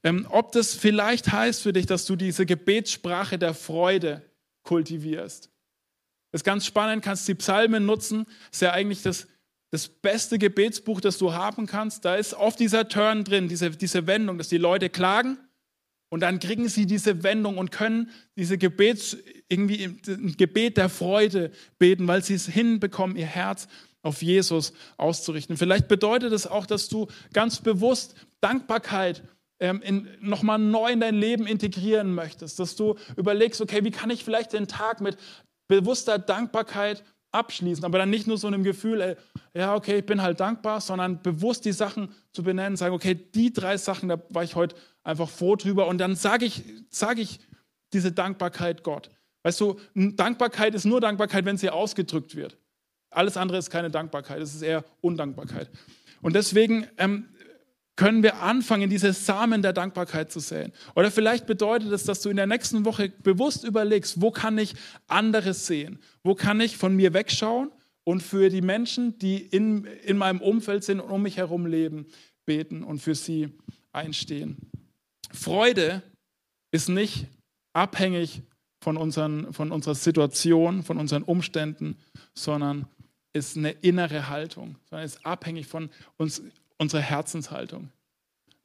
Ähm, 0.03 0.27
ob 0.29 0.51
das 0.51 0.75
vielleicht 0.75 1.31
heißt 1.31 1.61
für 1.61 1.73
dich, 1.73 1.85
dass 1.85 2.05
du 2.05 2.15
diese 2.15 2.45
Gebetssprache 2.45 3.37
der 3.37 3.53
Freude 3.53 4.21
kultivierst. 4.63 5.49
Das 6.31 6.39
ist 6.39 6.45
ganz 6.45 6.65
spannend, 6.65 7.03
kannst 7.03 7.27
die 7.27 7.35
Psalmen 7.35 7.85
nutzen. 7.85 8.25
Das 8.25 8.53
ist 8.53 8.61
ja 8.61 8.71
eigentlich 8.71 9.01
das, 9.03 9.27
das 9.71 9.87
beste 9.87 10.39
Gebetsbuch, 10.39 11.01
das 11.01 11.17
du 11.17 11.33
haben 11.33 11.67
kannst. 11.67 12.05
Da 12.05 12.15
ist 12.15 12.33
oft 12.33 12.59
dieser 12.59 12.87
Turn 12.87 13.23
drin, 13.23 13.47
diese, 13.47 13.71
diese 13.71 14.07
Wendung, 14.07 14.37
dass 14.37 14.49
die 14.49 14.57
Leute 14.57 14.89
klagen 14.89 15.37
und 16.13 16.19
dann 16.19 16.39
kriegen 16.39 16.69
sie 16.69 16.85
diese 16.85 17.23
Wendung 17.23 17.57
und 17.57 17.71
können 17.71 18.11
diese 18.37 18.59
Gebets, 18.59 19.17
irgendwie 19.49 19.83
ein 20.07 20.35
Gebet 20.37 20.77
der 20.77 20.87
Freude 20.89 21.49
beten, 21.79 22.07
weil 22.07 22.23
sie 22.23 22.35
es 22.35 22.45
hinbekommen, 22.47 23.17
ihr 23.17 23.25
Herz 23.25 23.67
auf 24.03 24.21
Jesus 24.21 24.73
auszurichten. 24.97 25.57
Vielleicht 25.57 25.87
bedeutet 25.87 26.31
es 26.31 26.45
auch, 26.45 26.67
dass 26.67 26.87
du 26.87 27.07
ganz 27.33 27.61
bewusst 27.61 28.13
Dankbarkeit 28.41 29.23
ähm, 29.63 30.07
nochmal 30.19 30.59
neu 30.59 30.91
in 30.91 30.99
dein 30.99 31.15
Leben 31.15 31.47
integrieren 31.47 32.13
möchtest, 32.13 32.59
dass 32.59 32.75
du 32.75 32.95
überlegst, 33.15 33.61
okay, 33.61 33.83
wie 33.83 33.91
kann 33.91 34.09
ich 34.09 34.23
vielleicht 34.23 34.53
den 34.53 34.67
Tag 34.67 34.99
mit 34.99 35.17
bewusster 35.67 36.19
Dankbarkeit 36.19 37.03
abschließen, 37.31 37.83
aber 37.83 37.97
dann 37.97 38.09
nicht 38.09 38.27
nur 38.27 38.37
so 38.37 38.47
einem 38.47 38.63
Gefühl, 38.63 39.01
ey, 39.01 39.15
ja, 39.53 39.73
okay, 39.73 39.99
ich 39.99 40.05
bin 40.05 40.21
halt 40.21 40.39
dankbar, 40.39 40.81
sondern 40.81 41.21
bewusst 41.23 41.65
die 41.65 41.71
Sachen 41.71 42.13
zu 42.31 42.43
benennen, 42.43 42.75
sagen, 42.75 42.93
okay, 42.93 43.15
die 43.15 43.51
drei 43.53 43.77
Sachen, 43.77 44.09
da 44.09 44.21
war 44.29 44.43
ich 44.43 44.55
heute 44.55 44.75
einfach 45.03 45.29
froh 45.29 45.55
drüber 45.55 45.87
und 45.87 45.97
dann 45.97 46.15
sage 46.15 46.45
ich, 46.45 46.63
sage 46.89 47.21
ich 47.21 47.39
diese 47.93 48.11
Dankbarkeit 48.11 48.83
Gott. 48.83 49.09
Weißt 49.43 49.59
du, 49.61 49.79
Dankbarkeit 49.95 50.75
ist 50.75 50.85
nur 50.85 51.01
Dankbarkeit, 51.01 51.45
wenn 51.45 51.57
sie 51.57 51.69
ausgedrückt 51.69 52.35
wird. 52.35 52.57
Alles 53.09 53.37
andere 53.37 53.57
ist 53.57 53.69
keine 53.69 53.89
Dankbarkeit, 53.89 54.41
es 54.41 54.53
ist 54.53 54.61
eher 54.61 54.83
Undankbarkeit. 55.01 55.69
Und 56.21 56.35
deswegen 56.35 56.87
ähm, 56.97 57.29
können 57.95 58.23
wir 58.23 58.41
anfangen, 58.41 58.89
diese 58.89 59.13
Samen 59.13 59.61
der 59.61 59.73
Dankbarkeit 59.73 60.31
zu 60.31 60.39
säen. 60.39 60.71
Oder 60.95 61.11
vielleicht 61.11 61.45
bedeutet 61.45 61.91
es, 61.91 62.05
dass 62.05 62.21
du 62.21 62.29
in 62.29 62.37
der 62.37 62.47
nächsten 62.47 62.85
Woche 62.85 63.09
bewusst 63.09 63.63
überlegst, 63.63 64.21
wo 64.21 64.31
kann 64.31 64.57
ich 64.57 64.73
anderes 65.07 65.67
sehen? 65.67 65.99
Wo 66.23 66.33
kann 66.33 66.59
ich 66.59 66.77
von 66.77 66.95
mir 66.95 67.13
wegschauen 67.13 67.71
und 68.03 68.21
für 68.21 68.49
die 68.49 68.61
Menschen, 68.61 69.17
die 69.19 69.37
in, 69.37 69.85
in 69.85 70.17
meinem 70.17 70.41
Umfeld 70.41 70.83
sind 70.83 70.99
und 70.99 71.11
um 71.11 71.21
mich 71.21 71.37
herum 71.37 71.65
leben, 71.65 72.07
beten 72.45 72.83
und 72.83 72.99
für 72.99 73.15
sie 73.15 73.49
einstehen. 73.91 74.57
Freude 75.31 76.01
ist 76.71 76.89
nicht 76.89 77.27
abhängig 77.73 78.41
von, 78.83 78.97
unseren, 78.97 79.53
von 79.53 79.71
unserer 79.71 79.95
Situation, 79.95 80.83
von 80.83 80.97
unseren 80.97 81.23
Umständen, 81.23 81.97
sondern 82.33 82.87
ist 83.31 83.57
eine 83.57 83.71
innere 83.71 84.29
Haltung, 84.29 84.77
sondern 84.89 85.05
ist 85.05 85.25
abhängig 85.25 85.67
von 85.67 85.89
uns, 86.17 86.41
unsere 86.83 87.01
Herzenshaltung. 87.01 87.89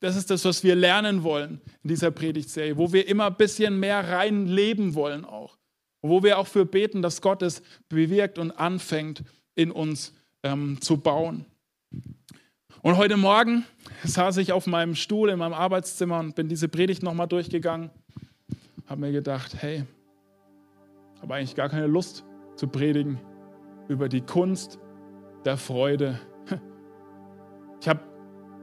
Das 0.00 0.14
ist 0.16 0.30
das, 0.30 0.44
was 0.44 0.62
wir 0.62 0.76
lernen 0.76 1.22
wollen 1.22 1.60
in 1.82 1.88
dieser 1.88 2.10
Predigtserie, 2.10 2.76
wo 2.76 2.92
wir 2.92 3.08
immer 3.08 3.26
ein 3.26 3.36
bisschen 3.36 3.80
mehr 3.80 4.08
rein 4.08 4.46
leben 4.46 4.94
wollen 4.94 5.24
auch. 5.24 5.56
Wo 6.02 6.22
wir 6.22 6.38
auch 6.38 6.46
für 6.46 6.64
beten, 6.64 7.02
dass 7.02 7.20
Gott 7.20 7.42
es 7.42 7.62
bewirkt 7.88 8.38
und 8.38 8.52
anfängt, 8.52 9.24
in 9.56 9.72
uns 9.72 10.14
ähm, 10.44 10.80
zu 10.80 10.98
bauen. 10.98 11.46
Und 12.82 12.96
heute 12.96 13.16
Morgen 13.16 13.64
saß 14.04 14.36
ich 14.36 14.52
auf 14.52 14.68
meinem 14.68 14.94
Stuhl 14.94 15.30
in 15.30 15.38
meinem 15.38 15.54
Arbeitszimmer 15.54 16.20
und 16.20 16.36
bin 16.36 16.48
diese 16.48 16.68
Predigt 16.68 17.02
nochmal 17.02 17.26
durchgegangen. 17.26 17.90
habe 18.86 19.00
mir 19.00 19.10
gedacht, 19.10 19.56
hey, 19.60 19.84
habe 21.20 21.34
eigentlich 21.34 21.56
gar 21.56 21.68
keine 21.68 21.88
Lust 21.88 22.24
zu 22.54 22.68
predigen 22.68 23.18
über 23.88 24.08
die 24.08 24.20
Kunst 24.20 24.78
der 25.44 25.56
Freude. 25.56 26.20
Ich 27.80 27.88
habe 27.88 28.00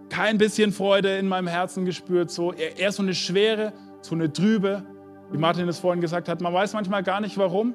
kein 0.09 0.37
bisschen 0.37 0.71
Freude 0.71 1.17
in 1.17 1.27
meinem 1.27 1.47
Herzen 1.47 1.85
gespürt, 1.85 2.31
so 2.31 2.53
eher 2.53 2.91
so 2.91 3.03
eine 3.03 3.13
Schwere, 3.13 3.73
so 4.01 4.15
eine 4.15 4.31
Trübe, 4.31 4.83
wie 5.31 5.37
Martin 5.37 5.67
es 5.67 5.79
vorhin 5.79 6.01
gesagt 6.01 6.29
hat. 6.29 6.41
Man 6.41 6.53
weiß 6.53 6.73
manchmal 6.73 7.03
gar 7.03 7.21
nicht 7.21 7.37
warum. 7.37 7.73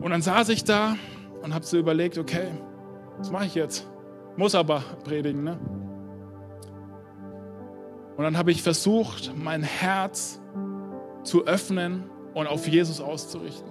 Und 0.00 0.10
dann 0.10 0.22
saß 0.22 0.48
ich 0.50 0.64
da 0.64 0.96
und 1.42 1.54
habe 1.54 1.64
so 1.64 1.76
überlegt, 1.76 2.18
okay, 2.18 2.48
was 3.18 3.30
mache 3.30 3.46
ich 3.46 3.54
jetzt? 3.54 3.86
Muss 4.36 4.54
aber 4.54 4.82
predigen, 5.04 5.42
ne? 5.42 5.58
Und 8.16 8.24
dann 8.24 8.36
habe 8.36 8.50
ich 8.50 8.62
versucht, 8.62 9.32
mein 9.36 9.62
Herz 9.62 10.40
zu 11.22 11.46
öffnen 11.46 12.04
und 12.34 12.46
auf 12.46 12.66
Jesus 12.66 13.00
auszurichten. 13.00 13.70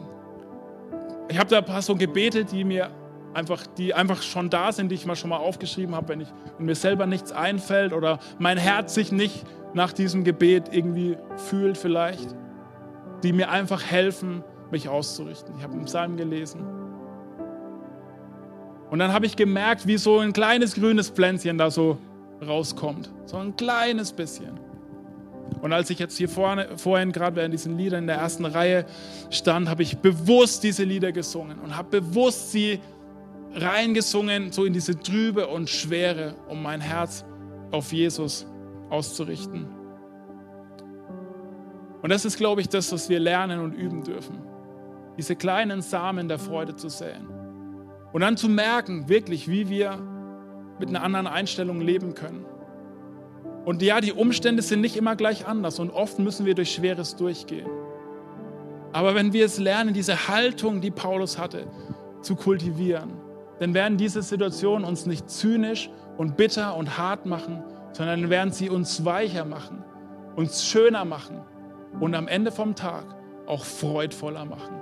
Ich 1.30 1.38
habe 1.38 1.50
da 1.50 1.58
ein 1.58 1.66
paar 1.66 1.82
so 1.82 1.96
Gebete, 1.96 2.46
die 2.46 2.64
mir 2.64 2.90
einfach, 3.38 3.68
die 3.68 3.94
einfach 3.94 4.24
schon 4.24 4.50
da 4.50 4.72
sind, 4.72 4.90
die 4.90 4.96
ich 4.96 5.06
mal 5.06 5.16
schon 5.16 5.30
mal 5.30 5.38
aufgeschrieben 5.38 5.96
habe, 5.96 6.10
wenn, 6.10 6.26
wenn 6.58 6.66
mir 6.66 6.76
selber 6.76 7.06
nichts 7.06 7.32
einfällt 7.32 7.94
oder 7.94 8.18
mein 8.40 8.58
Herz 8.58 8.96
sich 8.96 9.12
nicht 9.12 9.46
nach 9.74 9.94
diesem 9.94 10.24
Gebet 10.24 10.70
irgendwie 10.72 11.18
fühlt 11.36 11.78
vielleicht, 11.78 12.36
die 13.22 13.34
mir 13.34 13.52
einfach 13.52 13.84
helfen, 13.84 14.44
mich 14.72 14.90
auszurichten. 14.90 15.54
Ich 15.56 15.64
habe 15.64 15.74
einen 15.74 15.86
Psalm 15.86 16.18
gelesen. 16.18 16.66
Und 18.90 18.98
dann 19.00 19.14
habe 19.14 19.28
ich 19.28 19.36
gemerkt, 19.36 19.86
wie 19.86 19.98
so 19.98 20.18
ein 20.18 20.34
kleines 20.34 20.74
grünes 20.74 21.12
Pflänzchen 21.12 21.60
da 21.60 21.70
so 21.70 22.00
rauskommt. 22.46 23.14
So 23.26 23.38
ein 23.38 23.56
kleines 23.56 24.14
bisschen. 24.14 24.60
Und 25.62 25.74
als 25.74 25.92
ich 25.92 26.00
jetzt 26.00 26.18
hier 26.18 26.30
vorne, 26.30 26.70
vorhin 26.78 27.12
gerade 27.12 27.36
während 27.36 27.54
diesen 27.54 27.78
Liedern 27.78 28.04
in 28.04 28.08
der 28.08 28.18
ersten 28.18 28.46
Reihe 28.46 28.86
stand, 29.30 29.70
habe 29.70 29.84
ich 29.84 29.98
bewusst 30.00 30.64
diese 30.64 30.84
Lieder 30.84 31.12
gesungen 31.12 31.60
und 31.60 31.78
habe 31.78 32.02
bewusst 32.02 32.52
sie 32.52 32.80
reingesungen, 33.58 34.52
so 34.52 34.66
in 34.66 34.74
diese 34.74 34.98
Trübe 35.00 35.48
und 35.48 35.70
Schwere, 35.70 36.36
um 36.48 36.62
mein 36.62 36.82
Herz 36.82 37.26
auf 37.72 37.92
Jesus 37.92 38.48
auszurichten. 38.90 39.68
Und 42.02 42.12
das 42.12 42.26
ist, 42.26 42.38
glaube 42.38 42.62
ich, 42.62 42.70
das, 42.70 42.92
was 42.92 43.10
wir 43.10 43.20
lernen 43.20 43.60
und 43.60 43.74
üben 43.74 44.04
dürfen. 44.04 44.40
Diese 45.18 45.36
kleinen 45.36 45.82
Samen 45.82 46.28
der 46.28 46.40
Freude 46.40 46.76
zu 46.76 46.90
säen. 46.90 47.28
Und 48.14 48.22
dann 48.22 48.38
zu 48.38 48.48
merken, 48.48 49.10
wirklich, 49.10 49.50
wie 49.50 49.68
wir 49.68 49.98
mit 50.80 50.90
einer 50.90 51.04
anderen 51.04 51.28
Einstellung 51.28 51.82
leben 51.82 52.14
können. 52.14 52.46
Und 53.66 53.82
ja, 53.82 54.00
die 54.00 54.14
Umstände 54.14 54.62
sind 54.62 54.80
nicht 54.80 54.96
immer 54.96 55.16
gleich 55.16 55.48
anders 55.48 55.80
und 55.80 55.90
oft 55.90 56.20
müssen 56.20 56.46
wir 56.46 56.56
durch 56.56 56.72
Schweres 56.72 57.16
durchgehen. 57.16 57.68
Aber 58.94 59.14
wenn 59.16 59.34
wir 59.34 59.46
es 59.46 59.60
lernen, 59.60 59.94
diese 59.94 60.30
Haltung, 60.30 60.80
die 60.80 60.92
Paulus 60.92 61.38
hatte, 61.38 61.68
zu 62.22 62.36
kultivieren, 62.36 63.17
dann 63.60 63.74
werden 63.74 63.98
diese 63.98 64.22
Situationen 64.22 64.88
uns 64.88 65.06
nicht 65.06 65.30
zynisch 65.30 65.90
und 66.18 66.38
bitter 66.38 66.76
und 66.76 66.98
hart 66.98 67.26
machen, 67.26 67.64
sondern 67.94 68.30
werden 68.30 68.52
sie 68.52 68.70
uns 68.70 69.06
weicher 69.06 69.46
machen, 69.46 69.84
uns 70.36 70.66
schöner 70.66 71.06
machen 71.06 71.42
und 72.00 72.14
am 72.16 72.28
Ende 72.28 72.52
vom 72.52 72.76
Tag 72.76 73.06
auch 73.48 73.64
freudvoller 73.64 74.46
machen. 74.46 74.76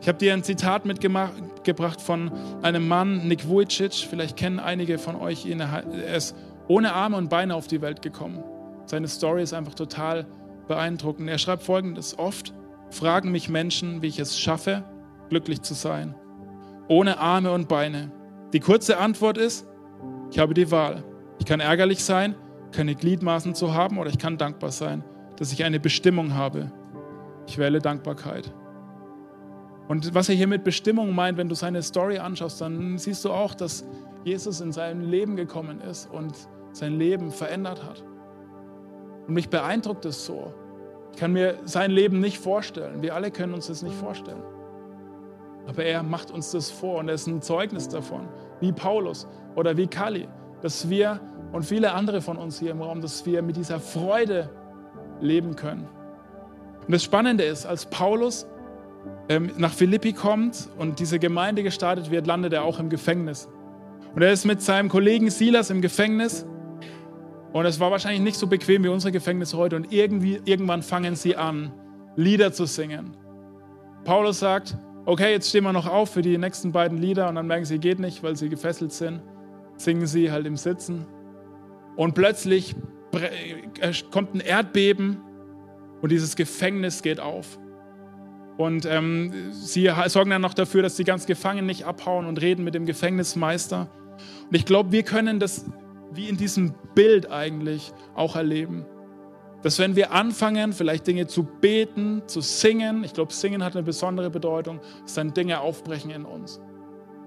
Ich 0.00 0.08
habe 0.08 0.18
dir 0.18 0.32
ein 0.32 0.44
Zitat 0.44 0.84
mitgebracht 0.84 2.00
von 2.00 2.30
einem 2.62 2.86
Mann, 2.86 3.26
Nick 3.26 3.48
Vujicic. 3.48 3.94
Vielleicht 3.94 4.36
kennen 4.36 4.60
einige 4.60 4.98
von 4.98 5.16
euch 5.16 5.44
ihn. 5.44 5.58
Er 5.58 6.16
ist 6.16 6.36
ohne 6.68 6.92
Arme 6.92 7.16
und 7.16 7.30
Beine 7.30 7.56
auf 7.56 7.66
die 7.66 7.80
Welt 7.80 8.00
gekommen. 8.00 8.44
Seine 8.86 9.08
Story 9.08 9.42
ist 9.42 9.54
einfach 9.54 9.74
total 9.74 10.26
beeindruckend. 10.68 11.28
Er 11.28 11.38
schreibt 11.38 11.64
folgendes: 11.64 12.16
Oft 12.16 12.54
fragen 12.90 13.32
mich 13.32 13.48
Menschen, 13.48 14.02
wie 14.02 14.06
ich 14.06 14.20
es 14.20 14.38
schaffe, 14.38 14.84
glücklich 15.30 15.62
zu 15.62 15.74
sein 15.74 16.14
ohne 16.92 17.18
Arme 17.18 17.52
und 17.52 17.68
Beine? 17.68 18.12
Die 18.52 18.60
kurze 18.60 18.98
Antwort 18.98 19.38
ist, 19.38 19.66
ich 20.30 20.38
habe 20.38 20.52
die 20.52 20.70
Wahl. 20.70 21.02
Ich 21.38 21.46
kann 21.46 21.58
ärgerlich 21.58 22.04
sein, 22.04 22.34
keine 22.70 22.94
Gliedmaßen 22.94 23.54
zu 23.54 23.72
haben, 23.72 23.98
oder 23.98 24.10
ich 24.10 24.18
kann 24.18 24.36
dankbar 24.36 24.70
sein, 24.70 25.02
dass 25.36 25.52
ich 25.52 25.64
eine 25.64 25.80
Bestimmung 25.80 26.34
habe. 26.34 26.70
Ich 27.46 27.56
wähle 27.56 27.78
Dankbarkeit. 27.78 28.52
Und 29.88 30.14
was 30.14 30.28
er 30.28 30.34
hier 30.34 30.46
mit 30.46 30.64
Bestimmung 30.64 31.14
meint, 31.14 31.38
wenn 31.38 31.48
du 31.48 31.54
seine 31.54 31.82
Story 31.82 32.18
anschaust, 32.18 32.60
dann 32.60 32.98
siehst 32.98 33.24
du 33.24 33.30
auch, 33.30 33.54
dass 33.54 33.86
Jesus 34.24 34.60
in 34.60 34.70
sein 34.70 35.02
Leben 35.02 35.34
gekommen 35.34 35.80
ist 35.80 36.10
und 36.10 36.36
sein 36.72 36.98
Leben 36.98 37.30
verändert 37.30 37.82
hat. 37.82 38.04
Und 39.26 39.32
mich 39.32 39.48
beeindruckt 39.48 40.04
es 40.04 40.26
so. 40.26 40.52
Ich 41.12 41.18
kann 41.18 41.32
mir 41.32 41.58
sein 41.64 41.90
Leben 41.90 42.20
nicht 42.20 42.38
vorstellen. 42.38 43.00
Wir 43.00 43.14
alle 43.14 43.30
können 43.30 43.54
uns 43.54 43.68
das 43.68 43.82
nicht 43.82 43.96
vorstellen. 43.96 44.42
Aber 45.66 45.84
er 45.84 46.02
macht 46.02 46.30
uns 46.30 46.50
das 46.50 46.70
vor 46.70 46.98
und 46.98 47.08
er 47.08 47.14
ist 47.14 47.26
ein 47.26 47.40
Zeugnis 47.40 47.88
davon, 47.88 48.28
wie 48.60 48.72
Paulus 48.72 49.28
oder 49.54 49.76
wie 49.76 49.86
Kali, 49.86 50.28
dass 50.60 50.88
wir 50.88 51.20
und 51.52 51.64
viele 51.64 51.92
andere 51.92 52.20
von 52.20 52.36
uns 52.36 52.58
hier 52.58 52.70
im 52.70 52.80
Raum, 52.80 53.00
dass 53.00 53.24
wir 53.26 53.42
mit 53.42 53.56
dieser 53.56 53.78
Freude 53.78 54.50
leben 55.20 55.54
können. 55.54 55.86
Und 56.86 56.92
das 56.92 57.04
Spannende 57.04 57.44
ist, 57.44 57.66
als 57.66 57.86
Paulus 57.86 58.46
ähm, 59.28 59.52
nach 59.56 59.72
Philippi 59.72 60.12
kommt 60.12 60.68
und 60.78 60.98
diese 60.98 61.18
Gemeinde 61.18 61.62
gestartet 61.62 62.10
wird, 62.10 62.26
landet 62.26 62.52
er 62.52 62.64
auch 62.64 62.78
im 62.80 62.88
Gefängnis. 62.88 63.48
Und 64.14 64.22
er 64.22 64.32
ist 64.32 64.44
mit 64.44 64.60
seinem 64.60 64.88
Kollegen 64.88 65.30
Silas 65.30 65.70
im 65.70 65.80
Gefängnis. 65.80 66.46
Und 67.52 67.66
es 67.66 67.80
war 67.80 67.90
wahrscheinlich 67.90 68.22
nicht 68.22 68.36
so 68.36 68.46
bequem 68.46 68.82
wie 68.84 68.88
unsere 68.88 69.12
Gefängnisse 69.12 69.56
heute. 69.56 69.76
Und 69.76 69.92
irgendwie, 69.92 70.40
irgendwann 70.44 70.82
fangen 70.82 71.16
sie 71.16 71.36
an, 71.36 71.72
Lieder 72.16 72.52
zu 72.52 72.66
singen. 72.66 73.16
Paulus 74.04 74.40
sagt, 74.40 74.76
okay, 75.04 75.32
jetzt 75.32 75.48
stehen 75.48 75.64
wir 75.64 75.72
noch 75.72 75.86
auf 75.86 76.10
für 76.10 76.22
die 76.22 76.38
nächsten 76.38 76.72
beiden 76.72 76.98
Lieder 76.98 77.28
und 77.28 77.34
dann 77.34 77.46
merken 77.46 77.64
sie, 77.64 77.78
geht 77.78 77.98
nicht, 77.98 78.22
weil 78.22 78.36
sie 78.36 78.48
gefesselt 78.48 78.92
sind. 78.92 79.22
Singen 79.76 80.06
sie 80.06 80.30
halt 80.30 80.46
im 80.46 80.56
Sitzen. 80.56 81.06
Und 81.96 82.14
plötzlich 82.14 82.74
äh, 83.12 83.92
kommt 84.10 84.34
ein 84.34 84.40
Erdbeben 84.40 85.20
und 86.00 86.12
dieses 86.12 86.36
Gefängnis 86.36 87.02
geht 87.02 87.20
auf. 87.20 87.58
Und 88.56 88.84
ähm, 88.86 89.32
sie 89.50 89.90
sorgen 90.06 90.30
dann 90.30 90.42
noch 90.42 90.54
dafür, 90.54 90.82
dass 90.82 90.96
die 90.96 91.04
ganz 91.04 91.26
Gefangenen 91.26 91.66
nicht 91.66 91.84
abhauen 91.84 92.26
und 92.26 92.40
reden 92.40 92.64
mit 92.64 92.74
dem 92.74 92.86
Gefängnismeister. 92.86 93.90
Und 94.48 94.56
ich 94.56 94.66
glaube, 94.66 94.92
wir 94.92 95.02
können 95.02 95.40
das 95.40 95.64
wie 96.12 96.28
in 96.28 96.36
diesem 96.36 96.74
Bild 96.94 97.30
eigentlich 97.30 97.92
auch 98.14 98.36
erleben. 98.36 98.84
Dass 99.62 99.78
wenn 99.78 99.94
wir 99.94 100.12
anfangen, 100.12 100.72
vielleicht 100.72 101.06
Dinge 101.06 101.26
zu 101.26 101.44
beten, 101.44 102.22
zu 102.26 102.40
singen, 102.40 103.04
ich 103.04 103.12
glaube, 103.12 103.32
singen 103.32 103.62
hat 103.62 103.76
eine 103.76 103.84
besondere 103.84 104.28
Bedeutung, 104.28 104.80
dass 105.02 105.14
dann 105.14 105.32
Dinge 105.32 105.60
aufbrechen 105.60 106.10
in 106.10 106.24
uns. 106.24 106.60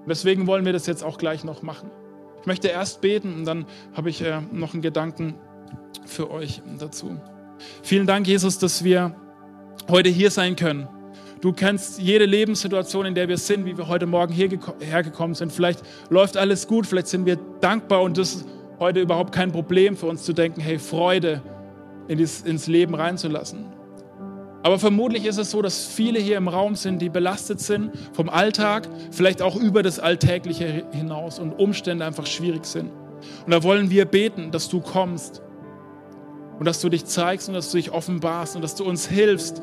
Deswegen 0.06 0.46
wollen 0.46 0.64
wir 0.64 0.72
das 0.72 0.86
jetzt 0.86 1.02
auch 1.02 1.18
gleich 1.18 1.44
noch 1.44 1.62
machen. 1.62 1.90
Ich 2.40 2.46
möchte 2.46 2.68
erst 2.68 3.00
beten 3.00 3.34
und 3.34 3.44
dann 3.44 3.66
habe 3.94 4.10
ich 4.10 4.22
äh, 4.22 4.40
noch 4.52 4.72
einen 4.72 4.82
Gedanken 4.82 5.34
für 6.04 6.30
euch 6.30 6.62
dazu. 6.78 7.16
Vielen 7.82 8.06
Dank, 8.06 8.26
Jesus, 8.26 8.58
dass 8.58 8.84
wir 8.84 9.16
heute 9.88 10.10
hier 10.10 10.30
sein 10.30 10.54
können. 10.56 10.88
Du 11.40 11.52
kennst 11.52 11.98
jede 12.00 12.24
Lebenssituation, 12.24 13.06
in 13.06 13.14
der 13.14 13.28
wir 13.28 13.36
sind, 13.36 13.66
wie 13.66 13.76
wir 13.76 13.88
heute 13.88 14.06
Morgen 14.06 14.32
hierher 14.32 15.02
gekommen 15.02 15.34
sind. 15.34 15.52
Vielleicht 15.52 15.82
läuft 16.08 16.36
alles 16.36 16.66
gut, 16.66 16.86
vielleicht 16.86 17.08
sind 17.08 17.26
wir 17.26 17.36
dankbar 17.60 18.02
und 18.02 18.16
das 18.16 18.36
ist 18.36 18.48
heute 18.78 19.00
überhaupt 19.00 19.32
kein 19.32 19.52
Problem 19.52 19.96
für 19.96 20.06
uns 20.06 20.22
zu 20.22 20.32
denken, 20.32 20.60
hey, 20.60 20.78
Freude, 20.78 21.42
in 22.08 22.18
dies, 22.18 22.42
ins 22.42 22.66
Leben 22.66 22.94
reinzulassen. 22.94 23.66
Aber 24.62 24.80
vermutlich 24.80 25.26
ist 25.26 25.38
es 25.38 25.52
so, 25.52 25.62
dass 25.62 25.86
viele 25.86 26.18
hier 26.18 26.36
im 26.36 26.48
Raum 26.48 26.74
sind, 26.74 27.00
die 27.00 27.08
belastet 27.08 27.60
sind 27.60 27.92
vom 28.12 28.28
Alltag, 28.28 28.88
vielleicht 29.12 29.40
auch 29.40 29.54
über 29.54 29.84
das 29.84 30.00
Alltägliche 30.00 30.86
hinaus 30.90 31.38
und 31.38 31.52
Umstände 31.52 32.04
einfach 32.04 32.26
schwierig 32.26 32.64
sind. 32.64 32.90
Und 33.44 33.52
da 33.52 33.62
wollen 33.62 33.90
wir 33.90 34.06
beten, 34.06 34.50
dass 34.50 34.68
du 34.68 34.80
kommst 34.80 35.40
und 36.58 36.66
dass 36.66 36.80
du 36.80 36.88
dich 36.88 37.04
zeigst 37.04 37.48
und 37.48 37.54
dass 37.54 37.70
du 37.70 37.76
dich 37.76 37.92
offenbarst 37.92 38.56
und 38.56 38.62
dass 38.62 38.74
du 38.74 38.84
uns 38.84 39.06
hilfst, 39.06 39.62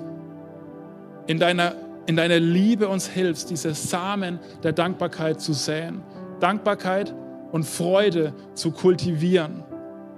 in 1.27 1.39
deiner, 1.39 1.75
in 2.05 2.15
deiner 2.15 2.39
Liebe 2.39 2.87
uns 2.87 3.07
hilfst, 3.07 3.49
diese 3.49 3.73
Samen 3.73 4.39
der 4.63 4.73
Dankbarkeit 4.73 5.41
zu 5.41 5.53
säen. 5.53 6.01
Dankbarkeit 6.39 7.13
und 7.51 7.65
Freude 7.65 8.33
zu 8.53 8.71
kultivieren. 8.71 9.63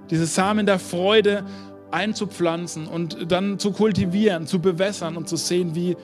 Diese 0.09 0.26
Samen 0.26 0.65
der 0.65 0.80
Freude 0.80 1.43
einzupflanzen 1.92 2.88
und 2.88 3.32
dann 3.32 3.60
zu 3.60 3.72
kultivieren, 3.72 4.48
zu 4.48 4.60
bewässern 4.60 5.18
und 5.18 5.30
zu 5.30 5.36
sehen, 5.36 5.76
wie 5.76 5.96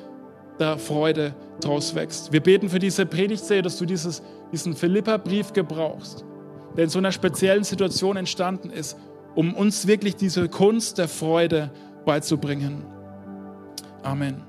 da 0.58 0.78
Freude 0.78 1.34
draus 1.60 1.96
wächst. 1.96 2.32
Wir 2.32 2.40
beten 2.40 2.70
für 2.70 2.80
diese 2.80 3.06
Predigtserie, 3.06 3.62
dass 3.62 3.78
du 3.78 3.86
dieses, 3.86 4.22
diesen 4.52 4.76
Philippa-Brief 4.76 5.54
gebrauchst, 5.54 6.24
der 6.78 6.86
in 6.86 6.90
so 6.90 7.00
einer 7.00 7.12
speziellen 7.12 7.64
Situation 7.64 8.18
entstanden 8.18 8.70
ist, 8.70 8.98
um 9.36 9.54
uns 9.54 9.88
wirklich 9.88 10.16
diese 10.16 10.50
Kunst 10.50 10.98
der 10.98 11.08
Freude 11.08 11.72
beizubringen. 12.06 12.86
Amen. 14.04 14.44